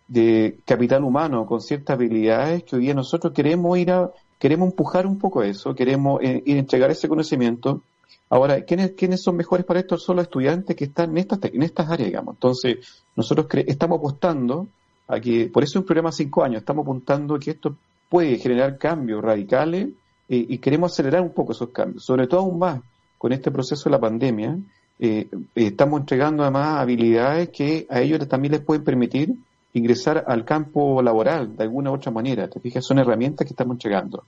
de 0.09 0.57
capital 0.65 1.05
humano 1.05 1.45
con 1.45 1.61
ciertas 1.61 1.95
habilidades 1.95 2.63
que 2.63 2.75
hoy 2.75 2.81
día 2.83 2.93
nosotros 2.93 3.31
queremos 3.33 3.77
ir 3.77 3.91
a, 3.91 4.11
queremos 4.39 4.69
empujar 4.69 5.07
un 5.07 5.17
poco 5.17 5.43
eso, 5.43 5.73
queremos 5.75 6.21
a 6.21 6.23
entregar 6.23 6.91
ese 6.91 7.07
conocimiento. 7.07 7.81
Ahora, 8.29 8.61
¿quiénes, 8.61 8.91
¿quiénes 8.91 9.21
son 9.21 9.35
mejores 9.35 9.65
para 9.65 9.79
esto? 9.79 9.97
Son 9.97 10.15
los 10.15 10.23
estudiantes 10.23 10.75
que 10.75 10.85
están 10.85 11.11
en 11.11 11.17
estas, 11.19 11.39
en 11.43 11.61
estas 11.61 11.89
áreas, 11.89 12.07
digamos. 12.07 12.35
Entonces, 12.35 13.03
nosotros 13.15 13.47
estamos 13.67 13.99
apostando 13.99 14.67
a 15.07 15.19
que, 15.19 15.47
por 15.47 15.63
eso 15.63 15.79
es 15.79 15.81
un 15.81 15.85
programa 15.85 16.09
de 16.09 16.15
cinco 16.15 16.43
años, 16.43 16.59
estamos 16.59 16.83
apuntando 16.83 17.35
a 17.35 17.39
que 17.39 17.51
esto 17.51 17.75
puede 18.09 18.37
generar 18.37 18.77
cambios 18.77 19.23
radicales 19.23 19.89
y 20.27 20.57
queremos 20.57 20.91
acelerar 20.91 21.21
un 21.21 21.33
poco 21.33 21.51
esos 21.51 21.69
cambios, 21.69 22.03
sobre 22.03 22.25
todo 22.25 22.39
aún 22.39 22.57
más 22.57 22.81
con 23.17 23.31
este 23.31 23.51
proceso 23.51 23.85
de 23.85 23.91
la 23.91 23.99
pandemia. 23.99 24.57
Eh, 24.97 25.27
estamos 25.53 25.99
entregando 25.99 26.43
además 26.43 26.79
habilidades 26.79 27.49
que 27.49 27.85
a 27.89 28.01
ellos 28.01 28.27
también 28.27 28.53
les 28.53 28.61
pueden 28.61 28.83
permitir 28.83 29.35
ingresar 29.79 30.23
al 30.27 30.45
campo 30.45 31.01
laboral 31.01 31.55
de 31.55 31.63
alguna 31.63 31.91
u 31.91 31.95
otra 31.95 32.11
manera. 32.11 32.47
¿Te 32.49 32.59
fijas? 32.59 32.85
Son 32.85 32.99
herramientas 32.99 33.45
que 33.45 33.53
estamos 33.53 33.75
entregando. 33.75 34.23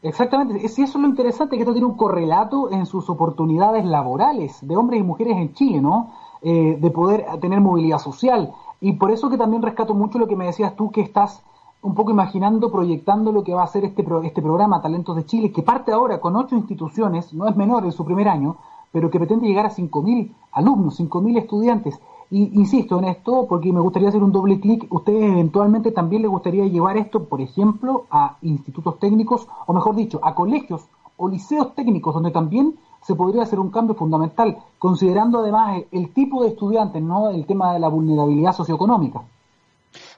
Exactamente, 0.00 0.68
si 0.68 0.82
eso 0.82 0.98
es 0.98 1.02
lo 1.02 1.08
interesante, 1.08 1.56
que 1.56 1.62
esto 1.62 1.72
tiene 1.72 1.88
un 1.88 1.96
correlato 1.96 2.70
en 2.70 2.86
sus 2.86 3.10
oportunidades 3.10 3.84
laborales 3.84 4.58
de 4.62 4.76
hombres 4.76 5.00
y 5.00 5.02
mujeres 5.02 5.36
en 5.36 5.54
Chile, 5.54 5.80
¿no? 5.80 6.12
Eh, 6.40 6.78
de 6.80 6.90
poder 6.90 7.26
tener 7.40 7.60
movilidad 7.60 7.98
social. 7.98 8.52
Y 8.80 8.92
por 8.92 9.10
eso 9.10 9.28
que 9.28 9.36
también 9.36 9.60
rescato 9.60 9.94
mucho 9.94 10.20
lo 10.20 10.28
que 10.28 10.36
me 10.36 10.46
decías 10.46 10.76
tú, 10.76 10.92
que 10.92 11.00
estás 11.00 11.42
un 11.82 11.94
poco 11.94 12.12
imaginando, 12.12 12.70
proyectando 12.70 13.32
lo 13.32 13.42
que 13.42 13.54
va 13.54 13.64
a 13.64 13.66
ser 13.66 13.84
este, 13.84 14.04
este 14.22 14.42
programa 14.42 14.80
Talentos 14.80 15.16
de 15.16 15.26
Chile, 15.26 15.50
que 15.50 15.62
parte 15.62 15.90
ahora 15.90 16.20
con 16.20 16.36
ocho 16.36 16.54
instituciones, 16.54 17.32
no 17.34 17.48
es 17.48 17.56
menor 17.56 17.84
en 17.84 17.92
su 17.92 18.04
primer 18.04 18.28
año, 18.28 18.56
pero 18.92 19.10
que 19.10 19.18
pretende 19.18 19.48
llegar 19.48 19.66
a 19.66 19.70
5.000 19.70 20.32
alumnos, 20.52 21.00
5.000 21.00 21.38
estudiantes. 21.38 22.00
Y 22.30 22.58
insisto 22.58 22.98
en 22.98 23.06
esto 23.06 23.46
porque 23.48 23.72
me 23.72 23.80
gustaría 23.80 24.08
hacer 24.08 24.22
un 24.22 24.32
doble 24.32 24.60
clic. 24.60 24.86
Ustedes 24.90 25.24
eventualmente 25.24 25.92
también 25.92 26.22
les 26.22 26.30
gustaría 26.30 26.66
llevar 26.66 26.96
esto, 26.96 27.24
por 27.24 27.40
ejemplo, 27.40 28.04
a 28.10 28.36
institutos 28.42 28.98
técnicos, 28.98 29.46
o 29.66 29.72
mejor 29.72 29.96
dicho, 29.96 30.20
a 30.22 30.34
colegios 30.34 30.82
o 31.16 31.28
liceos 31.28 31.74
técnicos, 31.74 32.14
donde 32.14 32.30
también 32.30 32.74
se 33.02 33.14
podría 33.14 33.42
hacer 33.42 33.58
un 33.58 33.70
cambio 33.70 33.94
fundamental, 33.94 34.58
considerando 34.78 35.40
además 35.40 35.82
el 35.90 36.12
tipo 36.12 36.42
de 36.42 36.50
estudiantes, 36.50 37.02
no 37.02 37.30
el 37.30 37.46
tema 37.46 37.72
de 37.72 37.80
la 37.80 37.88
vulnerabilidad 37.88 38.52
socioeconómica. 38.52 39.22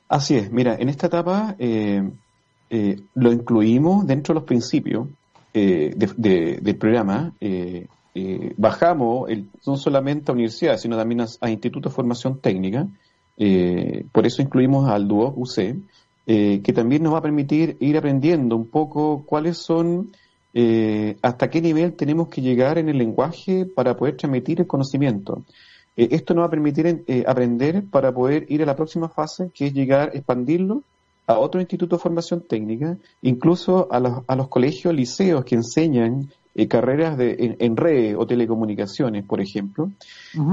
Así 0.09 0.37
es, 0.37 0.51
mira, 0.51 0.75
en 0.75 0.89
esta 0.89 1.07
etapa 1.07 1.55
eh, 1.59 2.11
eh, 2.69 3.01
lo 3.15 3.33
incluimos 3.33 4.07
dentro 4.07 4.35
de 4.35 4.41
los 4.41 4.47
principios 4.47 5.07
eh, 5.55 5.95
del 5.97 6.77
programa. 6.77 7.33
Bajamos 8.57 9.31
no 9.67 9.77
solamente 9.77 10.31
a 10.31 10.35
universidades, 10.35 10.83
sino 10.83 10.97
también 10.97 11.21
a, 11.41 11.51
institutos 11.51 11.93
de 11.93 11.97
formación 11.97 12.41
técnica. 12.41 12.87
por 14.13 14.27
eso 14.27 14.43
incluimos 14.43 14.89
al 14.89 15.07
DUO 15.07 15.33
UC, 15.37 15.77
que 16.27 16.73
también 16.75 17.03
nos 17.03 17.15
va 17.15 17.19
a 17.19 17.23
permitir 17.23 17.77
ir 17.81 17.97
aprendiendo 17.97 18.57
un 18.57 18.67
poco 18.67 19.25
cuáles 19.25 19.59
son, 19.59 20.11
hasta 21.23 21.51
qué 21.51 21.61
nivel 21.61 21.95
tenemos 21.95 22.29
que 22.29 22.43
llegar 22.43 22.79
en 22.79 22.89
el 22.89 22.99
lenguaje 22.99 23.65
para 23.65 23.97
poder 23.97 24.17
transmitir 24.17 24.61
el 24.61 24.67
conocimiento. 24.67 25.45
Eh, 26.01 26.09
esto 26.13 26.33
nos 26.33 26.43
va 26.43 26.47
a 26.47 26.51
permitir 26.51 27.05
eh, 27.07 27.25
aprender 27.27 27.85
para 27.85 28.11
poder 28.13 28.47
ir 28.49 28.63
a 28.63 28.67
la 28.67 28.75
próxima 28.75 29.11
fase, 29.11 29.51
que 29.53 29.67
es 29.67 29.75
llegar, 29.75 30.13
expandirlo 30.15 30.83
a 31.27 31.39
otro 31.39 31.61
instituto 31.61 31.97
de 31.97 32.03
formación 32.03 32.41
técnica, 32.41 32.97
incluso 33.21 33.87
a 33.91 34.01
los, 34.01 34.23
a 34.27 34.35
los 34.35 34.49
colegios, 34.49 34.95
liceos 34.95 35.45
que 35.45 35.57
enseñan 35.57 36.31
eh, 36.55 36.69
carreras 36.69 37.17
de, 37.17 37.57
en, 37.59 37.77
red 37.77 38.17
o 38.17 38.27
telecomunicaciones, 38.27 39.25
por 39.25 39.41
ejemplo. 39.41 39.91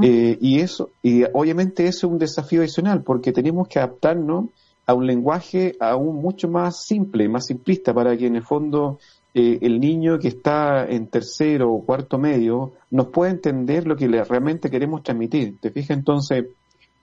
y 0.01 0.60
eso, 0.60 0.91
y 1.01 1.23
obviamente 1.33 1.88
eso 1.88 2.07
es 2.07 2.13
un 2.13 2.19
desafío 2.19 2.62
adicional, 2.62 3.03
porque 3.03 3.31
tenemos 3.31 3.67
que 3.67 3.79
adaptarnos 3.79 4.45
a 4.88 4.93
un 4.93 5.05
lenguaje 5.05 5.75
aún 5.79 6.21
mucho 6.21 6.47
más 6.47 6.83
simple, 6.83 7.27
más 7.27 7.45
simplista, 7.45 7.93
para 7.93 8.15
que 8.17 8.27
en 8.27 8.38
el 8.38 8.43
fondo 8.43 8.99
eh, 9.33 9.60
el 9.62 9.79
niño 9.79 10.17
que 10.17 10.29
está 10.29 10.86
en 10.86 11.07
tercero 11.07 11.71
o 11.71 11.86
cuarto 11.86 12.17
medio 12.17 12.71
nos 12.89 13.07
puede 13.07 13.31
entender 13.33 13.86
lo 13.86 13.95
que 13.95 14.07
le 14.07 14.23
realmente 14.23 14.71
queremos 14.71 15.03
transmitir. 15.03 15.60
¿Te 15.60 15.69
fijas? 15.69 15.97
Entonces, 15.97 16.45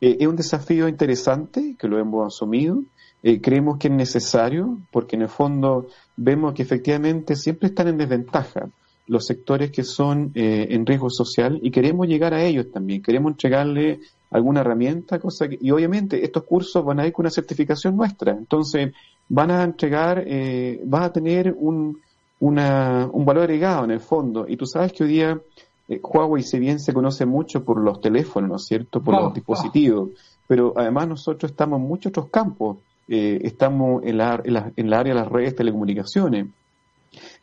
eh, 0.01 0.17
es 0.19 0.27
un 0.27 0.35
desafío 0.35 0.89
interesante 0.89 1.77
que 1.79 1.87
lo 1.87 1.99
hemos 1.99 2.27
asumido. 2.27 2.83
Eh, 3.23 3.41
creemos 3.41 3.79
que 3.79 3.89
es 3.89 3.95
necesario 3.95 4.79
porque 4.91 5.17
en 5.17 5.23
el 5.23 5.29
fondo 5.29 5.87
vemos 6.17 6.55
que 6.55 6.63
efectivamente 6.63 7.37
siempre 7.37 7.69
están 7.69 7.89
en 7.89 7.99
desventaja 7.99 8.69
los 9.07 9.27
sectores 9.27 9.71
que 9.71 9.85
son 9.85 10.33
en 10.35 10.87
riesgo 10.87 11.11
social 11.11 11.59
y 11.63 11.71
queremos 11.71 12.07
llegar 12.07 12.33
a 12.33 12.43
ellos 12.43 12.71
también. 12.73 13.03
Queremos 13.03 13.33
entregarle 13.33 14.01
alguna 14.31 14.63
herramienta, 14.63 15.19
cosa 15.19 15.47
y 15.49 15.71
obviamente 15.71 16.25
estos 16.25 16.43
cursos 16.43 16.85
van 16.85 16.99
a 16.99 17.07
ir 17.07 17.13
con 17.13 17.25
una 17.25 17.31
certificación 17.31 17.97
nuestra. 17.97 18.33
Entonces, 18.33 18.93
van 19.29 19.51
a 19.51 19.63
entregar, 19.63 20.25
eh, 20.27 20.81
vas 20.85 21.03
a 21.03 21.13
tener 21.13 21.55
un, 21.57 22.01
un 22.41 23.25
valor 23.25 23.45
agregado 23.45 23.85
en 23.85 23.93
el 23.93 24.01
fondo. 24.01 24.47
Y 24.49 24.57
tú 24.57 24.67
sabes 24.67 24.93
que 24.93 25.05
hoy 25.05 25.11
día 25.11 25.41
eh, 25.89 26.01
Huawei, 26.03 26.43
si 26.43 26.59
bien 26.59 26.81
se 26.81 26.93
conoce 26.93 27.27
mucho 27.27 27.65
por 27.65 27.81
los 27.81 28.01
teléfonos, 28.01 28.51
¿no 28.51 28.57
es 28.57 28.65
cierto?, 28.65 29.01
por 29.01 29.15
los 29.15 29.35
dispositivos, 29.35 30.11
pero 30.47 30.73
además 30.77 31.09
nosotros 31.09 31.53
estamos 31.53 31.81
en 31.81 31.87
muchos 31.87 32.11
otros 32.11 32.29
campos. 32.29 32.79
Eh, 33.07 33.41
estamos 33.43 34.03
en 34.05 34.17
la, 34.19 34.43
en, 34.45 34.91
la, 34.91 34.99
área 34.99 35.15
de 35.15 35.21
las 35.21 35.31
redes 35.31 35.55
telecomunicaciones. 35.55 36.47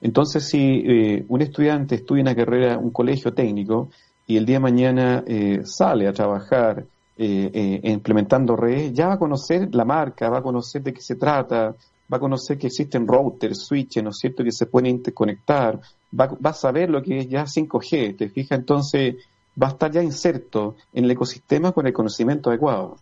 Entonces, 0.02 0.48
si 0.48 0.84
eh, 0.86 1.26
un 1.28 1.42
estudiante 1.42 1.96
estudia 1.96 2.24
una 2.24 2.36
carrera, 2.36 2.78
un 2.78 2.92
colegio 2.92 3.34
técnico, 3.34 3.90
y 4.28 4.38
el 4.38 4.46
día 4.46 4.58
de 4.58 4.62
mañana 4.62 5.24
sale 5.64 6.08
a 6.08 6.14
trabajar 6.14 6.86
implementando 7.18 8.56
redes, 8.56 8.94
ya 8.94 9.08
va 9.08 9.16
a 9.16 9.20
conocer 9.20 9.68
la 9.76 9.84
marca, 9.84 10.30
va 10.30 10.38
a 10.38 10.42
conocer 10.42 10.82
de 10.84 10.94
qué 10.94 11.02
se 11.02 11.16
trata, 11.16 11.76
va 12.12 12.18
a 12.18 12.20
conocer 12.20 12.58
que 12.58 12.68
existen 12.68 13.08
routers, 13.08 13.66
switches, 13.66 14.04
¿no 14.04 14.10
es 14.10 14.18
cierto?, 14.18 14.44
que 14.44 14.52
se 14.52 14.66
pueden 14.66 14.92
interconectar, 14.92 15.80
va, 16.18 16.28
va 16.28 16.50
a 16.50 16.54
saber 16.54 16.90
lo 16.90 17.02
que 17.02 17.20
es 17.20 17.30
ya 17.30 17.44
5G, 17.44 18.18
¿te 18.18 18.30
fijas? 18.30 18.60
Entonces 18.60 19.16
va 19.62 19.68
a 19.68 19.72
estar 19.72 19.92
ya 19.92 20.04
inserto 20.04 20.76
en 20.94 21.06
el 21.06 21.12
ecosistema 21.12 21.72
con 21.72 21.88
el 21.88 21.94
conocimiento 21.94 22.50
adecuado. 22.50 22.98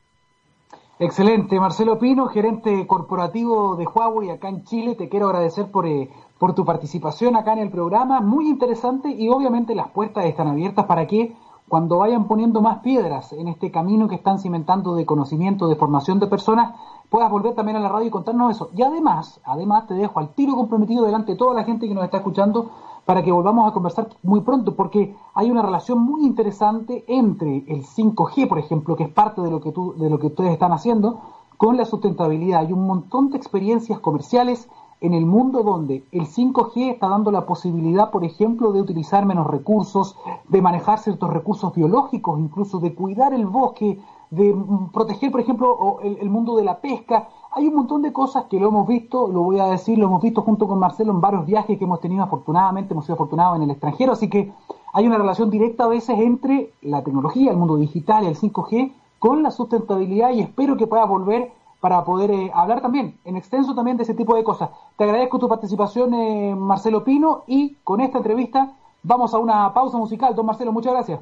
Excelente, 1.02 1.58
Marcelo 1.62 1.98
Pino, 1.98 2.28
gerente 2.28 2.86
corporativo 2.86 3.78
de 3.78 3.88
Huawei 3.88 4.32
acá 4.32 4.50
en 4.50 4.66
Chile, 4.66 4.96
te 4.96 5.08
quiero 5.08 5.28
agradecer 5.28 5.72
por, 5.72 5.88
eh, 5.88 6.10
por 6.38 6.54
tu 6.54 6.66
participación 6.66 7.38
acá 7.38 7.54
en 7.54 7.60
el 7.60 7.72
programa, 7.72 8.20
muy 8.20 8.50
interesante 8.50 9.08
y 9.10 9.30
obviamente 9.30 9.76
las 9.76 9.88
puertas 9.92 10.26
están 10.26 10.50
abiertas 10.50 10.88
para 10.88 11.08
que 11.08 11.38
cuando 11.70 12.00
vayan 12.00 12.28
poniendo 12.28 12.62
más 12.62 12.80
piedras 12.80 13.32
en 13.32 13.48
este 13.48 13.72
camino 13.72 14.10
que 14.10 14.16
están 14.16 14.40
cimentando 14.40 14.94
de 14.96 15.06
conocimiento, 15.06 15.70
de 15.70 15.78
formación 15.78 16.20
de 16.20 16.28
personas, 16.28 16.76
puedas 17.10 17.32
volver 17.32 17.56
también 17.56 17.78
a 17.78 17.80
la 17.80 17.88
radio 17.88 18.08
y 18.08 18.12
contarnos 18.12 18.52
eso. 18.52 18.70
Y 18.76 18.82
además, 18.82 19.40
además 19.46 19.88
te 19.88 19.94
dejo 19.94 20.20
al 20.20 20.34
tiro 20.34 20.56
comprometido 20.56 21.06
delante 21.06 21.32
de 21.32 21.38
toda 21.38 21.54
la 21.54 21.64
gente 21.64 21.88
que 21.88 21.94
nos 21.94 22.04
está 22.04 22.18
escuchando 22.18 22.72
para 23.10 23.24
que 23.24 23.32
volvamos 23.32 23.68
a 23.68 23.74
conversar 23.74 24.08
muy 24.22 24.42
pronto, 24.42 24.76
porque 24.76 25.16
hay 25.34 25.50
una 25.50 25.64
relación 25.64 26.00
muy 26.00 26.24
interesante 26.24 27.06
entre 27.08 27.66
el 27.68 27.84
5G, 27.84 28.48
por 28.48 28.60
ejemplo, 28.60 28.96
que 28.96 29.06
es 29.06 29.10
parte 29.10 29.42
de 29.42 29.50
lo 29.50 29.62
que 29.62 29.72
tú, 29.72 29.96
de 29.98 30.12
lo 30.12 30.20
que 30.20 30.28
ustedes 30.28 30.52
están 30.52 30.74
haciendo, 30.74 31.20
con 31.58 31.76
la 31.76 31.86
sustentabilidad. 31.86 32.60
Hay 32.60 32.72
un 32.72 32.86
montón 32.86 33.32
de 33.32 33.38
experiencias 33.38 33.98
comerciales 33.98 34.70
en 35.02 35.16
el 35.16 35.26
mundo 35.26 35.64
donde 35.64 36.06
el 36.12 36.28
5G 36.28 36.92
está 36.92 37.08
dando 37.08 37.32
la 37.32 37.48
posibilidad, 37.48 38.12
por 38.12 38.24
ejemplo, 38.24 38.72
de 38.74 38.82
utilizar 38.82 39.26
menos 39.26 39.48
recursos, 39.48 40.16
de 40.48 40.62
manejar 40.62 41.00
ciertos 41.00 41.32
recursos 41.32 41.74
biológicos, 41.74 42.40
incluso 42.40 42.78
de 42.78 42.94
cuidar 42.94 43.34
el 43.34 43.48
bosque, 43.48 44.00
de 44.30 44.56
proteger, 44.94 45.32
por 45.32 45.42
ejemplo, 45.42 45.98
el, 46.04 46.30
mundo 46.30 46.56
de 46.56 46.64
la 46.64 46.80
pesca. 46.80 47.30
Hay 47.52 47.68
un 47.68 47.76
montón 47.76 48.04
de 48.04 48.14
cosas 48.14 48.46
que 48.46 48.60
lo 48.60 48.68
hemos 48.68 48.88
visto, 48.88 49.28
lo 49.28 49.42
voy 49.42 49.60
a 49.60 49.66
decir, 49.66 49.98
lo 49.98 50.06
hemos 50.06 50.22
visto 50.22 50.44
junto 50.44 50.68
con 50.68 50.78
Marcelo 50.78 51.12
en 51.12 51.20
varios 51.20 51.46
viajes 51.48 51.78
que 51.78 51.84
hemos 51.84 52.00
tenido 52.00 52.24
afortunadamente, 52.24 52.94
hemos 52.94 53.06
sido 53.06 53.16
afortunados 53.16 53.58
en 53.58 53.64
el 53.64 53.72
extranjero, 53.72 54.12
así 54.12 54.30
que 54.30 54.54
hay 54.94 55.08
una 55.08 55.18
relación 55.18 55.50
directa 55.50 55.86
a 55.86 55.88
veces 55.88 56.18
entre 56.20 56.74
la 56.82 57.04
tecnología, 57.04 57.52
el 57.52 57.58
mundo 57.58 57.78
digital 57.78 58.24
y 58.24 58.28
el 58.28 58.36
5G 58.36 58.92
con 59.18 59.42
la 59.42 59.52
sustentabilidad 59.52 60.32
y 60.32 60.42
espero 60.42 60.78
que 60.78 60.86
pueda 60.86 61.06
volver 61.06 61.52
para 61.80 62.04
poder 62.04 62.32
eh, 62.32 62.52
hablar 62.54 62.82
también, 62.82 63.18
en 63.26 63.36
extenso 63.36 63.74
también 63.74 63.98
de 63.98 64.04
ese 64.04 64.14
tipo 64.14 64.36
de 64.36 64.44
cosas. 64.44 64.70
Te 64.98 65.06
agradezco 65.06 65.40
tu 65.40 65.48
participación, 65.48 66.14
eh, 66.14 66.56
Marcelo 66.56 67.04
Pino, 67.04 67.44
y 67.48 67.76
con 67.84 68.02
esta 68.02 68.18
entrevista 68.18 68.74
vamos 69.02 69.34
a 69.34 69.40
una 69.40 69.74
pausa 69.74 69.98
musical. 69.98 70.36
Don 70.36 70.46
Marcelo, 70.46 70.72
muchas 70.72 70.94
gracias. 70.94 71.22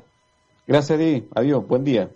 Gracias 0.65 0.99
a 0.99 1.01
ti, 1.01 1.28
adiós, 1.36 1.65
buen 1.67 1.84
día. 1.84 2.09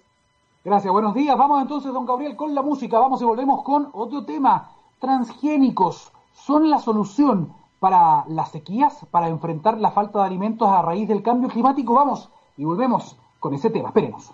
Gracias, 0.64 0.94
buenos 0.94 1.16
días. 1.16 1.36
Vamos 1.36 1.60
entonces, 1.60 1.92
don 1.92 2.06
Gabriel, 2.06 2.36
con 2.36 2.54
la 2.54 2.62
música. 2.62 3.00
Vamos 3.00 3.20
y 3.20 3.26
volvemos 3.26 3.64
con 3.64 3.90
otro 3.94 4.26
tema. 4.26 4.70
Transgénicos 5.00 6.12
son 6.34 6.70
la 6.70 6.78
solución 6.78 7.52
para 7.80 8.26
las 8.28 8.52
sequías, 8.52 9.08
para 9.10 9.28
enfrentar 9.28 9.80
la 9.80 9.90
falta 9.90 10.20
de 10.20 10.26
alimentos 10.26 10.70
a 10.70 10.84
raíz 10.84 11.08
del 11.08 11.24
cambio 11.24 11.50
climático. 11.50 11.96
Vamos 11.96 12.30
y 12.58 12.66
volvemos 12.66 13.18
con 13.40 13.56
ese 13.56 13.72
tema. 13.72 13.88
Esperemos. 13.88 14.32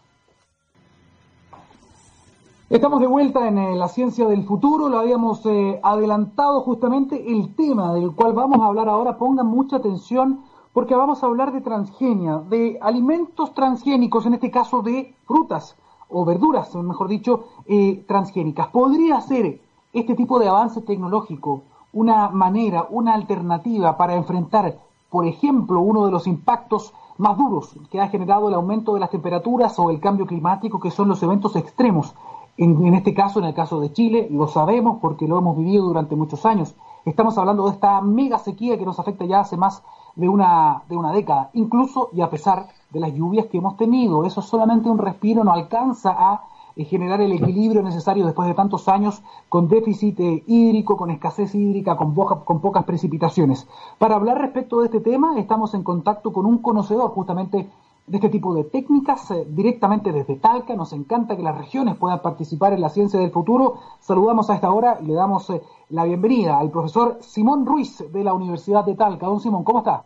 Estamos 2.70 3.00
de 3.00 3.08
vuelta 3.08 3.48
en 3.48 3.58
eh, 3.58 3.76
la 3.78 3.88
ciencia 3.88 4.28
del 4.28 4.44
futuro, 4.44 4.90
lo 4.90 5.00
habíamos 5.00 5.46
eh, 5.46 5.80
adelantado 5.82 6.60
justamente 6.60 7.32
el 7.32 7.56
tema 7.56 7.94
del 7.94 8.12
cual 8.12 8.34
vamos 8.34 8.60
a 8.60 8.66
hablar 8.66 8.90
ahora. 8.90 9.18
Pongan 9.18 9.48
mucha 9.48 9.78
atención 9.78 10.44
porque 10.74 10.94
vamos 10.94 11.24
a 11.24 11.28
hablar 11.28 11.54
de 11.54 11.62
transgenia, 11.62 12.40
de 12.50 12.78
alimentos 12.82 13.54
transgénicos, 13.54 14.26
en 14.26 14.34
este 14.34 14.52
caso 14.52 14.82
de 14.82 15.16
frutas 15.26 15.78
o 16.10 16.26
verduras, 16.26 16.74
mejor 16.76 17.08
dicho, 17.08 17.46
eh, 17.66 18.04
transgénicas. 18.08 18.68
¿Podría 18.68 19.20
ser 19.22 19.62
este 19.94 20.16
tipo 20.16 20.40
de 20.40 20.48
avance 20.48 20.82
tecnológico 20.82 21.64
una 21.94 22.30
manera, 22.30 22.88
una 22.90 23.14
alternativa 23.14 23.98
para 23.98 24.16
enfrentar, 24.16 24.78
por 25.10 25.26
ejemplo, 25.26 25.80
uno 25.82 26.06
de 26.06 26.12
los 26.12 26.28
impactos 26.28 26.94
más 27.18 27.38
duros 27.38 27.76
que 27.90 28.00
ha 28.00 28.10
generado 28.10 28.50
el 28.50 28.54
aumento 28.54 28.94
de 28.94 29.00
las 29.00 29.10
temperaturas 29.10 29.80
o 29.80 29.90
el 29.90 30.00
cambio 30.00 30.28
climático, 30.28 30.80
que 30.80 30.92
son 30.92 31.08
los 31.08 31.24
eventos 31.24 31.56
extremos 31.56 32.14
en, 32.58 32.94
este 32.96 33.14
caso, 33.14 33.40
en 33.40 33.46
el 33.46 33.54
caso 33.54 33.80
de 33.80 33.94
Chile, 33.94 34.28
lo 34.32 34.48
sabemos 34.48 34.98
porque 35.00 35.28
lo 35.28 35.38
hemos 35.38 35.58
vivido 35.58 35.86
durante 35.86 36.16
muchos 36.16 36.46
años. 36.46 36.76
Estamos 37.06 37.38
hablando 37.38 37.66
de 37.66 37.72
esta 37.74 38.02
mega 38.02 38.40
sequía 38.40 38.78
que 38.78 38.86
nos 38.86 39.00
afecta 39.00 39.26
ya 39.26 39.42
hace 39.42 39.58
más 39.58 39.84
de 40.16 40.28
una, 40.28 40.82
de 40.90 40.98
una 40.98 41.12
década, 41.12 41.52
incluso 41.54 42.10
y 42.14 42.22
a 42.22 42.30
pesar 42.30 42.68
de 42.98 43.02
las 43.02 43.14
lluvias 43.14 43.46
que 43.46 43.60
hemos 43.60 43.78
tenido. 43.78 44.26
Eso 44.26 44.42
solamente 44.42 44.90
un 44.90 44.98
respiro 44.98 45.44
no 45.44 45.52
alcanza 45.52 46.16
a 46.18 46.48
eh, 46.76 46.84
generar 46.84 47.22
el 47.22 47.32
equilibrio 47.32 47.84
necesario 47.84 48.26
después 48.26 48.48
de 48.48 48.56
tantos 48.56 48.88
años 48.88 49.22
con 49.50 49.68
déficit 49.68 50.20
eh, 50.20 50.44
hídrico, 50.48 50.98
con 50.98 51.12
escasez 51.12 51.54
hídrica, 51.54 51.96
con, 51.96 52.16
con 52.16 52.60
pocas 52.60 52.84
precipitaciones. 52.86 53.68
Para 54.00 54.16
hablar 54.16 54.40
respecto 54.40 54.80
de 54.80 54.86
este 54.86 55.00
tema, 55.00 55.38
estamos 55.40 55.76
en 55.76 55.84
contacto 55.84 56.34
con 56.34 56.46
un 56.48 56.58
conocedor 56.58 57.12
justamente 57.12 57.70
de 58.08 58.18
este 58.18 58.30
tipo 58.30 58.56
de 58.56 58.64
técnicas 58.64 59.30
eh, 59.30 59.46
directamente 59.48 60.12
desde 60.12 60.36
Talca. 60.36 60.76
Nos 60.76 60.92
encanta 60.92 61.38
que 61.38 61.44
las 61.44 61.58
regiones 61.58 61.98
puedan 61.98 62.24
participar 62.24 62.74
en 62.74 62.82
la 62.82 62.90
ciencia 62.90 63.20
del 63.20 63.30
futuro. 63.30 63.76
Saludamos 64.00 64.50
a 64.50 64.56
esta 64.56 64.72
hora 64.72 64.98
y 65.02 65.06
le 65.06 65.14
damos 65.14 65.54
la 65.90 66.04
bienvenida 66.04 66.58
al 66.58 66.72
profesor 66.72 67.20
Simón 67.22 67.64
Ruiz 67.68 68.04
de 68.12 68.24
la 68.24 68.34
Universidad 68.34 68.86
de 68.86 68.96
Talca. 68.96 69.28
Don 69.28 69.40
Simón, 69.40 69.64
¿cómo 69.64 69.80
está? 69.80 70.04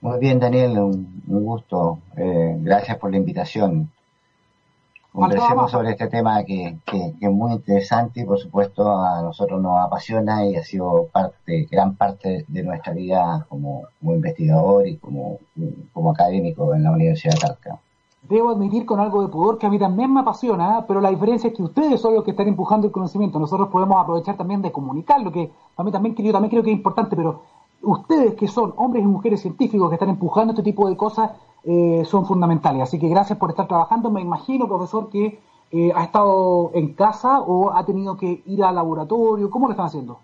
Muy 0.00 0.18
bien, 0.18 0.40
Daniel, 0.40 0.78
un, 0.78 1.22
gusto. 1.26 1.98
Eh, 2.16 2.56
gracias 2.60 2.96
por 2.96 3.10
la 3.10 3.18
invitación. 3.18 3.90
Conversemos 5.12 5.70
sobre 5.70 5.90
este 5.90 6.06
tema 6.06 6.42
que, 6.44 6.78
es 7.20 7.30
muy 7.30 7.52
interesante 7.52 8.20
y 8.20 8.24
por 8.24 8.38
supuesto 8.38 8.88
a 8.88 9.20
nosotros 9.22 9.60
nos 9.60 9.78
apasiona 9.78 10.46
y 10.46 10.56
ha 10.56 10.62
sido 10.62 11.08
parte, 11.12 11.66
gran 11.70 11.96
parte 11.96 12.44
de 12.46 12.62
nuestra 12.62 12.92
vida 12.92 13.44
como, 13.48 13.82
investigador 14.02 14.86
y 14.86 14.96
como, 14.98 15.38
como 15.92 16.12
académico 16.12 16.74
en 16.74 16.84
la 16.84 16.92
Universidad 16.92 17.34
de 17.34 17.40
Talca. 17.40 17.78
Debo 18.22 18.50
admitir 18.50 18.86
con 18.86 19.00
algo 19.00 19.22
de 19.22 19.28
pudor 19.28 19.58
que 19.58 19.66
a 19.66 19.70
mí 19.70 19.78
también 19.78 20.14
me 20.14 20.20
apasiona, 20.20 20.84
pero 20.86 21.00
la 21.00 21.10
diferencia 21.10 21.48
es 21.48 21.54
que 21.54 21.62
ustedes 21.62 22.00
son 22.00 22.14
los 22.14 22.22
que 22.22 22.30
están 22.30 22.46
empujando 22.46 22.86
el 22.86 22.92
conocimiento. 22.92 23.38
Nosotros 23.38 23.68
podemos 23.68 24.00
aprovechar 24.00 24.36
también 24.36 24.62
de 24.62 24.70
comunicar 24.70 25.20
lo 25.20 25.32
que 25.32 25.50
a 25.76 25.82
mí 25.82 25.90
también, 25.90 26.14
yo 26.14 26.32
también 26.32 26.50
creo 26.50 26.62
que 26.62 26.70
es 26.70 26.76
importante, 26.76 27.16
pero 27.16 27.42
ustedes 27.82 28.34
que 28.34 28.48
son 28.48 28.74
hombres 28.76 29.04
y 29.04 29.06
mujeres 29.06 29.40
científicos 29.40 29.88
que 29.88 29.94
están 29.94 30.10
empujando 30.10 30.52
este 30.52 30.62
tipo 30.62 30.88
de 30.88 30.96
cosas, 30.96 31.32
eh, 31.64 32.02
son 32.04 32.26
fundamentales. 32.26 32.82
Así 32.82 32.98
que 32.98 33.08
gracias 33.08 33.38
por 33.38 33.50
estar 33.50 33.68
trabajando. 33.68 34.10
Me 34.10 34.20
imagino, 34.20 34.66
profesor, 34.66 35.10
que 35.10 35.40
eh, 35.70 35.92
ha 35.94 36.04
estado 36.04 36.70
en 36.74 36.94
casa 36.94 37.40
o 37.40 37.72
ha 37.72 37.84
tenido 37.84 38.16
que 38.16 38.42
ir 38.46 38.64
al 38.64 38.74
laboratorio. 38.74 39.50
¿Cómo 39.50 39.66
lo 39.66 39.72
están 39.72 39.86
haciendo? 39.86 40.18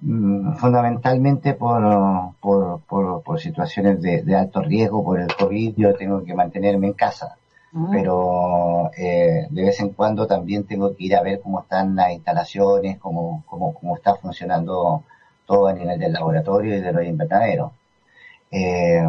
Mm, 0.00 0.54
fundamentalmente 0.56 1.54
por, 1.54 1.82
por, 2.40 2.80
por, 3.22 3.40
situaciones 3.40 4.02
de, 4.02 4.36
alto 4.36 4.60
riesgo, 4.62 5.02
por 5.02 5.20
el 5.20 5.34
COVID, 5.34 5.74
yo 5.76 5.94
tengo 5.94 6.22
que 6.22 6.34
mantenerme 6.34 6.88
en 6.88 6.92
casa. 6.92 7.36
Pero 7.90 8.90
eh, 8.96 9.48
de 9.50 9.62
vez 9.62 9.80
en 9.80 9.90
cuando 9.90 10.26
también 10.26 10.64
tengo 10.64 10.96
que 10.96 11.04
ir 11.04 11.14
a 11.14 11.22
ver 11.22 11.42
cómo 11.42 11.60
están 11.60 11.94
las 11.94 12.10
instalaciones, 12.10 12.98
cómo, 12.98 13.44
cómo, 13.46 13.74
cómo 13.74 13.96
está 13.96 14.14
funcionando 14.14 15.04
todo 15.46 15.68
a 15.68 15.72
nivel 15.72 15.98
del 15.98 16.12
laboratorio 16.12 16.76
y 16.76 16.80
de 16.80 16.92
los 16.92 17.04
invernaderos. 17.04 17.72
Eh, 18.50 19.02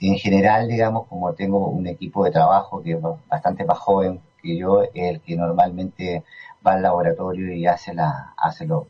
en 0.00 0.16
general, 0.16 0.68
digamos, 0.68 1.06
como 1.06 1.34
tengo 1.34 1.68
un 1.68 1.86
equipo 1.86 2.24
de 2.24 2.30
trabajo 2.30 2.82
que 2.82 2.92
es 2.92 2.98
bastante 3.28 3.64
más 3.64 3.78
joven 3.78 4.20
que 4.42 4.56
yo, 4.56 4.82
el 4.94 5.20
que 5.20 5.36
normalmente 5.36 6.24
va 6.66 6.74
al 6.74 6.82
laboratorio 6.82 7.52
y 7.54 7.66
hace, 7.66 7.94
los 7.94 8.86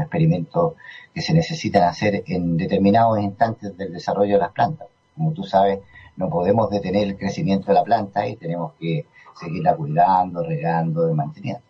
experimentos 0.00 0.74
que 1.14 1.20
se 1.22 1.34
necesitan 1.34 1.84
hacer 1.84 2.24
en 2.26 2.56
determinados 2.56 3.20
instantes 3.20 3.76
del 3.76 3.92
desarrollo 3.92 4.34
de 4.34 4.40
las 4.40 4.52
plantas. 4.52 4.88
Como 5.14 5.32
tú 5.32 5.44
sabes, 5.44 5.80
no 6.16 6.28
podemos 6.28 6.70
detener 6.70 7.04
el 7.04 7.18
crecimiento 7.18 7.66
de 7.68 7.74
la 7.74 7.84
planta 7.84 8.26
y 8.26 8.36
tenemos 8.36 8.72
que 8.78 9.06
seguirla 9.38 9.76
cuidando, 9.76 10.42
regando 10.42 11.10
y 11.10 11.14
manteniendo. 11.14 11.62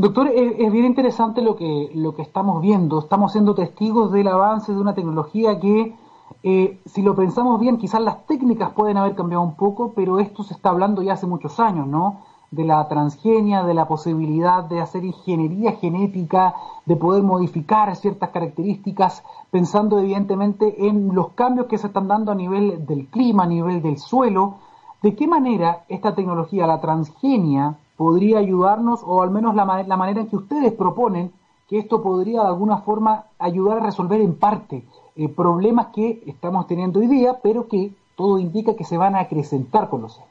Doctor, 0.00 0.28
es, 0.28 0.70
bien 0.70 0.84
interesante 0.84 1.42
lo 1.42 1.56
que, 1.56 1.90
lo 1.92 2.14
que 2.14 2.22
estamos 2.22 2.62
viendo. 2.62 3.00
Estamos 3.00 3.32
siendo 3.32 3.56
testigos 3.56 4.12
del 4.12 4.28
avance 4.28 4.72
de 4.72 4.78
una 4.78 4.94
tecnología 4.94 5.58
que 5.58 5.96
eh, 6.44 6.78
si 6.86 7.02
lo 7.02 7.16
pensamos 7.16 7.58
bien, 7.58 7.78
quizás 7.78 8.00
las 8.02 8.24
técnicas 8.24 8.70
pueden 8.70 8.96
haber 8.96 9.16
cambiado 9.16 9.42
un 9.42 9.56
poco, 9.56 9.94
pero 9.96 10.20
esto 10.20 10.44
se 10.44 10.54
está 10.54 10.70
hablando 10.70 11.02
ya 11.02 11.14
hace 11.14 11.26
muchos 11.26 11.58
años, 11.58 11.88
¿no? 11.88 12.20
De 12.52 12.64
la 12.64 12.86
transgenia, 12.86 13.64
de 13.64 13.74
la 13.74 13.88
posibilidad 13.88 14.62
de 14.62 14.80
hacer 14.80 15.04
ingeniería 15.04 15.72
genética, 15.72 16.54
de 16.86 16.94
poder 16.94 17.24
modificar 17.24 17.96
ciertas 17.96 18.30
características, 18.30 19.24
pensando 19.50 19.98
evidentemente 19.98 20.86
en 20.86 21.12
los 21.12 21.30
cambios 21.30 21.66
que 21.66 21.76
se 21.76 21.88
están 21.88 22.06
dando 22.06 22.30
a 22.30 22.36
nivel 22.36 22.86
del 22.86 23.08
clima, 23.08 23.42
a 23.42 23.48
nivel 23.48 23.82
del 23.82 23.98
suelo. 23.98 24.58
¿De 25.02 25.16
qué 25.16 25.26
manera 25.26 25.84
esta 25.88 26.14
tecnología, 26.14 26.68
la 26.68 26.80
transgenia, 26.80 27.78
podría 27.98 28.38
ayudarnos, 28.38 29.00
o 29.04 29.22
al 29.22 29.30
menos 29.30 29.54
la, 29.56 29.66
manera 29.66 30.20
en 30.20 30.28
que 30.28 30.36
ustedes 30.36 30.72
proponen 30.72 31.32
que 31.68 31.78
esto 31.78 32.00
podría 32.00 32.42
de 32.42 32.46
alguna 32.46 32.78
forma 32.78 33.24
ayudar 33.38 33.78
a 33.78 33.86
resolver 33.86 34.20
en 34.20 34.36
parte 34.36 34.84
eh, 35.16 35.28
problemas 35.28 35.88
que 35.88 36.22
estamos 36.26 36.68
teniendo 36.68 37.00
hoy 37.00 37.08
día, 37.08 37.40
pero 37.42 37.66
que 37.66 37.90
todo 38.16 38.38
indica 38.38 38.76
que 38.76 38.84
se 38.84 38.96
van 38.96 39.16
a 39.16 39.20
acrecentar 39.20 39.90
con 39.90 40.02
los 40.02 40.16
años. 40.16 40.28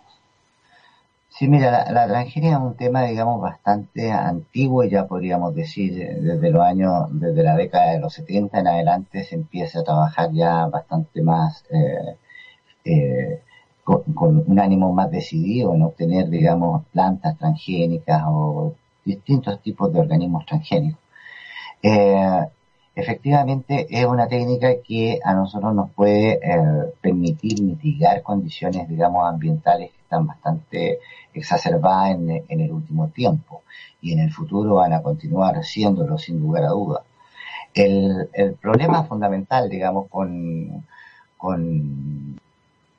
Sí, 1.38 1.48
mira, 1.50 1.92
la, 1.92 2.08
la 2.08 2.22
es 2.24 2.36
un 2.36 2.76
tema, 2.76 3.04
digamos, 3.04 3.42
bastante 3.42 4.12
antiguo, 4.12 4.86
ya 4.86 5.06
podríamos 5.06 5.54
decir, 5.54 5.94
desde 6.22 6.50
los 6.50 6.64
años, 6.64 7.10
desde 7.12 7.44
la 7.44 7.56
década 7.56 7.92
de 7.92 8.00
los 8.00 8.14
70 8.14 8.60
en 8.60 8.68
adelante 8.68 9.24
se 9.26 9.36
empieza 9.36 9.82
a 9.82 9.84
trabajar 9.84 10.32
ya 10.32 10.66
bastante 10.68 11.22
más, 11.22 11.64
eh, 11.70 12.16
eh, 12.86 13.44
con, 13.88 14.44
un 14.46 14.60
ánimo 14.60 14.92
más 14.92 15.10
decidido 15.10 15.74
en 15.74 15.82
obtener, 15.84 16.30
digamos, 16.30 16.86
plantas 16.92 17.38
transgénicas 17.38 18.22
o 18.28 18.76
distintos 19.06 19.62
tipos 19.62 19.94
de 19.94 20.02
organismos 20.02 20.46
transgénicos. 20.46 21.00
Eh, 21.82 22.46
efectivamente 22.96 23.88
es 23.90 24.06
una 24.06 24.28
técnica 24.28 24.68
que 24.86 25.20
a 25.24 25.34
nosotros 25.34 25.74
nos 25.74 25.90
puede 25.92 26.34
eh, 26.34 26.94
permitir 27.00 27.62
mitigar 27.64 28.22
condiciones, 28.24 28.90
digamos, 28.90 29.26
ambientales 29.26 29.92
que 29.92 30.02
están 30.02 30.28
bastante 30.28 31.00
exacerbadas 31.34 32.12
en, 32.12 32.60
el 32.60 32.72
último 32.74 33.08
tiempo 33.08 33.64
y 34.02 34.12
en 34.12 34.20
el 34.20 34.34
futuro 34.34 34.76
van 34.76 34.92
a 34.94 35.02
continuar 35.02 35.64
siéndolo 35.64 36.18
sin 36.18 36.42
lugar 36.42 36.66
a 36.66 36.70
dudas. 36.70 37.04
El, 37.74 38.28
problema 38.62 39.04
fundamental, 39.06 39.70
digamos, 39.70 40.08
con, 40.10 40.86
con 41.38 42.38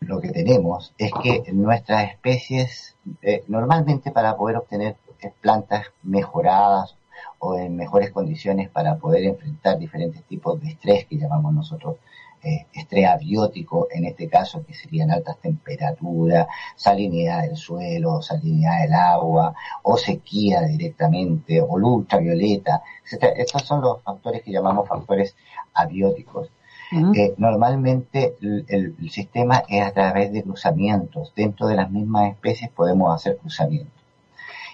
lo 0.09 0.21
que 0.23 0.31
tenemos 0.31 0.95
es 0.97 1.13
que 1.23 1.53
nuestras 1.53 2.11
especies, 2.11 2.97
eh, 3.21 3.45
normalmente 3.47 4.11
para 4.11 4.37
poder 4.39 4.57
obtener 4.57 4.97
plantas 5.43 5.87
mejoradas 6.03 6.97
o 7.39 7.57
en 7.59 7.77
mejores 7.77 8.11
condiciones 8.11 8.71
para 8.71 8.97
poder 8.97 9.25
enfrentar 9.25 9.79
diferentes 9.79 10.25
tipos 10.25 10.59
de 10.63 10.71
estrés 10.71 11.05
que 11.05 11.19
llamamos 11.19 11.53
nosotros 11.53 11.97
eh, 12.43 12.67
estrés 12.73 13.07
abiótico, 13.07 13.89
en 13.91 14.07
este 14.07 14.29
caso 14.29 14.65
que 14.65 14.73
serían 14.73 15.11
altas 15.11 15.39
temperaturas, 15.41 16.47
salinidad 16.75 17.43
del 17.43 17.57
suelo, 17.57 18.23
salinidad 18.23 18.81
del 18.81 18.95
agua, 18.95 19.55
o 19.83 19.99
sequía 19.99 20.63
directamente, 20.63 21.61
o 21.61 21.75
ultravioleta, 21.75 22.83
etc. 23.05 23.35
Estos 23.37 23.63
son 23.63 23.83
los 23.83 24.03
factores 24.03 24.43
que 24.43 24.53
llamamos 24.53 24.89
factores 24.89 25.37
abióticos. 25.75 26.49
Eh, 26.91 27.35
normalmente 27.37 28.35
el, 28.41 29.11
sistema 29.11 29.63
es 29.69 29.83
a 29.85 29.93
través 29.93 30.33
de 30.33 30.43
cruzamientos. 30.43 31.33
Dentro 31.35 31.67
de 31.67 31.77
las 31.77 31.91
mismas 31.91 32.33
especies 32.33 32.71
podemos 32.71 33.15
hacer 33.15 33.37
cruzamientos. 33.37 33.93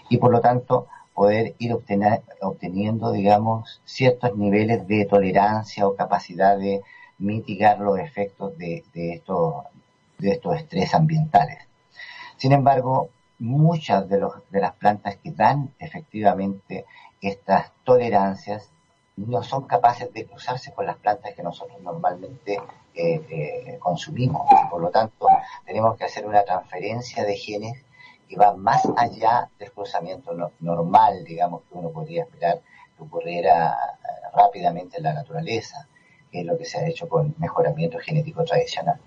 Y 0.09 0.19
por 0.19 0.31
lo 0.31 0.41
tanto, 0.41 0.87
poder 1.13 1.55
ir 1.59 1.73
obteniendo, 2.41 3.13
digamos, 3.13 3.81
ciertos 3.85 4.37
niveles 4.37 4.87
de 4.87 5.07
tolerancia 5.07 5.87
o 5.87 5.97
capacidad 5.97 6.59
de 6.59 6.83
mitigar 7.19 7.81
los 7.81 7.99
efectos 7.99 8.57
de, 8.59 8.85
estos, 8.95 9.65
de 10.19 10.31
estos 10.33 10.57
estrés 10.57 10.95
ambientales. 10.95 11.59
Sin 12.37 12.53
embargo, 12.53 13.11
muchas 13.39 14.09
de, 14.09 14.21
los, 14.21 14.33
de 14.51 14.61
las 14.61 14.73
plantas 14.75 15.17
que 15.17 15.33
dan 15.33 15.71
efectivamente 15.79 16.85
estas 17.21 17.73
tolerancias 17.85 18.71
no 19.17 19.43
son 19.43 19.63
capaces 19.67 20.13
de 20.13 20.27
cruzarse 20.27 20.73
con 20.73 20.87
las 20.87 20.97
plantas 20.97 21.35
que 21.35 21.43
nosotros 21.43 21.81
normalmente 21.81 22.59
eh, 22.95 23.21
eh, 23.31 23.79
consumimos. 23.79 24.47
Por 24.71 24.81
lo 24.81 24.91
tanto, 24.91 25.27
tenemos 25.65 25.97
que 25.97 26.05
hacer 26.05 26.27
una 26.27 26.43
transferencia 26.43 27.25
de 27.25 27.37
genes 27.37 27.85
que 28.29 28.37
va 28.37 28.55
más 28.55 28.83
allá 28.97 29.49
del 29.59 29.73
cruzamiento 29.73 30.33
normal, 30.61 31.25
digamos, 31.25 31.63
que 31.63 31.79
uno 31.79 31.91
podría 31.91 32.25
esperar 32.25 32.61
que 32.97 33.03
ocurriera 33.03 33.73
eh, 33.73 34.07
rápidamente 34.35 34.99
en 34.99 35.05
la 35.05 35.15
naturaleza, 35.15 35.87
que 36.31 36.41
es 36.41 36.47
lo 36.47 36.57
que 36.59 36.65
se 36.65 36.79
ha 36.79 36.89
hecho 36.89 37.09
con 37.09 37.35
mejoramiento 37.39 37.99
genético 37.99 38.45
tradicional. 38.45 38.99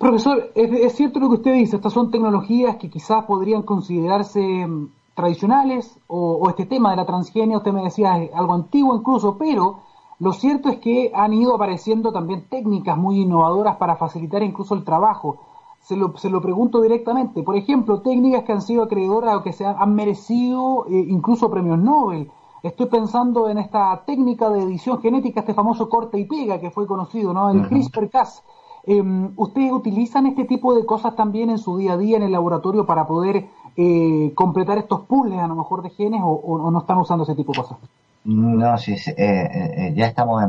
Profesor, 0.00 0.50
es, 0.54 0.96
cierto 0.96 1.20
lo 1.20 1.28
que 1.28 1.36
usted 1.36 1.54
dice, 1.54 1.76
estas 1.76 1.92
son 1.92 2.10
tecnologías 2.10 2.76
que 2.76 2.90
quizás 2.90 3.24
podrían 3.24 3.62
considerarse 3.62 4.40
mm, 4.40 4.90
tradicionales 5.16 5.98
o, 6.06 6.48
este 6.50 6.66
tema 6.66 6.90
de 6.90 6.96
la 6.96 7.06
transgenia, 7.06 7.56
usted 7.56 7.72
me 7.72 7.82
decía, 7.82 8.22
es 8.22 8.32
algo 8.34 8.52
antiguo 8.52 8.94
incluso, 8.94 9.38
pero 9.38 9.80
lo 10.18 10.32
cierto 10.34 10.68
es 10.68 10.78
que 10.78 11.10
han 11.14 11.32
ido 11.32 11.54
apareciendo 11.54 12.12
también 12.12 12.48
técnicas 12.48 12.98
muy 12.98 13.22
innovadoras 13.22 13.76
para 13.76 13.96
facilitar 13.96 14.42
incluso 14.42 14.74
el 14.74 14.84
trabajo. 14.84 15.38
Se 15.80 15.96
lo, 15.96 16.16
se 16.18 16.28
lo 16.28 16.42
pregunto 16.42 16.82
directamente. 16.82 17.42
Por 17.42 17.56
ejemplo, 17.56 18.02
técnicas 18.02 18.44
que 18.44 18.52
han 18.52 18.60
sido 18.60 18.84
acreedoras 18.84 19.36
o 19.36 19.42
que 19.42 19.52
se 19.52 19.64
han, 19.64 19.94
merecido 19.94 20.86
eh, 20.86 21.06
incluso 21.08 21.50
premios 21.50 21.78
Nobel. 21.78 22.30
Estoy 22.62 22.86
pensando 22.86 23.48
en 23.48 23.58
esta 23.58 24.04
técnica 24.04 24.50
de 24.50 24.62
edición 24.62 25.00
genética, 25.00 25.40
este 25.40 25.54
famoso 25.54 25.88
corte 25.88 26.18
y 26.18 26.24
pega 26.24 26.60
que 26.60 26.70
fue 26.70 26.86
conocido, 26.86 27.32
¿no? 27.32 27.48
El 27.48 27.68
CRISPR-Cas. 27.68 28.44
Em, 28.84 29.32
¿Ustedes 29.36 29.72
utilizan 29.72 30.26
este 30.26 30.44
tipo 30.44 30.74
de 30.74 30.84
cosas 30.84 31.16
también 31.16 31.50
en 31.50 31.58
su 31.58 31.76
día 31.76 31.94
a 31.94 31.96
día 31.96 32.16
en 32.16 32.22
el 32.22 32.32
laboratorio 32.32 32.84
para 32.86 33.06
poder 33.06 33.48
eh, 33.76 34.32
completar 34.34 34.78
estos 34.78 35.02
puzzles 35.02 35.38
a 35.38 35.46
lo 35.46 35.54
mejor 35.54 35.82
de 35.82 35.90
genes 35.90 36.20
o, 36.24 36.70
no 36.70 36.78
están 36.78 36.98
usando 36.98 37.24
ese 37.24 37.34
tipo 37.34 37.52
de 37.52 37.58
cosas? 37.58 37.78
No, 38.24 38.76
sí, 38.78 38.94
eh, 38.94 39.14
eh, 39.16 39.92
ya 39.94 40.06
estamos 40.06 40.42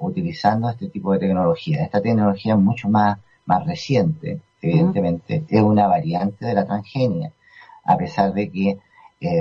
utilizando 0.00 0.68
este 0.68 0.88
tipo 0.88 1.12
de 1.12 1.20
tecnología. 1.20 1.82
Esta 1.82 2.02
tecnología 2.02 2.54
es 2.54 2.60
mucho 2.60 2.88
más, 2.88 3.18
más 3.46 3.66
reciente, 3.66 4.40
evidentemente, 4.60 5.44
es 5.48 5.62
una 5.62 5.86
variante 5.86 6.44
de 6.44 6.54
la 6.54 6.66
transgenia, 6.66 7.32
a 7.84 7.96
pesar 7.96 8.34
de 8.34 8.50
que 8.50 8.78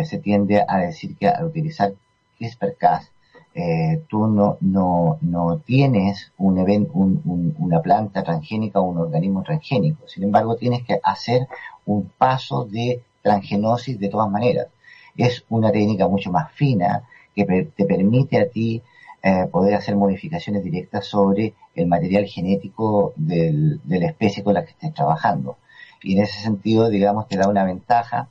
se 0.06 0.20
tiende 0.20 0.64
a 0.66 0.78
decir 0.78 1.18
que 1.18 1.28
al 1.28 1.46
utilizar 1.46 1.94
CRISPR-Cas 2.38 3.12
eh, 3.54 4.04
tú 4.08 4.28
no, 4.28 4.58
no, 4.62 5.18
no 5.20 5.58
tienes 5.58 6.32
un 6.38 6.58
evento, 6.58 6.92
un, 6.94 7.54
una 7.60 7.82
planta 7.82 8.24
transgénica 8.24 8.80
o 8.80 8.84
un 8.84 8.98
organismo 8.98 9.44
transgénico. 9.44 10.08
Sin 10.08 10.24
embargo, 10.24 10.56
tienes 10.56 10.84
que 10.86 11.00
hacer 11.04 11.48
un 11.86 12.10
paso 12.18 12.66
de 12.66 13.02
transgenosis 13.22 14.00
de 14.00 14.10
todas 14.10 14.30
maneras. 14.30 14.68
Es 15.16 15.46
una 15.50 15.72
técnica 15.72 16.08
mucho 16.08 16.32
más 16.32 16.52
fina 16.54 17.04
que 17.36 17.46
te 17.76 17.86
permite 17.86 18.40
a 18.40 18.50
ti 18.50 18.82
eh, 19.24 19.48
poder 19.52 19.76
hacer 19.76 19.96
modificaciones 19.96 20.64
directas 20.64 21.06
sobre 21.06 21.54
el 21.76 21.86
material 21.88 22.26
genético 22.26 23.14
del, 23.16 23.80
de 23.84 24.00
la 24.00 24.08
especie 24.08 24.44
con 24.44 24.56
la 24.56 24.64
que 24.64 24.72
estés 24.72 24.94
trabajando. 24.94 25.58
Y 26.02 26.16
en 26.16 26.24
ese 26.24 26.40
sentido, 26.42 26.90
digamos, 26.90 27.28
te 27.28 27.38
da 27.38 27.48
una 27.48 27.64
ventaja 27.64 28.30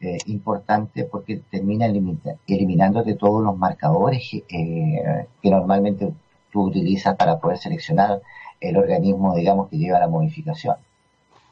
eh, 0.00 0.18
importante 0.26 1.04
porque 1.04 1.40
termina 1.50 1.86
eliminándote 2.46 3.14
todos 3.14 3.42
los 3.42 3.58
marcadores 3.58 4.32
eh, 4.32 5.26
que 5.42 5.50
normalmente 5.50 6.12
tú 6.52 6.62
utilizas 6.62 7.16
para 7.16 7.40
poder 7.40 7.58
seleccionar 7.58 8.22
el 8.60 8.76
organismo, 8.76 9.34
digamos, 9.34 9.68
que 9.68 9.78
lleva 9.78 9.98
la 9.98 10.06
modificación. 10.06 10.76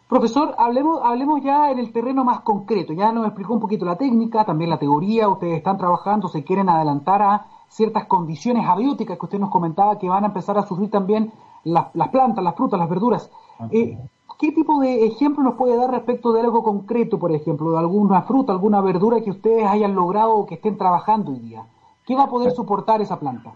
Profesor, 0.08 0.54
hablemos, 0.58 1.00
hablemos 1.02 1.42
ya 1.42 1.70
en 1.72 1.80
el 1.80 1.92
terreno 1.92 2.24
más 2.24 2.40
concreto. 2.40 2.92
Ya 2.92 3.10
nos 3.10 3.26
explicó 3.26 3.54
un 3.54 3.60
poquito 3.60 3.84
la 3.84 3.96
técnica, 3.96 4.44
también 4.44 4.70
la 4.70 4.78
teoría. 4.78 5.28
Ustedes 5.28 5.56
están 5.56 5.78
trabajando, 5.78 6.28
se 6.28 6.44
quieren 6.44 6.68
adelantar 6.68 7.22
a 7.22 7.46
ciertas 7.68 8.04
condiciones 8.06 8.68
abióticas 8.68 9.18
que 9.18 9.24
usted 9.24 9.40
nos 9.40 9.50
comentaba 9.50 9.98
que 9.98 10.08
van 10.08 10.22
a 10.22 10.28
empezar 10.28 10.56
a 10.58 10.66
sufrir 10.66 10.90
también 10.90 11.32
las, 11.64 11.86
plantas, 12.10 12.44
las 12.44 12.54
frutas, 12.54 12.78
las 12.78 12.88
verduras. 12.88 13.30
Eh, 13.70 13.98
¿Qué 14.38 14.52
tipo 14.52 14.80
de 14.80 15.06
ejemplo 15.06 15.42
nos 15.42 15.54
puede 15.54 15.76
dar 15.76 15.90
respecto 15.90 16.32
de 16.32 16.42
algo 16.42 16.62
concreto, 16.62 17.18
por 17.18 17.32
ejemplo, 17.32 17.72
de 17.72 17.78
alguna 17.78 18.22
fruta, 18.22 18.52
alguna 18.52 18.80
verdura 18.82 19.20
que 19.22 19.30
ustedes 19.30 19.66
hayan 19.66 19.94
logrado 19.94 20.36
o 20.36 20.46
que 20.46 20.54
estén 20.54 20.76
trabajando 20.76 21.32
hoy 21.32 21.40
día? 21.40 21.64
¿Qué 22.06 22.14
va 22.14 22.24
a 22.24 22.28
poder 22.28 22.52
soportar 22.52 23.00
esa 23.00 23.18
planta? 23.18 23.54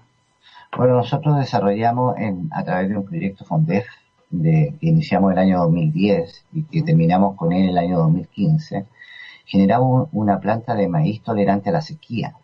Bueno, 0.76 0.96
nosotros 0.96 1.36
desarrollamos 1.36 2.16
en, 2.16 2.48
a 2.52 2.64
través 2.64 2.88
de 2.88 2.96
un 2.96 3.04
proyecto 3.04 3.44
FONDEF 3.44 3.86
de, 4.30 4.74
que 4.80 4.86
iniciamos 4.86 5.32
el 5.32 5.38
año 5.38 5.58
2010 5.60 6.44
y 6.52 6.62
que 6.64 6.82
terminamos 6.82 7.36
con 7.36 7.52
él 7.52 7.68
el 7.68 7.78
año 7.78 7.98
2015, 7.98 8.86
generamos 9.46 10.08
una 10.12 10.40
planta 10.40 10.74
de 10.74 10.88
maíz 10.88 11.22
tolerante 11.22 11.70
a 11.70 11.72
la 11.72 11.80
sequía. 11.82 12.34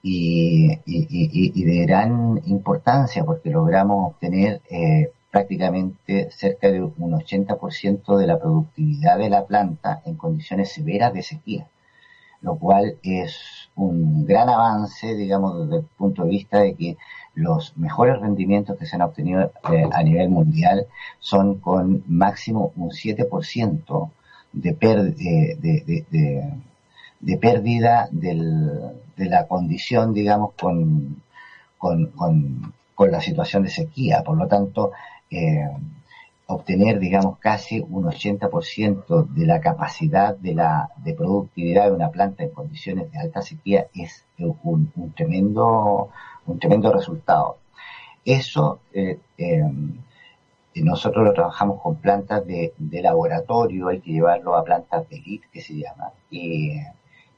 Y, 0.00 0.76
de 0.84 1.84
gran 1.86 2.40
importancia 2.46 3.24
porque 3.24 3.50
logramos 3.50 4.12
obtener 4.12 4.62
eh, 4.70 5.10
prácticamente 5.30 6.30
cerca 6.30 6.70
de 6.70 6.82
un 6.82 7.12
80% 7.12 8.16
de 8.16 8.26
la 8.26 8.38
productividad 8.38 9.18
de 9.18 9.28
la 9.28 9.44
planta 9.44 10.00
en 10.04 10.14
condiciones 10.16 10.72
severas 10.72 11.12
de 11.12 11.22
sequía, 11.22 11.66
lo 12.40 12.56
cual 12.56 12.96
es 13.02 13.68
un 13.76 14.26
gran 14.26 14.48
avance, 14.48 15.14
digamos, 15.14 15.66
desde 15.66 15.80
el 15.80 15.84
punto 15.96 16.24
de 16.24 16.30
vista 16.30 16.60
de 16.60 16.74
que 16.74 16.96
los 17.38 17.76
mejores 17.76 18.20
rendimientos 18.20 18.76
que 18.76 18.86
se 18.86 18.96
han 18.96 19.02
obtenido 19.02 19.52
eh, 19.72 19.88
a 19.92 20.02
nivel 20.02 20.28
mundial 20.28 20.86
son 21.20 21.60
con 21.60 22.02
máximo 22.08 22.72
un 22.76 22.90
7% 22.90 24.10
de, 24.52 24.72
de, 24.72 26.04
de, 27.20 27.38
pérdida 27.38 28.08
de 28.10 29.28
la 29.28 29.46
condición, 29.46 30.12
digamos, 30.12 30.54
con, 30.60 31.22
con, 31.76 32.06
con, 32.06 32.72
con 32.94 33.10
la 33.12 33.20
situación 33.20 33.62
de 33.62 33.70
sequía. 33.70 34.24
Por 34.24 34.36
lo 34.36 34.48
tanto, 34.48 34.90
eh, 35.30 35.64
obtener, 36.48 36.98
digamos, 36.98 37.38
casi 37.38 37.78
un 37.80 38.04
80% 38.04 39.28
de 39.28 39.46
la 39.46 39.60
capacidad 39.60 40.34
de 40.34 40.54
la 40.54 40.88
de 40.96 41.12
productividad 41.12 41.84
de 41.84 41.92
una 41.92 42.10
planta 42.10 42.42
en 42.42 42.50
condiciones 42.50 43.12
de 43.12 43.18
alta 43.18 43.42
sequía 43.42 43.86
es 43.94 44.24
un, 44.38 45.12
tremendo 45.14 46.08
un 46.48 46.58
tremendo 46.58 46.92
resultado. 46.92 47.58
Eso 48.24 48.80
eh, 48.92 49.18
eh, 49.36 49.62
nosotros 50.76 51.24
lo 51.24 51.32
trabajamos 51.32 51.80
con 51.80 51.96
plantas 51.96 52.46
de, 52.46 52.72
laboratorio, 52.78 53.88
hay 53.88 54.00
que 54.00 54.12
llevarlo 54.12 54.54
a 54.54 54.64
plantas 54.64 55.08
de 55.08 55.16
elite 55.16 55.48
que 55.52 55.60
se 55.60 55.74
llama 55.74 56.12
y, 56.30 56.72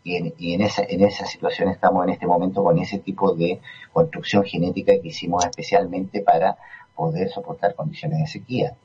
en, 0.04 0.34
y 0.38 0.54
en, 0.54 0.62
esa, 0.62 0.82
en 0.82 1.02
esa 1.02 1.26
situación 1.26 1.68
estamos 1.68 2.04
en 2.04 2.10
este 2.10 2.26
momento 2.26 2.62
con 2.62 2.78
ese 2.78 2.98
tipo 2.98 3.34
de 3.34 3.60
construcción 3.92 4.44
genética 4.44 4.92
que 5.00 5.08
hicimos 5.08 5.44
especialmente 5.44 6.20
para 6.20 6.56
poder 6.94 7.28
soportar 7.30 7.74
condiciones 7.74 8.18
de 8.20 8.26
sequía. 8.26 8.76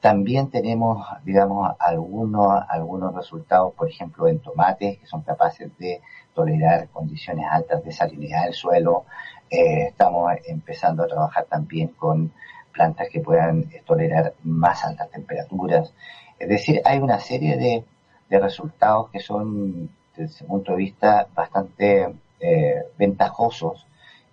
También 0.00 0.50
tenemos, 0.50 1.06
digamos, 1.24 1.76
algunos, 1.78 2.62
algunos 2.68 3.14
resultados, 3.14 3.74
por 3.74 3.88
ejemplo, 3.88 4.28
en 4.28 4.38
tomates 4.38 4.98
que 4.98 5.06
son 5.06 5.22
capaces 5.22 5.70
de 5.78 6.00
tolerar 6.34 6.88
condiciones 6.88 7.46
altas 7.50 7.84
de 7.84 7.92
salinidad 7.92 8.44
del 8.44 8.54
suelo. 8.54 9.04
Eh, 9.50 9.88
estamos 9.88 10.32
empezando 10.46 11.02
a 11.02 11.06
trabajar 11.06 11.44
también 11.44 11.88
con 11.88 12.32
plantas 12.72 13.08
que 13.10 13.20
puedan 13.20 13.68
tolerar 13.84 14.32
más 14.42 14.84
altas 14.84 15.10
temperaturas. 15.10 15.92
Es 16.38 16.48
decir, 16.48 16.80
hay 16.84 16.98
una 16.98 17.20
serie 17.20 17.56
de, 17.58 17.84
resultados 18.38 19.10
que 19.10 19.18
son, 19.18 19.90
desde 20.16 20.32
ese 20.32 20.44
punto 20.44 20.72
de 20.72 20.78
vista, 20.78 21.26
bastante 21.34 22.14
eh, 22.38 22.84
ventajosos 22.96 23.86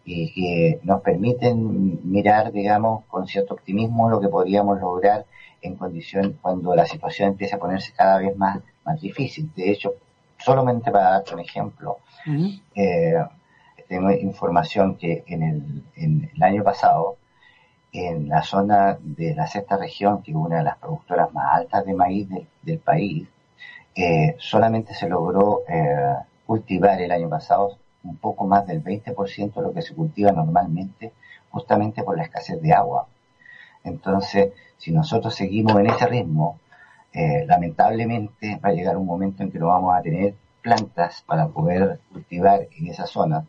y 0.09 0.31
que 0.31 0.79
nos 0.83 1.01
permiten 1.01 1.99
mirar, 2.09 2.53
digamos, 2.53 3.03
con 3.07 3.27
cierto 3.27 3.55
optimismo 3.55 4.09
lo 4.09 4.21
que 4.21 4.29
podríamos 4.29 4.79
lograr 4.79 5.25
en 5.61 5.75
condición 5.75 6.39
cuando 6.41 6.73
la 6.73 6.85
situación 6.85 7.31
empiece 7.31 7.55
a 7.55 7.59
ponerse 7.59 7.91
cada 7.91 8.19
vez 8.19 8.35
más, 8.37 8.61
más 8.85 9.01
difícil. 9.01 9.51
De 9.53 9.69
hecho, 9.69 9.95
solamente 10.37 10.91
para 10.91 11.09
darte 11.09 11.33
un 11.33 11.41
ejemplo, 11.41 11.97
eh, 12.73 13.21
tengo 13.89 14.09
información 14.11 14.95
que 14.95 15.25
en 15.27 15.43
el, 15.43 15.83
en 15.97 16.31
el 16.33 16.41
año 16.41 16.63
pasado, 16.63 17.17
en 17.91 18.29
la 18.29 18.43
zona 18.43 18.97
de 19.01 19.35
la 19.35 19.45
sexta 19.45 19.75
región, 19.75 20.23
que 20.23 20.31
es 20.31 20.37
una 20.37 20.59
de 20.59 20.63
las 20.63 20.77
productoras 20.77 21.33
más 21.33 21.53
altas 21.53 21.85
de 21.85 21.93
maíz 21.93 22.29
del, 22.61 22.79
país, 22.79 23.27
eh, 23.93 24.35
solamente 24.39 24.93
se 24.93 25.09
logró 25.09 25.63
eh, 25.67 26.15
cultivar 26.45 27.01
el 27.01 27.11
año 27.11 27.27
pasado 27.27 27.77
un 28.07 28.17
poco 28.17 28.45
más 28.45 28.65
del 28.67 28.83
20% 28.83 29.53
de 29.53 29.61
lo 29.61 29.73
que 29.73 29.81
se 29.81 29.93
cultiva 29.93 30.31
normalmente, 30.31 31.13
justamente 31.49 32.03
por 32.03 32.17
la 32.17 32.23
escasez 32.23 32.61
de 32.61 32.73
agua. 32.73 33.07
Entonces, 33.83 34.53
si 34.77 34.91
nosotros 34.91 35.35
seguimos 35.35 35.75
en 35.79 35.87
ese 35.87 36.07
ritmo, 36.07 36.59
eh, 37.13 37.45
lamentablemente 37.47 38.59
va 38.63 38.69
a 38.69 38.73
llegar 38.73 38.97
un 38.97 39.05
momento 39.05 39.43
en 39.43 39.51
que 39.51 39.59
no 39.59 39.67
vamos 39.67 39.95
a 39.95 40.01
tener 40.01 40.35
plantas 40.61 41.23
para 41.25 41.47
poder 41.47 41.99
cultivar 42.11 42.67
en 42.77 42.87
esa 42.87 43.07
zona 43.07 43.45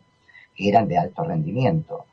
que 0.55 0.69
eran 0.69 0.87
de 0.87 0.97
alto 0.97 1.23
rendimiento 1.23 2.05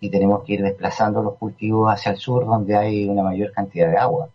y 0.00 0.10
tenemos 0.10 0.44
que 0.44 0.54
ir 0.54 0.62
desplazando 0.62 1.22
los 1.22 1.34
cultivos 1.36 1.92
hacia 1.92 2.12
el 2.12 2.18
sur 2.18 2.46
donde 2.46 2.76
hay 2.76 3.08
una 3.08 3.22
mayor 3.22 3.52
cantidad 3.52 3.90
de 3.90 3.96
agua. 3.96 4.28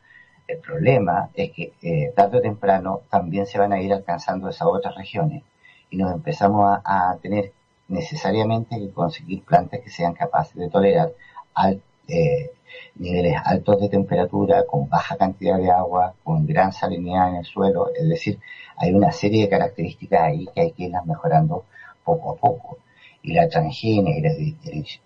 El 0.47 0.57
problema 0.57 1.30
es 1.34 1.51
que 1.51 1.74
eh, 1.82 2.12
tarde 2.16 2.39
o 2.39 2.41
temprano 2.41 3.01
también 3.10 3.45
se 3.45 3.60
van 3.60 3.72
a 3.72 3.82
ir 3.82 3.93
alcanzando 3.93 4.49
esas 4.49 4.68
otras 4.68 4.95
regiones 4.95 5.43
y 5.90 5.98
nos 5.98 6.14
empezamos 6.14 6.80
a, 6.84 7.18
tener 7.22 7.52
necesariamente 7.88 8.78
que 8.78 8.92
conseguir 8.92 9.44
plantas 9.44 9.82
que 9.82 9.90
sean 9.90 10.14
capaces 10.14 10.56
de 10.56 10.70
tolerar 10.70 11.12
al, 11.56 11.82
eh, 12.08 12.52
niveles 12.96 13.36
altos 13.44 13.80
de 13.82 13.90
temperatura, 13.90 14.66
con 14.66 14.90
baja 14.90 15.18
cantidad 15.18 15.58
de 15.58 15.72
agua, 15.72 16.14
con 16.24 16.46
gran 16.46 16.72
salinidad 16.72 17.30
en 17.30 17.36
el 17.38 17.46
suelo. 17.46 17.90
Es 17.96 18.08
decir, 18.08 18.40
hay 18.78 18.94
una 18.94 19.12
serie 19.12 19.44
de 19.44 19.50
características 19.50 20.22
ahí 20.22 20.48
que 20.54 20.62
hay 20.62 20.72
que 20.72 20.84
irlas 20.84 21.06
mejorando 21.06 21.66
poco 22.04 22.32
a 22.32 22.36
poco. 22.36 22.78
Y 23.22 23.34
la 23.34 23.50
transgenia 23.50 24.18
y 24.18 24.22
la 24.22 24.32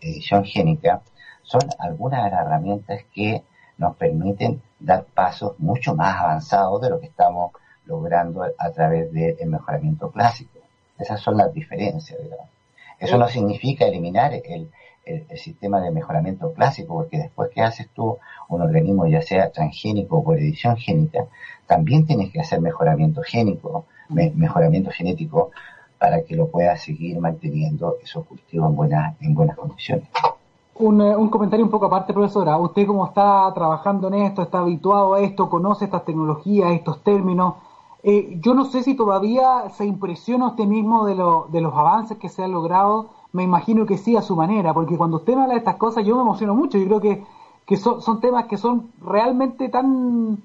edición 0.02 0.44
génica 0.46 1.02
son 1.44 1.62
algunas 1.80 2.24
de 2.26 2.32
las 2.32 2.46
herramientas 2.46 3.02
que 3.14 3.44
nos 3.78 3.96
permiten 3.96 4.62
dar 4.80 5.06
pasos 5.06 5.60
mucho 5.60 5.96
más 5.96 6.20
avanzados 6.20 6.82
de 6.82 6.90
lo 6.90 7.00
que 7.00 7.08
estamos 7.08 7.52
logrando 7.86 8.44
a 8.44 8.72
través 8.72 9.12
del 9.12 9.48
mejoramiento 9.48 10.12
clásico. 10.12 10.63
Esas 10.98 11.20
son 11.22 11.38
las 11.38 11.54
diferencias, 11.54 12.20
Eso 13.00 13.18
no 13.18 13.28
significa 13.28 13.86
eliminar 13.86 14.34
el, 14.34 14.70
el, 15.06 15.38
sistema 15.38 15.82
de 15.82 15.92
mejoramiento 15.92 16.54
clásico, 16.54 16.94
porque 16.94 17.18
después 17.18 17.50
que 17.52 17.62
haces 17.62 17.90
tú 17.94 18.18
un 18.48 18.62
organismo, 18.62 19.08
ya 19.08 19.22
sea 19.22 19.52
transgénico 19.52 20.18
o 20.18 20.24
por 20.24 20.38
edición 20.38 20.78
génica, 20.78 21.26
también 21.68 22.06
tienes 22.06 22.32
que 22.32 22.40
hacer 22.40 22.62
mejoramiento 22.62 23.22
génico, 23.24 23.86
mejoramiento 24.10 24.92
genético, 24.92 25.52
para 25.98 26.24
que 26.24 26.36
lo 26.36 26.48
puedas 26.48 26.82
seguir 26.82 27.18
manteniendo 27.20 27.96
esos 28.04 28.26
cultivos 28.26 28.70
en 28.70 28.76
buenas, 28.76 29.16
en 29.22 29.34
buenas 29.34 29.56
condiciones. 29.56 30.08
Un, 30.76 31.02
eh, 31.02 31.16
un, 31.16 31.30
comentario 31.30 31.64
un 31.64 31.72
poco 31.72 31.86
aparte, 31.86 32.14
profesora. 32.14 32.58
Usted 32.58 32.86
como 32.86 33.06
está 33.06 33.50
trabajando 33.54 34.08
en 34.10 34.16
esto, 34.16 34.42
está 34.42 34.60
habituado 34.60 35.14
a 35.14 35.22
esto, 35.22 35.50
conoce 35.50 35.86
estas 35.86 36.04
tecnologías, 36.04 36.72
estos 36.72 37.02
términos. 37.04 37.56
Eh, 38.04 38.38
yo 38.42 38.54
no 38.54 38.66
sé 38.66 38.84
si 38.84 38.96
todavía 38.96 39.70
se 39.70 39.86
impresiona 39.86 40.50
usted 40.50 40.66
mismo 40.66 41.06
de, 41.06 41.16
lo, 41.16 41.48
de 41.50 41.62
los 41.62 41.74
avances 41.74 42.18
que 42.18 42.30
se 42.30 42.44
han 42.44 42.52
logrado 42.52 43.10
me 43.34 43.44
imagino 43.44 43.86
que 43.86 43.98
sí 43.98 44.16
a 44.16 44.22
su 44.22 44.36
manera, 44.36 44.74
porque 44.74 44.96
cuando 44.96 45.18
usted 45.18 45.36
me 45.36 45.42
habla 45.42 45.56
de 45.56 45.60
estas 45.60 45.76
cosas 45.76 46.06
yo 46.06 46.16
me 46.16 46.22
emociono 46.22 46.56
mucho, 46.56 46.78
yo 46.78 46.86
creo 46.86 47.26
que, 47.66 47.78
son, 47.78 48.02
son 48.02 48.22
temas 48.22 48.46
que 48.46 48.58
son 48.58 48.92
realmente 49.02 49.70
tan, 49.70 50.38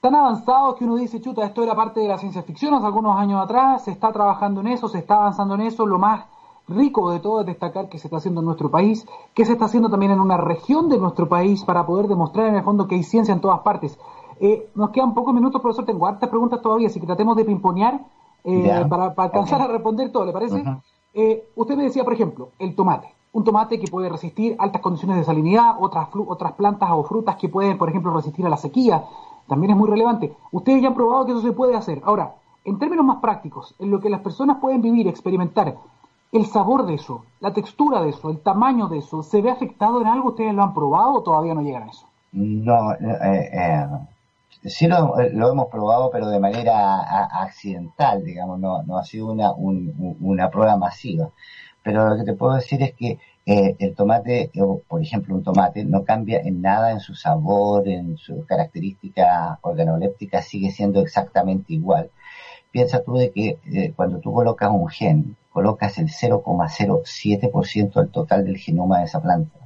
tan 0.00 0.14
avanzados 0.14 0.74
que 0.74 0.84
uno 0.84 0.96
dice, 0.96 1.20
chuta, 1.20 1.46
esto 1.46 1.62
era 1.62 1.76
parte 1.76 2.00
de 2.00 2.08
la 2.08 2.18
ciencia 2.18 2.42
ficción 2.42 2.74
hace 2.74 2.86
algunos 2.86 3.16
años 3.16 3.42
atrás, 3.42 3.84
se 3.84 3.92
está 3.92 4.12
trabajando 4.12 4.60
en 4.60 4.66
eso, 4.66 4.88
se 4.88 4.98
está 4.98 5.14
avanzando 5.14 5.54
en 5.54 5.62
eso, 5.62 5.86
lo 5.86 5.98
más 6.00 6.26
rico 6.68 7.12
de 7.12 7.20
todo 7.20 7.40
es 7.40 7.46
destacar 7.46 7.88
que 7.88 8.00
se 8.00 8.08
está 8.08 8.16
haciendo 8.16 8.40
en 8.40 8.46
nuestro 8.46 8.72
país, 8.72 9.06
que 9.32 9.44
se 9.44 9.52
está 9.52 9.66
haciendo 9.66 9.88
también 9.88 10.10
en 10.10 10.18
una 10.18 10.36
región 10.36 10.88
de 10.88 10.98
nuestro 10.98 11.28
país 11.28 11.64
para 11.64 11.86
poder 11.86 12.08
demostrar 12.08 12.48
en 12.48 12.56
el 12.56 12.64
fondo 12.64 12.88
que 12.88 12.96
hay 12.96 13.04
ciencia 13.04 13.32
en 13.32 13.40
todas 13.40 13.60
partes. 13.60 13.96
Eh, 14.40 14.68
nos 14.74 14.90
quedan 14.90 15.14
pocos 15.14 15.34
minutos, 15.34 15.60
profesor, 15.60 15.84
tengo 15.84 16.06
hartas 16.06 16.28
preguntas 16.28 16.60
todavía, 16.60 16.88
así 16.88 17.00
que 17.00 17.06
tratemos 17.06 17.36
de 17.36 17.44
pimponear 17.44 18.00
eh, 18.44 18.84
para, 18.88 19.14
alcanzar 19.16 19.60
a 19.62 19.66
responder 19.66 20.12
todo, 20.12 20.24
¿le 20.24 20.32
parece? 20.32 20.62
Eh, 21.14 21.48
usted 21.56 21.76
me 21.76 21.84
decía, 21.84 22.04
por 22.04 22.12
ejemplo, 22.12 22.50
el 22.58 22.74
tomate. 22.74 23.08
Un 23.32 23.44
tomate 23.44 23.78
que 23.78 23.88
puede 23.88 24.08
resistir 24.08 24.56
altas 24.58 24.80
condiciones 24.80 25.16
de 25.18 25.24
salinidad, 25.24 25.76
otras, 25.80 26.08
otras 26.14 26.52
plantas 26.52 26.90
o 26.92 27.02
frutas 27.04 27.36
que 27.36 27.48
pueden, 27.48 27.76
por 27.76 27.88
ejemplo, 27.88 28.14
resistir 28.14 28.46
a 28.46 28.48
la 28.48 28.56
sequía. 28.56 29.04
También 29.46 29.72
es 29.72 29.76
muy 29.76 29.88
relevante. 29.88 30.34
Ustedes 30.52 30.80
ya 30.82 30.88
han 30.88 30.94
probado 30.94 31.26
que 31.26 31.32
eso 31.32 31.40
se 31.42 31.52
puede 31.52 31.74
hacer. 31.74 32.00
Ahora, 32.04 32.34
en 32.64 32.78
términos 32.78 33.04
más 33.04 33.18
prácticos, 33.18 33.74
en 33.78 33.90
lo 33.90 34.00
que 34.00 34.10
las 34.10 34.20
personas 34.20 34.58
pueden 34.58 34.82
vivir, 34.82 35.06
experimentar, 35.08 35.76
el 36.32 36.46
sabor 36.46 36.86
de 36.86 36.94
eso, 36.94 37.24
la 37.40 37.52
textura 37.52 38.02
de 38.02 38.10
eso, 38.10 38.30
el 38.30 38.40
tamaño 38.40 38.88
de 38.88 38.98
eso, 38.98 39.22
¿se 39.22 39.40
ve 39.40 39.50
afectado 39.50 40.00
en 40.00 40.06
algo? 40.06 40.30
¿Ustedes 40.30 40.54
lo 40.54 40.62
han 40.62 40.74
probado 40.74 41.14
o 41.14 41.22
todavía 41.22 41.54
no 41.54 41.62
llegan 41.62 41.84
a 41.84 41.90
eso? 41.90 42.06
No, 42.32 42.92
eh, 42.92 43.50
eh, 43.52 43.86
sí 44.66 44.86
lo, 44.86 45.16
hemos 45.18 45.68
probado, 45.68 46.10
pero 46.10 46.28
de 46.28 46.40
manera 46.40 47.00
accidental, 47.42 48.24
digamos, 48.24 48.58
no, 48.60 48.82
no 48.82 48.98
ha 48.98 49.04
sido 49.04 49.26
una, 49.30 49.52
una 49.52 50.50
prueba 50.50 50.76
masiva. 50.76 51.30
Pero 51.82 52.08
lo 52.08 52.16
que 52.16 52.24
te 52.24 52.34
puedo 52.34 52.54
decir 52.54 52.82
es 52.82 52.94
que 52.94 53.18
eh, 53.46 53.76
el 53.78 53.94
tomate, 53.94 54.50
por 54.88 55.02
ejemplo, 55.02 55.34
un 55.34 55.44
tomate 55.44 55.84
no 55.84 56.04
cambia 56.04 56.40
en 56.40 56.60
nada 56.60 56.90
en 56.92 57.00
su 57.00 57.14
sabor, 57.14 57.88
en 57.88 58.16
sus 58.16 58.44
características 58.46 59.58
organolépticas, 59.62 60.46
sigue 60.46 60.70
siendo 60.72 61.00
exactamente 61.00 61.72
igual. 61.74 62.10
Piensa 62.72 63.02
tú 63.02 63.14
de 63.14 63.30
que 63.30 63.58
eh, 63.72 63.92
cuando 63.94 64.18
tú 64.20 64.32
colocas 64.32 64.70
un 64.70 64.88
gen, 64.88 65.36
colocas 65.50 65.98
el 65.98 66.08
0,07% 66.08 67.94
del 67.94 68.10
total 68.10 68.44
del 68.44 68.58
genoma 68.58 68.98
de 68.98 69.04
esa 69.04 69.22
planta 69.22 69.65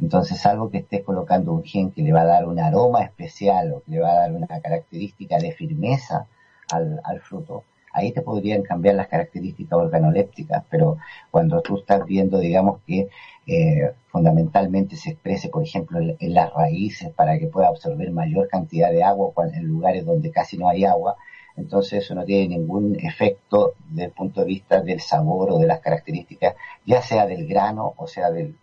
entonces, 0.00 0.44
algo 0.44 0.70
que 0.70 0.78
estés 0.78 1.02
colocando 1.02 1.52
un 1.52 1.64
gen 1.64 1.90
que 1.90 2.02
le 2.02 2.12
va 2.12 2.20
a 2.20 2.26
dar 2.26 2.46
un 2.46 2.58
aroma 2.60 3.02
especial 3.02 3.72
o 3.72 3.82
que 3.82 3.92
le 3.92 4.00
va 4.00 4.10
a 4.10 4.20
dar 4.20 4.32
una 4.32 4.46
característica 4.60 5.38
de 5.38 5.52
firmeza 5.52 6.26
al, 6.70 7.20
fruto, 7.20 7.64
ahí 7.92 8.12
te 8.12 8.20
podrían 8.20 8.62
cambiar 8.62 8.96
las 8.96 9.08
características 9.08 9.78
organolépticas, 9.78 10.64
pero 10.68 10.98
cuando 11.30 11.62
tú 11.62 11.78
estás 11.78 12.04
viendo, 12.04 12.38
digamos, 12.38 12.80
que 12.86 13.08
eh, 13.46 13.92
fundamentalmente 14.08 14.96
se 14.96 15.10
exprese, 15.10 15.48
por 15.48 15.62
ejemplo, 15.62 15.98
en, 16.00 16.34
las 16.34 16.52
raíces 16.52 17.10
para 17.14 17.38
que 17.38 17.46
pueda 17.46 17.68
absorber 17.68 18.10
mayor 18.10 18.48
cantidad 18.48 18.90
de 18.90 19.02
agua 19.02 19.32
en 19.54 19.64
lugares 19.64 20.04
donde 20.04 20.30
casi 20.30 20.58
no 20.58 20.68
hay 20.68 20.84
agua, 20.84 21.16
entonces 21.56 22.04
eso 22.04 22.14
no 22.14 22.24
tiene 22.24 22.58
ningún 22.58 22.96
efecto 23.00 23.74
desde 23.88 24.06
el 24.06 24.12
punto 24.12 24.40
de 24.40 24.46
vista 24.46 24.82
del 24.82 25.00
sabor 25.00 25.52
o 25.52 25.58
de 25.58 25.66
las 25.66 25.80
características, 25.80 26.54
ya 26.84 27.00
sea 27.00 27.26
del 27.26 27.46
grano 27.46 27.94
o 27.96 28.06
sea 28.06 28.30
del 28.30 28.56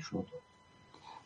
fruto. 0.00 0.40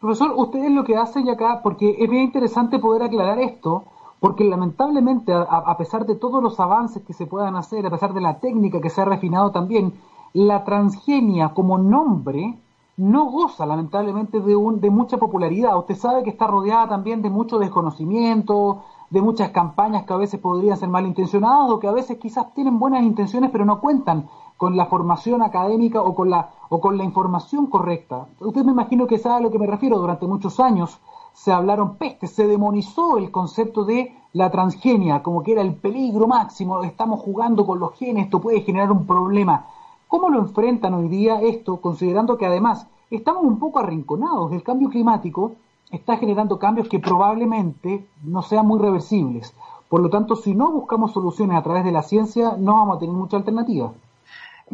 Profesor, 0.04 0.34
ustedes 0.36 0.70
lo 0.70 0.84
que 0.84 0.98
hacen 0.98 1.30
acá, 1.30 1.60
porque 1.62 1.96
es 1.98 2.10
bien 2.10 2.24
interesante 2.24 2.78
poder 2.78 3.04
aclarar 3.04 3.38
esto, 3.38 3.84
porque 4.20 4.44
lamentablemente, 4.44 5.32
a, 5.32 5.74
pesar 5.78 6.04
de 6.04 6.14
todos 6.14 6.42
los 6.42 6.60
avances 6.60 7.02
que 7.02 7.14
se 7.14 7.24
puedan 7.24 7.56
hacer, 7.56 7.86
a 7.86 7.90
pesar 7.90 8.12
de 8.12 8.20
la 8.20 8.38
técnica 8.38 8.82
que 8.82 8.90
se 8.90 9.00
ha 9.00 9.06
refinado 9.06 9.50
también, 9.50 9.94
la 10.34 10.62
transgenia 10.64 11.54
como 11.54 11.78
nombre 11.78 12.58
no 12.98 13.30
goza 13.30 13.64
lamentablemente 13.64 14.40
de, 14.40 14.54
un, 14.54 14.78
de 14.82 14.90
mucha 14.90 15.16
popularidad. 15.16 15.78
Usted 15.78 15.96
sabe 15.96 16.22
que 16.22 16.28
está 16.28 16.48
rodeada 16.48 16.86
también 16.86 17.22
de 17.22 17.30
mucho 17.30 17.58
desconocimiento, 17.58 18.82
de 19.08 19.22
muchas 19.22 19.52
campañas 19.52 20.04
que 20.04 20.12
a 20.12 20.18
veces 20.18 20.38
podrían 20.38 20.76
ser 20.76 20.90
malintencionadas 20.90 21.70
o 21.70 21.80
que 21.80 21.88
a 21.88 21.92
veces 21.92 22.18
quizás 22.18 22.52
tienen 22.52 22.78
buenas 22.78 23.04
intenciones 23.04 23.48
pero 23.50 23.64
no 23.64 23.80
cuentan 23.80 24.28
con 24.56 24.76
la 24.76 24.86
formación 24.86 25.42
académica 25.42 26.00
o 26.02 26.14
con 26.14 26.30
la, 26.30 26.50
o 26.68 26.80
con 26.80 26.96
la 26.96 27.04
información 27.04 27.66
correcta. 27.66 28.26
Usted 28.40 28.64
me 28.64 28.72
imagino 28.72 29.06
que 29.06 29.18
sabe 29.18 29.36
a 29.36 29.40
lo 29.40 29.50
que 29.50 29.58
me 29.58 29.66
refiero. 29.66 29.98
Durante 29.98 30.26
muchos 30.26 30.60
años 30.60 31.00
se 31.32 31.52
hablaron 31.52 31.96
pestes, 31.96 32.30
se 32.30 32.46
demonizó 32.46 33.18
el 33.18 33.30
concepto 33.30 33.84
de 33.84 34.16
la 34.32 34.50
transgenia, 34.50 35.22
como 35.22 35.42
que 35.42 35.52
era 35.52 35.62
el 35.62 35.74
peligro 35.74 36.26
máximo, 36.26 36.82
estamos 36.82 37.20
jugando 37.20 37.66
con 37.66 37.78
los 37.78 37.94
genes, 37.94 38.24
esto 38.24 38.40
puede 38.40 38.62
generar 38.62 38.90
un 38.90 39.06
problema. 39.06 39.66
¿Cómo 40.08 40.28
lo 40.28 40.38
enfrentan 40.38 40.94
hoy 40.94 41.08
día 41.08 41.40
esto, 41.40 41.80
considerando 41.80 42.36
que 42.36 42.46
además 42.46 42.86
estamos 43.10 43.44
un 43.44 43.58
poco 43.58 43.80
arrinconados? 43.80 44.52
El 44.52 44.62
cambio 44.62 44.90
climático 44.90 45.52
está 45.90 46.16
generando 46.16 46.58
cambios 46.58 46.88
que 46.88 46.98
probablemente 46.98 48.06
no 48.22 48.42
sean 48.42 48.66
muy 48.66 48.80
reversibles. 48.80 49.54
Por 49.88 50.00
lo 50.00 50.10
tanto, 50.10 50.36
si 50.36 50.54
no 50.54 50.70
buscamos 50.70 51.12
soluciones 51.12 51.56
a 51.56 51.62
través 51.62 51.84
de 51.84 51.92
la 51.92 52.02
ciencia, 52.02 52.56
no 52.58 52.74
vamos 52.74 52.96
a 52.96 53.00
tener 53.00 53.14
mucha 53.14 53.36
alternativa. 53.36 53.92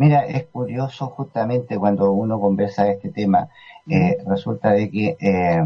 Mira, 0.00 0.24
es 0.24 0.46
curioso 0.46 1.08
justamente 1.08 1.76
cuando 1.76 2.10
uno 2.12 2.40
conversa 2.40 2.84
de 2.84 2.92
este 2.92 3.10
tema, 3.10 3.50
eh, 3.86 4.16
resulta 4.26 4.70
de 4.72 4.90
que 4.90 5.18
eh, 5.20 5.62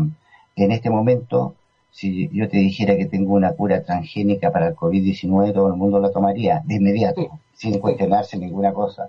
en 0.57 0.73
este 0.73 0.91
momento, 0.91 1.55
si 1.93 2.29
yo 2.31 2.49
te 2.49 2.57
dijera 2.57 2.97
que 2.97 3.07
tengo 3.07 3.35
una 3.35 3.53
cura 3.53 3.85
transgénica 3.85 4.51
para 4.51 4.67
el 4.67 4.75
COVID-19, 4.75 5.53
todo 5.53 5.69
el 5.69 5.75
mundo 5.75 6.01
la 6.01 6.11
tomaría 6.11 6.61
de 6.65 6.75
inmediato, 6.75 7.39
sin 7.55 7.79
cuestionarse 7.79 8.37
ninguna 8.37 8.73
cosa. 8.73 9.09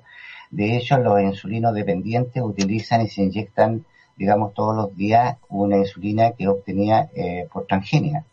De 0.51 0.78
hecho, 0.78 0.99
los 0.99 1.19
insulinos 1.19 1.73
dependientes 1.73 2.43
utilizan 2.43 3.01
y 3.01 3.07
se 3.07 3.23
inyectan, 3.23 3.84
digamos, 4.15 4.53
todos 4.53 4.76
los 4.76 4.95
días 4.95 5.38
una 5.49 5.78
insulina 5.78 6.34
que 6.34 6.47
obtenía 6.47 7.09
eh, 7.15 7.47
por 7.51 7.65
transgenia 7.65 8.26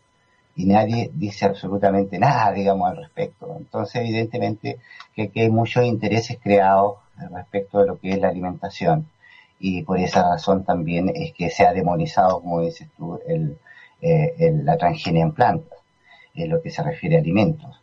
y 0.55 0.65
nadie 0.65 1.09
dice 1.13 1.45
absolutamente 1.45 2.19
nada, 2.19 2.51
digamos, 2.51 2.89
al 2.89 2.97
respecto. 2.97 3.55
Entonces, 3.57 4.01
evidentemente 4.01 4.77
que, 5.15 5.31
hay 5.35 5.49
muchos 5.49 5.85
intereses 5.85 6.37
creados 6.41 6.97
respecto 7.31 7.79
de 7.79 7.87
lo 7.87 7.99
que 7.99 8.11
es 8.11 8.19
la 8.19 8.29
alimentación 8.29 9.07
y 9.59 9.83
por 9.83 9.99
esa 9.99 10.23
razón 10.23 10.65
también 10.65 11.11
es 11.13 11.33
que 11.33 11.49
se 11.49 11.65
ha 11.65 11.73
demonizado, 11.73 12.41
como 12.41 12.61
dices 12.61 12.89
tú, 12.97 13.19
el, 13.27 13.57
eh, 14.01 14.51
la 14.63 14.77
transgenia 14.77 15.23
en 15.23 15.31
plantas, 15.31 15.79
en 16.35 16.49
lo 16.49 16.61
que 16.61 16.69
se 16.69 16.83
refiere 16.83 17.15
a 17.15 17.19
alimentos. 17.19 17.79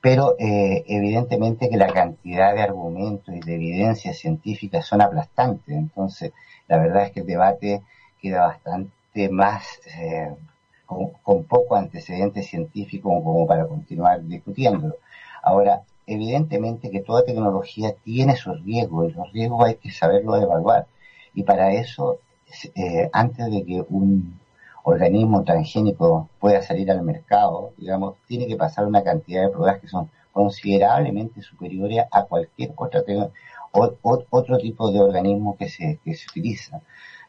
Pero 0.00 0.36
eh, 0.38 0.84
evidentemente 0.86 1.70
que 1.70 1.76
la 1.76 1.86
cantidad 1.86 2.54
de 2.54 2.62
argumentos 2.62 3.34
y 3.34 3.40
de 3.40 3.54
evidencias 3.54 4.18
científicas 4.18 4.84
son 4.84 5.00
aplastantes, 5.00 5.74
entonces 5.74 6.32
la 6.68 6.78
verdad 6.78 7.04
es 7.04 7.12
que 7.12 7.20
el 7.20 7.26
debate 7.26 7.82
queda 8.20 8.46
bastante 8.46 9.28
más 9.30 9.80
eh, 9.98 10.34
con, 10.86 11.44
poco 11.44 11.76
antecedente 11.76 12.42
científico 12.42 13.08
como 13.22 13.46
para 13.46 13.66
continuar 13.66 14.22
discutiéndolo. 14.24 14.96
Ahora, 15.42 15.82
evidentemente 16.06 16.90
que 16.90 17.00
toda 17.00 17.24
tecnología 17.24 17.94
tiene 18.04 18.36
sus 18.36 18.62
riesgos 18.64 19.10
y 19.10 19.14
los 19.14 19.32
riesgos 19.32 19.66
hay 19.66 19.74
que 19.76 19.90
saberlo 19.90 20.36
evaluar. 20.36 20.86
Y 21.34 21.42
para 21.42 21.72
eso, 21.72 22.18
eh, 22.74 23.10
antes 23.12 23.50
de 23.50 23.64
que 23.64 23.84
un 23.88 24.38
organismo 24.84 25.42
transgénico 25.44 26.28
pueda 26.38 26.62
salir 26.62 26.90
al 26.90 27.02
mercado, 27.02 27.72
digamos, 27.76 28.14
tiene 28.26 28.46
que 28.46 28.56
pasar 28.56 28.86
una 28.86 29.02
cantidad 29.02 29.42
de 29.42 29.48
pruebas 29.50 29.80
que 29.80 29.88
son 29.88 30.08
considerablemente 30.32 31.42
superiores 31.42 32.04
a 32.10 32.22
cualquier 32.24 32.72
otra 32.76 33.02
otro 33.72 34.58
tipo 34.58 34.90
de 34.90 35.00
organismo 35.00 35.56
que 35.56 35.68
se, 35.68 35.98
que 36.04 36.14
se 36.14 36.26
utiliza. 36.30 36.80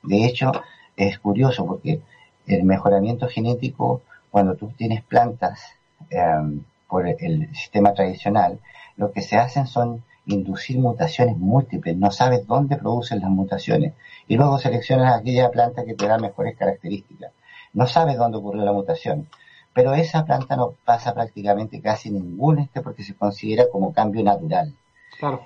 De 0.03 0.25
hecho, 0.25 0.51
es 0.95 1.19
curioso 1.19 1.65
porque 1.65 1.99
el 2.47 2.63
mejoramiento 2.63 3.27
genético, 3.27 4.01
cuando 4.31 4.55
tú 4.55 4.71
tienes 4.77 5.03
plantas 5.03 5.61
em, 6.09 6.63
por 6.87 7.07
el 7.07 7.53
sistema 7.55 7.93
tradicional, 7.93 8.59
lo 8.95 9.11
que 9.11 9.21
se 9.21 9.37
hacen 9.37 9.67
son 9.67 10.03
inducir 10.25 10.77
mutaciones 10.77 11.37
múltiples, 11.37 11.95
no 11.97 12.11
sabes 12.11 12.45
dónde 12.45 12.75
producen 12.77 13.21
las 13.21 13.29
mutaciones 13.29 13.93
y 14.27 14.35
luego 14.35 14.57
seleccionas 14.57 15.19
aquella 15.19 15.49
planta 15.49 15.85
que 15.85 15.93
te 15.93 16.07
da 16.07 16.17
mejores 16.17 16.55
características. 16.57 17.31
No 17.73 17.87
sabes 17.87 18.17
dónde 18.17 18.37
ocurrió 18.37 18.63
la 18.63 18.73
mutación, 18.73 19.27
pero 19.73 19.93
esa 19.93 20.25
planta 20.25 20.55
no 20.55 20.73
pasa 20.85 21.13
prácticamente 21.13 21.81
casi 21.81 22.09
ningún 22.09 22.59
este 22.59 22.81
porque 22.81 23.03
se 23.03 23.15
considera 23.15 23.65
como 23.71 23.93
cambio 23.93 24.23
natural. 24.23 24.73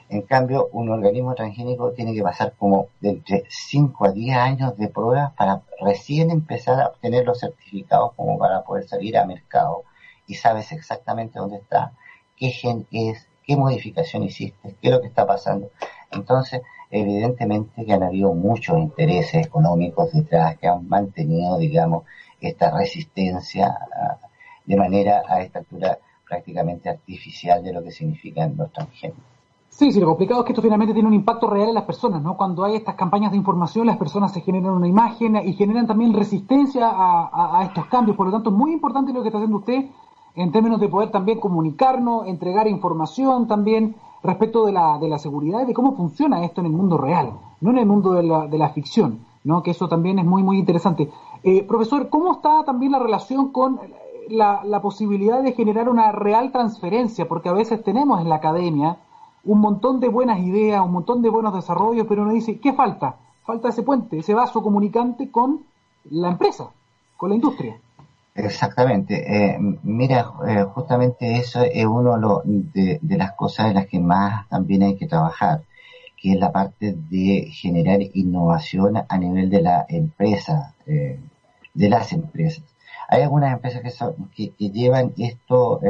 En 0.09 0.24
cambio, 0.24 0.67
un 0.74 0.89
organismo 0.89 1.34
transgénico 1.34 1.91
tiene 1.93 2.13
que 2.13 2.22
pasar 2.22 2.53
como 2.57 2.88
de 2.99 3.09
entre 3.11 3.45
5 3.47 4.05
a 4.05 4.11
10 4.11 4.38
años 4.38 4.78
de 4.78 4.89
pruebas 4.89 5.32
para 5.34 5.61
recién 5.80 6.30
empezar 6.30 6.82
a 6.82 6.88
obtener 6.88 7.26
los 7.26 7.39
certificados 7.39 8.13
como 8.15 8.38
para 8.38 8.63
poder 8.63 8.86
salir 8.86 9.17
a 9.17 9.26
mercado 9.26 9.84
y 10.28 10.34
sabes 10.36 10.74
exactamente 10.74 11.39
dónde 11.39 11.57
está, 11.57 11.93
qué 12.36 12.49
gen 12.49 12.86
es, 12.91 13.28
qué 13.45 13.55
modificación 13.55 14.24
hiciste, 14.24 14.76
qué 14.82 14.89
es 14.89 14.93
lo 14.93 14.99
que 14.99 15.07
está 15.07 15.26
pasando. 15.26 15.72
Entonces, 16.11 16.61
evidentemente 16.89 17.86
que 17.86 17.93
han 17.93 18.03
habido 18.03 18.34
muchos 18.34 18.78
intereses 18.78 19.45
económicos 19.45 20.11
detrás 20.11 20.57
que 20.57 20.67
han 20.67 20.88
mantenido, 20.89 21.57
digamos, 21.57 22.03
esta 22.41 22.72
resistencia 22.78 23.67
ah, 23.67 24.17
de 24.65 24.76
manera 24.76 25.24
a 25.28 25.41
esta 25.41 25.59
altura 25.59 25.97
prácticamente 26.28 26.89
artificial 26.89 27.63
de 27.63 27.72
lo 27.72 27.84
que 27.84 27.91
significan 27.91 28.55
los 28.57 28.72
transgénicos. 28.74 29.31
Sí, 29.72 29.89
sí, 29.93 30.01
lo 30.01 30.05
complicado 30.05 30.41
es 30.41 30.45
que 30.45 30.51
esto 30.51 30.61
finalmente 30.61 30.93
tiene 30.93 31.07
un 31.07 31.15
impacto 31.15 31.49
real 31.49 31.69
en 31.69 31.76
las 31.76 31.86
personas, 31.86 32.22
¿no? 32.22 32.36
Cuando 32.36 32.65
hay 32.65 32.76
estas 32.76 32.95
campañas 32.95 33.32
de 33.32 33.38
información, 33.38 33.88
las 33.88 33.95
personas 33.95 34.34
se 34.34 34.41
generan 34.41 34.74
una 34.74 34.88
imagen 34.88 35.38
y 35.38 35.53
generan 35.53 35.88
también 35.88 36.13
resistencia 36.13 36.89
a, 36.91 37.63
estos 37.63 37.86
cambios. 37.86 38.17
Por 38.17 38.28
lo 38.28 38.34
tanto, 38.34 38.49
es 38.49 38.55
muy 38.55 38.74
importante 38.74 39.13
lo 39.13 39.22
que 39.22 39.30
está 39.30 39.38
haciendo 39.38 39.57
usted 39.57 39.86
en 40.36 40.51
términos 40.51 40.82
de 40.82 40.89
poder 40.89 41.09
también 41.09 41.39
comunicarnos, 41.39 42.28
entregar 42.28 42.67
información 42.67 43.47
también 43.47 43.95
respecto 44.22 44.65
de 44.65 44.74
la, 44.74 44.99
de 44.99 45.07
la 45.07 45.17
seguridad 45.17 45.61
y 45.61 45.65
de 45.65 45.74
cómo 45.74 45.95
funciona 45.95 46.43
esto 46.43 46.59
en 46.59 46.67
el 46.67 46.74
mundo 46.74 46.97
real, 46.97 47.32
no 47.61 47.72
en 47.72 47.78
el 47.78 47.86
mundo 47.86 48.11
de 48.11 48.24
la, 48.24 48.47
de 48.47 48.57
la 48.57 48.69
ficción, 48.69 49.26
¿no? 49.45 49.63
Que 49.63 49.72
eso 49.72 49.88
también 49.88 50.19
es 50.19 50.26
muy, 50.26 50.43
muy 50.43 50.59
interesante. 50.59 51.09
Eh, 51.43 51.63
profesor, 51.63 52.09
¿cómo 52.09 52.34
está 52.34 52.65
también 52.65 52.91
la 52.91 52.99
relación 52.99 53.53
con 53.53 53.80
la, 54.28 54.63
la 54.65 54.82
posibilidad 54.82 55.41
de 55.41 55.53
generar 55.53 55.88
una 55.88 56.11
real 56.11 56.51
transferencia? 56.51 57.28
Porque 57.30 57.47
a 57.47 57.53
veces 57.53 57.82
tenemos 57.84 58.19
en 58.19 58.28
la 58.28 58.36
academia 58.36 58.97
un 59.44 59.60
montón 59.60 60.00
de 60.00 60.08
buenas 60.08 60.39
ideas, 60.39 60.84
un 60.84 60.92
montón 60.92 61.22
de 61.22 61.30
buenos 61.30 61.54
desarrollos, 61.54 62.06
pero 62.08 62.24
uno 62.24 62.32
dice, 62.32 62.60
¿qué 62.60 62.74
falta? 62.74 63.16
Falta 63.44 63.70
ese 63.70 63.84
puente, 63.84 64.20
ese 64.20 64.34
vaso 64.34 64.62
comunicante 64.62 65.32
con 65.32 65.64
la 66.10 66.30
empresa, 66.30 66.70
con 67.18 67.30
la 67.30 67.36
industria. 67.36 67.78
Exactamente. 68.36 69.54
Eh, 69.54 69.58
mira, 69.84 70.32
eh, 70.48 70.64
justamente 70.74 71.38
eso 71.38 71.64
es 71.64 71.86
uno 71.86 72.42
de, 72.46 73.00
las 73.02 73.34
cosas 73.34 73.68
en 73.68 73.76
las 73.76 73.88
que 73.88 74.00
más 74.00 74.48
también 74.48 74.84
hay 74.84 74.96
que 74.96 75.08
trabajar, 75.08 75.64
que 76.22 76.34
es 76.34 76.39
la 76.39 76.52
parte 76.52 76.96
de 77.10 77.50
generar 77.52 78.00
innovación 78.14 79.04
a 79.08 79.18
nivel 79.18 79.50
de 79.50 79.62
la 79.62 79.86
empresa, 79.89 80.76
eh, 80.86 81.20
de 81.74 81.89
las 81.89 82.14
empresas. 82.14 82.64
Hay 83.10 83.24
algunas 83.24 83.54
empresas 83.54 83.82
que, 84.34 84.52
que 84.52 84.70
llevan 84.70 85.14
esto 85.18 85.82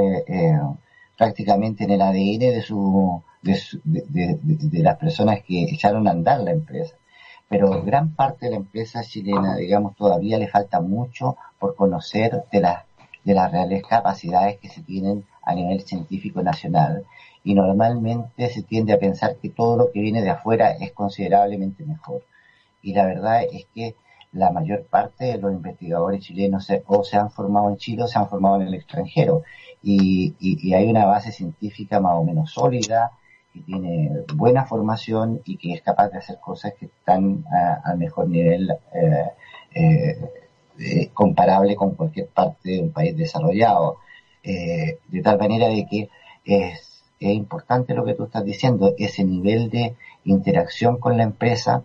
prácticamente 1.15 1.83
en 1.83 1.91
el 1.91 2.01
ADN 2.01 2.39
de 2.39 2.63
su 2.63 3.21
de, 3.41 4.83
las 4.83 4.97
personas 4.97 5.39
que 5.43 5.63
echaron 5.63 6.07
a 6.07 6.11
andar 6.11 6.41
la 6.41 6.51
empresa. 6.51 6.95
Pero 7.49 7.83
gran 7.83 8.15
parte 8.15 8.45
de 8.45 8.51
la 8.51 8.57
empresa 8.57 9.03
chilena, 9.03 9.57
digamos, 9.57 9.95
todavía 9.95 10.37
le 10.37 10.47
falta 10.47 10.79
mucho 10.79 11.35
por 11.59 11.75
conocer 11.75 12.43
de 12.51 12.61
las, 12.61 12.83
de 13.23 13.33
las 13.33 13.51
reales 13.51 13.83
capacidades 13.83 14.57
que 14.59 14.69
se 14.69 14.81
tienen 14.81 15.25
a 15.43 15.53
nivel 15.53 15.81
científico 15.81 16.41
nacional. 16.41 17.05
Y 17.43 17.55
normalmente 17.55 18.49
se 18.49 18.61
tiende 18.61 18.93
a 18.93 18.99
pensar 18.99 19.35
que 19.37 19.49
todo 19.49 19.75
lo 19.75 19.91
que 19.91 19.99
viene 19.99 20.21
de 20.21 20.29
afuera 20.29 20.71
es 20.71 20.91
considerablemente 20.93 21.83
mejor. 21.83 22.23
Y 22.81 22.93
la 22.93 23.05
verdad 23.05 23.43
es 23.51 23.65
que 23.73 23.95
la 24.31 24.51
mayor 24.51 24.85
parte 24.85 25.25
de 25.25 25.37
los 25.37 25.51
investigadores 25.51 26.23
chilenos 26.23 26.67
o 26.85 27.03
se 27.03 27.17
han 27.17 27.31
formado 27.31 27.69
en 27.69 27.77
Chile 27.77 28.03
o 28.03 28.07
se 28.07 28.17
han 28.17 28.29
formado 28.29 28.61
en 28.61 28.67
el 28.67 28.75
extranjero. 28.75 29.43
Y, 29.83 30.35
y, 30.39 30.73
hay 30.73 30.87
una 30.87 31.05
base 31.05 31.31
científica 31.31 31.99
más 31.99 32.13
o 32.13 32.23
menos 32.23 32.51
sólida 32.51 33.11
que 33.53 33.59
tiene 33.61 34.11
buena 34.35 34.65
formación 34.65 35.41
y 35.45 35.57
que 35.57 35.73
es 35.73 35.81
capaz 35.81 36.09
de 36.09 36.19
hacer 36.19 36.39
cosas 36.39 36.73
que 36.79 36.85
están 36.85 37.43
al 37.83 37.97
mejor 37.97 38.29
nivel 38.29 38.71
eh, 38.93 39.31
eh, 39.73 40.31
eh, 40.79 41.09
comparable 41.13 41.75
con 41.75 41.95
cualquier 41.95 42.27
parte 42.27 42.69
de 42.71 42.79
un 42.79 42.91
país 42.91 43.15
desarrollado. 43.15 43.97
de 44.43 45.21
tal 45.23 45.37
manera 45.37 45.67
de 45.67 45.85
que 45.85 46.09
es, 46.45 47.03
es 47.19 47.33
importante 47.35 47.93
lo 47.93 48.05
que 48.05 48.15
tú 48.15 48.23
estás 48.23 48.43
diciendo, 48.43 48.95
ese 48.97 49.23
nivel 49.23 49.69
de 49.69 49.95
interacción 50.23 50.97
con 50.97 51.17
la 51.17 51.23
empresa 51.23 51.83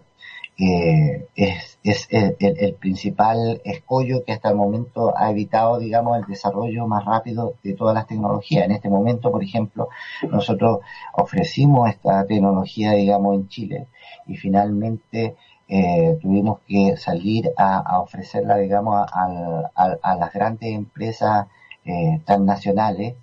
eh, 0.58 1.26
es, 1.34 1.78
es 1.82 2.08
el, 2.10 2.74
principal 2.74 3.60
escollo 3.64 4.24
que 4.24 4.32
hasta 4.32 4.50
el 4.50 4.56
momento 4.56 5.12
ha 5.16 5.30
evitado, 5.30 5.78
digamos, 5.78 6.18
el 6.18 6.24
desarrollo 6.24 6.86
más 6.86 7.04
rápido 7.04 7.54
de 7.62 7.74
todas 7.74 7.94
las 7.94 8.06
tecnologías. 8.06 8.64
En 8.64 8.72
este 8.72 8.88
momento, 8.88 9.30
por 9.30 9.42
ejemplo, 9.42 9.88
nosotros 10.30 10.80
ofrecimos 11.12 11.90
esta 11.90 12.26
tecnología, 12.26 12.92
digamos, 12.92 13.34
en 13.34 13.48
Chile 13.48 13.86
y 14.26 14.36
finalmente 14.36 15.36
eh, 15.68 16.18
tuvimos 16.22 16.60
que 16.66 16.96
salir 16.96 17.50
a, 17.56 18.00
ofrecerla, 18.00 18.56
digamos, 18.56 19.06
a, 19.12 19.70
a, 19.74 20.16
las 20.16 20.32
grandes 20.32 20.72
empresas 20.72 21.48
eh, 21.84 22.20
transnacionales 22.24 23.14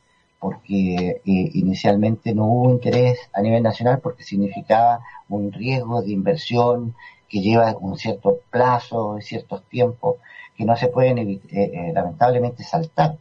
porque 0.43 1.21
eh, 1.25 1.51
inicialmente 1.53 2.35
no 2.35 2.45
hubo 2.45 2.71
interés 2.71 3.17
a 3.31 3.41
nivel 3.41 3.63
nacional 3.63 3.99
porque 4.01 4.23
significaba 4.23 4.99
un 5.29 5.53
riesgo 5.53 6.01
de 6.01 6.11
inversión 6.11 6.95
que 7.33 7.41
lleva 7.41 7.75
un 7.79 7.97
cierto 7.97 8.41
plazo, 8.51 9.17
ciertos 9.19 9.63
tiempos, 9.63 10.17
que 10.55 10.65
no 10.65 10.75
se 10.77 10.87
pueden 10.89 11.17
eh, 11.17 11.41
eh, 11.49 11.91
lamentablemente 11.91 12.63
saltar, 12.63 13.17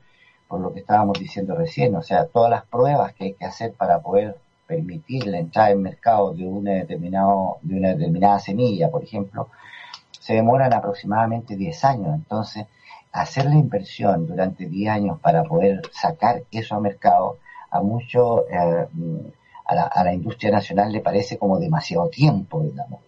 por 0.46 0.60
lo 0.60 0.70
que 0.74 0.80
estábamos 0.80 1.18
diciendo 1.18 1.54
recién, 1.54 1.96
o 1.96 2.02
sea, 2.02 2.26
todas 2.26 2.50
las 2.50 2.66
pruebas 2.66 3.14
que 3.14 3.24
hay 3.24 3.32
que 3.32 3.46
hacer 3.46 3.72
para 3.72 4.00
poder 4.00 4.36
permitir 4.66 5.26
la 5.26 5.38
entrada 5.38 5.70
en 5.70 5.80
mercado 5.80 6.34
de 6.34 6.44
una, 6.46 6.72
determinado, 6.72 7.56
de 7.62 7.74
una 7.74 7.88
determinada 7.94 8.38
semilla, 8.38 8.90
por 8.90 9.02
ejemplo, 9.02 9.48
se 10.10 10.34
demoran 10.34 10.74
aproximadamente 10.74 11.56
10 11.56 11.84
años. 11.86 12.14
Entonces, 12.14 12.66
hacer 13.12 13.46
la 13.46 13.54
inversión 13.54 14.26
durante 14.26 14.66
10 14.66 14.90
años 14.90 15.20
para 15.20 15.42
poder 15.42 15.80
sacar 15.90 16.42
eso 16.50 16.74
a 16.74 16.80
mercado, 16.80 17.38
a 17.70 17.80
mucho, 17.80 18.46
eh, 18.50 18.86
a, 19.64 19.74
la, 19.74 19.84
a 19.84 20.04
la 20.04 20.12
industria 20.12 20.50
nacional 20.50 20.92
le 20.92 21.00
parece 21.00 21.38
como 21.38 21.58
demasiado 21.58 22.10
tiempo, 22.10 22.60
digamos. 22.60 23.00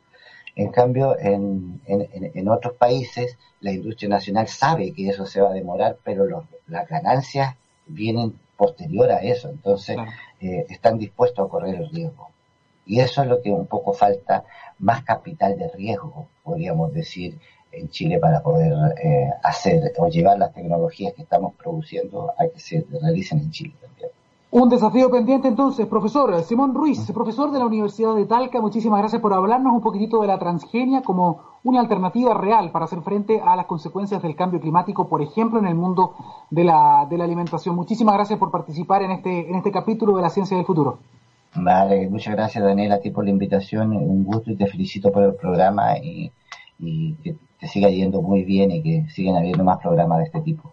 En 0.57 0.71
cambio, 0.71 1.19
en, 1.19 1.81
en, 1.87 2.49
otros 2.49 2.75
países, 2.75 3.37
la 3.61 3.73
industria 3.73 4.09
nacional 4.09 4.47
sabe 4.47 4.93
que 4.93 5.09
eso 5.09 5.27
se 5.27 5.41
va 5.41 5.51
a 5.51 5.55
demorar, 5.55 5.99
pero 6.05 6.47
las 6.69 6.89
ganancias 6.89 7.57
vienen 7.87 8.39
posterior 8.57 9.11
a 9.11 9.19
eso. 9.19 9.49
Entonces, 9.49 9.97
eh, 10.41 10.67
están 10.69 10.99
dispuestos 10.99 11.45
a 11.45 11.49
correr 11.49 11.75
el 11.75 11.91
riesgo. 11.91 12.29
Y 12.87 13.01
eso 13.01 13.23
es 13.23 13.29
lo 13.29 13.43
que 13.43 13.51
un 13.51 13.67
poco 13.67 13.93
falta, 13.95 14.45
más 14.79 15.03
capital 15.03 15.59
de 15.59 15.69
riesgo, 15.71 16.29
podríamos 16.43 16.93
decir, 16.93 17.39
en 17.73 17.89
Chile 17.89 18.19
para 18.19 18.43
poder 18.43 18.73
eh, 19.03 19.31
hacer 19.43 19.93
o 19.97 20.09
llevar 20.09 20.39
las 20.39 20.53
tecnologías 20.53 21.15
que 21.15 21.23
estamos 21.23 21.55
produciendo 21.55 22.33
a 22.39 22.47
que 22.47 22.61
se 22.61 22.87
realicen 22.91 23.41
en 23.41 23.51
Chile 23.51 23.75
también. 23.81 24.11
Un 24.57 24.69
desafío 24.69 25.11
pendiente 25.11 25.49
entonces, 25.49 25.85
profesor 25.89 26.41
Simón 26.45 26.77
Ruiz, 26.77 27.11
profesor 27.11 27.51
de 27.51 27.59
la 27.59 27.67
Universidad 27.67 28.15
de 28.15 28.25
Talca, 28.25 28.61
muchísimas 28.61 29.01
gracias 29.01 29.21
por 29.21 29.35
hablarnos 29.35 29.73
un 29.73 29.81
poquitito 29.81 30.21
de 30.21 30.29
la 30.29 30.39
transgenia 30.39 31.03
como 31.03 31.41
una 31.65 31.81
alternativa 31.81 32.35
real 32.35 32.71
para 32.71 32.85
hacer 32.85 33.01
frente 33.01 33.41
a 33.45 33.57
las 33.57 33.67
consecuencias 33.67 34.23
del 34.23 34.37
cambio 34.37 34.61
climático, 34.61 35.09
por 35.09 35.23
ejemplo, 35.23 35.59
en 35.59 35.67
el 35.67 35.75
mundo 35.75 36.15
de 36.51 36.63
la, 36.63 37.05
de 37.11 37.19
la 37.19 37.25
alimentación. 37.25 37.75
Muchísimas 37.75 38.15
gracias 38.15 38.39
por 38.39 38.53
participar 38.53 39.03
en 39.03 39.11
este, 39.11 39.49
en 39.49 39.57
este 39.57 39.73
capítulo 39.73 40.15
de 40.15 40.23
la 40.23 40.31
ciencia 40.31 40.57
del 40.57 40.65
futuro. 40.65 40.99
Vale, 41.57 42.09
muchas 42.09 42.37
gracias 42.37 42.63
Daniel 42.63 42.93
a 42.93 43.01
ti 43.01 43.11
por 43.11 43.25
la 43.25 43.31
invitación, 43.31 43.91
un 43.91 44.23
gusto 44.23 44.53
y 44.53 44.55
te 44.55 44.69
felicito 44.69 45.11
por 45.11 45.25
el 45.25 45.35
programa 45.35 45.99
y, 45.99 46.31
y 46.79 47.15
que 47.25 47.35
te 47.59 47.67
siga 47.67 47.91
yendo 47.91 48.23
muy 48.23 48.45
bien 48.45 48.71
y 48.71 48.83
que 48.85 49.11
sigan 49.11 49.35
habiendo 49.35 49.65
más 49.65 49.81
programas 49.81 50.19
de 50.19 50.25
este 50.27 50.43
tipo. 50.43 50.73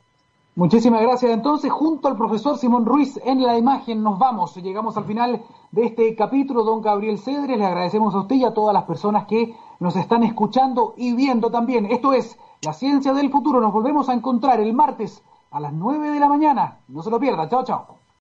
Muchísimas 0.53 1.01
gracias. 1.01 1.31
Entonces, 1.31 1.71
junto 1.71 2.09
al 2.09 2.17
profesor 2.17 2.57
Simón 2.57 2.85
Ruiz 2.85 3.17
en 3.23 3.41
la 3.41 3.57
imagen, 3.57 4.03
nos 4.03 4.19
vamos. 4.19 4.53
Llegamos 4.57 4.97
al 4.97 5.05
final 5.05 5.41
de 5.71 5.85
este 5.85 6.13
capítulo, 6.13 6.63
don 6.63 6.81
Gabriel 6.81 7.19
Cedres. 7.19 7.57
Le 7.57 7.65
agradecemos 7.65 8.13
a 8.13 8.19
usted 8.19 8.35
y 8.35 8.43
a 8.43 8.53
todas 8.53 8.73
las 8.73 8.83
personas 8.83 9.25
que 9.27 9.55
nos 9.79 9.95
están 9.95 10.23
escuchando 10.23 10.93
y 10.97 11.13
viendo 11.15 11.49
también. 11.51 11.85
Esto 11.85 12.11
es 12.11 12.37
La 12.65 12.73
Ciencia 12.73 13.13
del 13.13 13.31
Futuro. 13.31 13.61
Nos 13.61 13.71
volvemos 13.71 14.09
a 14.09 14.13
encontrar 14.13 14.59
el 14.59 14.73
martes 14.73 15.23
a 15.51 15.61
las 15.61 15.71
9 15.71 16.11
de 16.11 16.19
la 16.19 16.27
mañana. 16.27 16.79
No 16.89 17.01
se 17.01 17.09
lo 17.09 17.17
pierda. 17.17 17.47
Chao, 17.47 17.63
chao. 17.63 18.00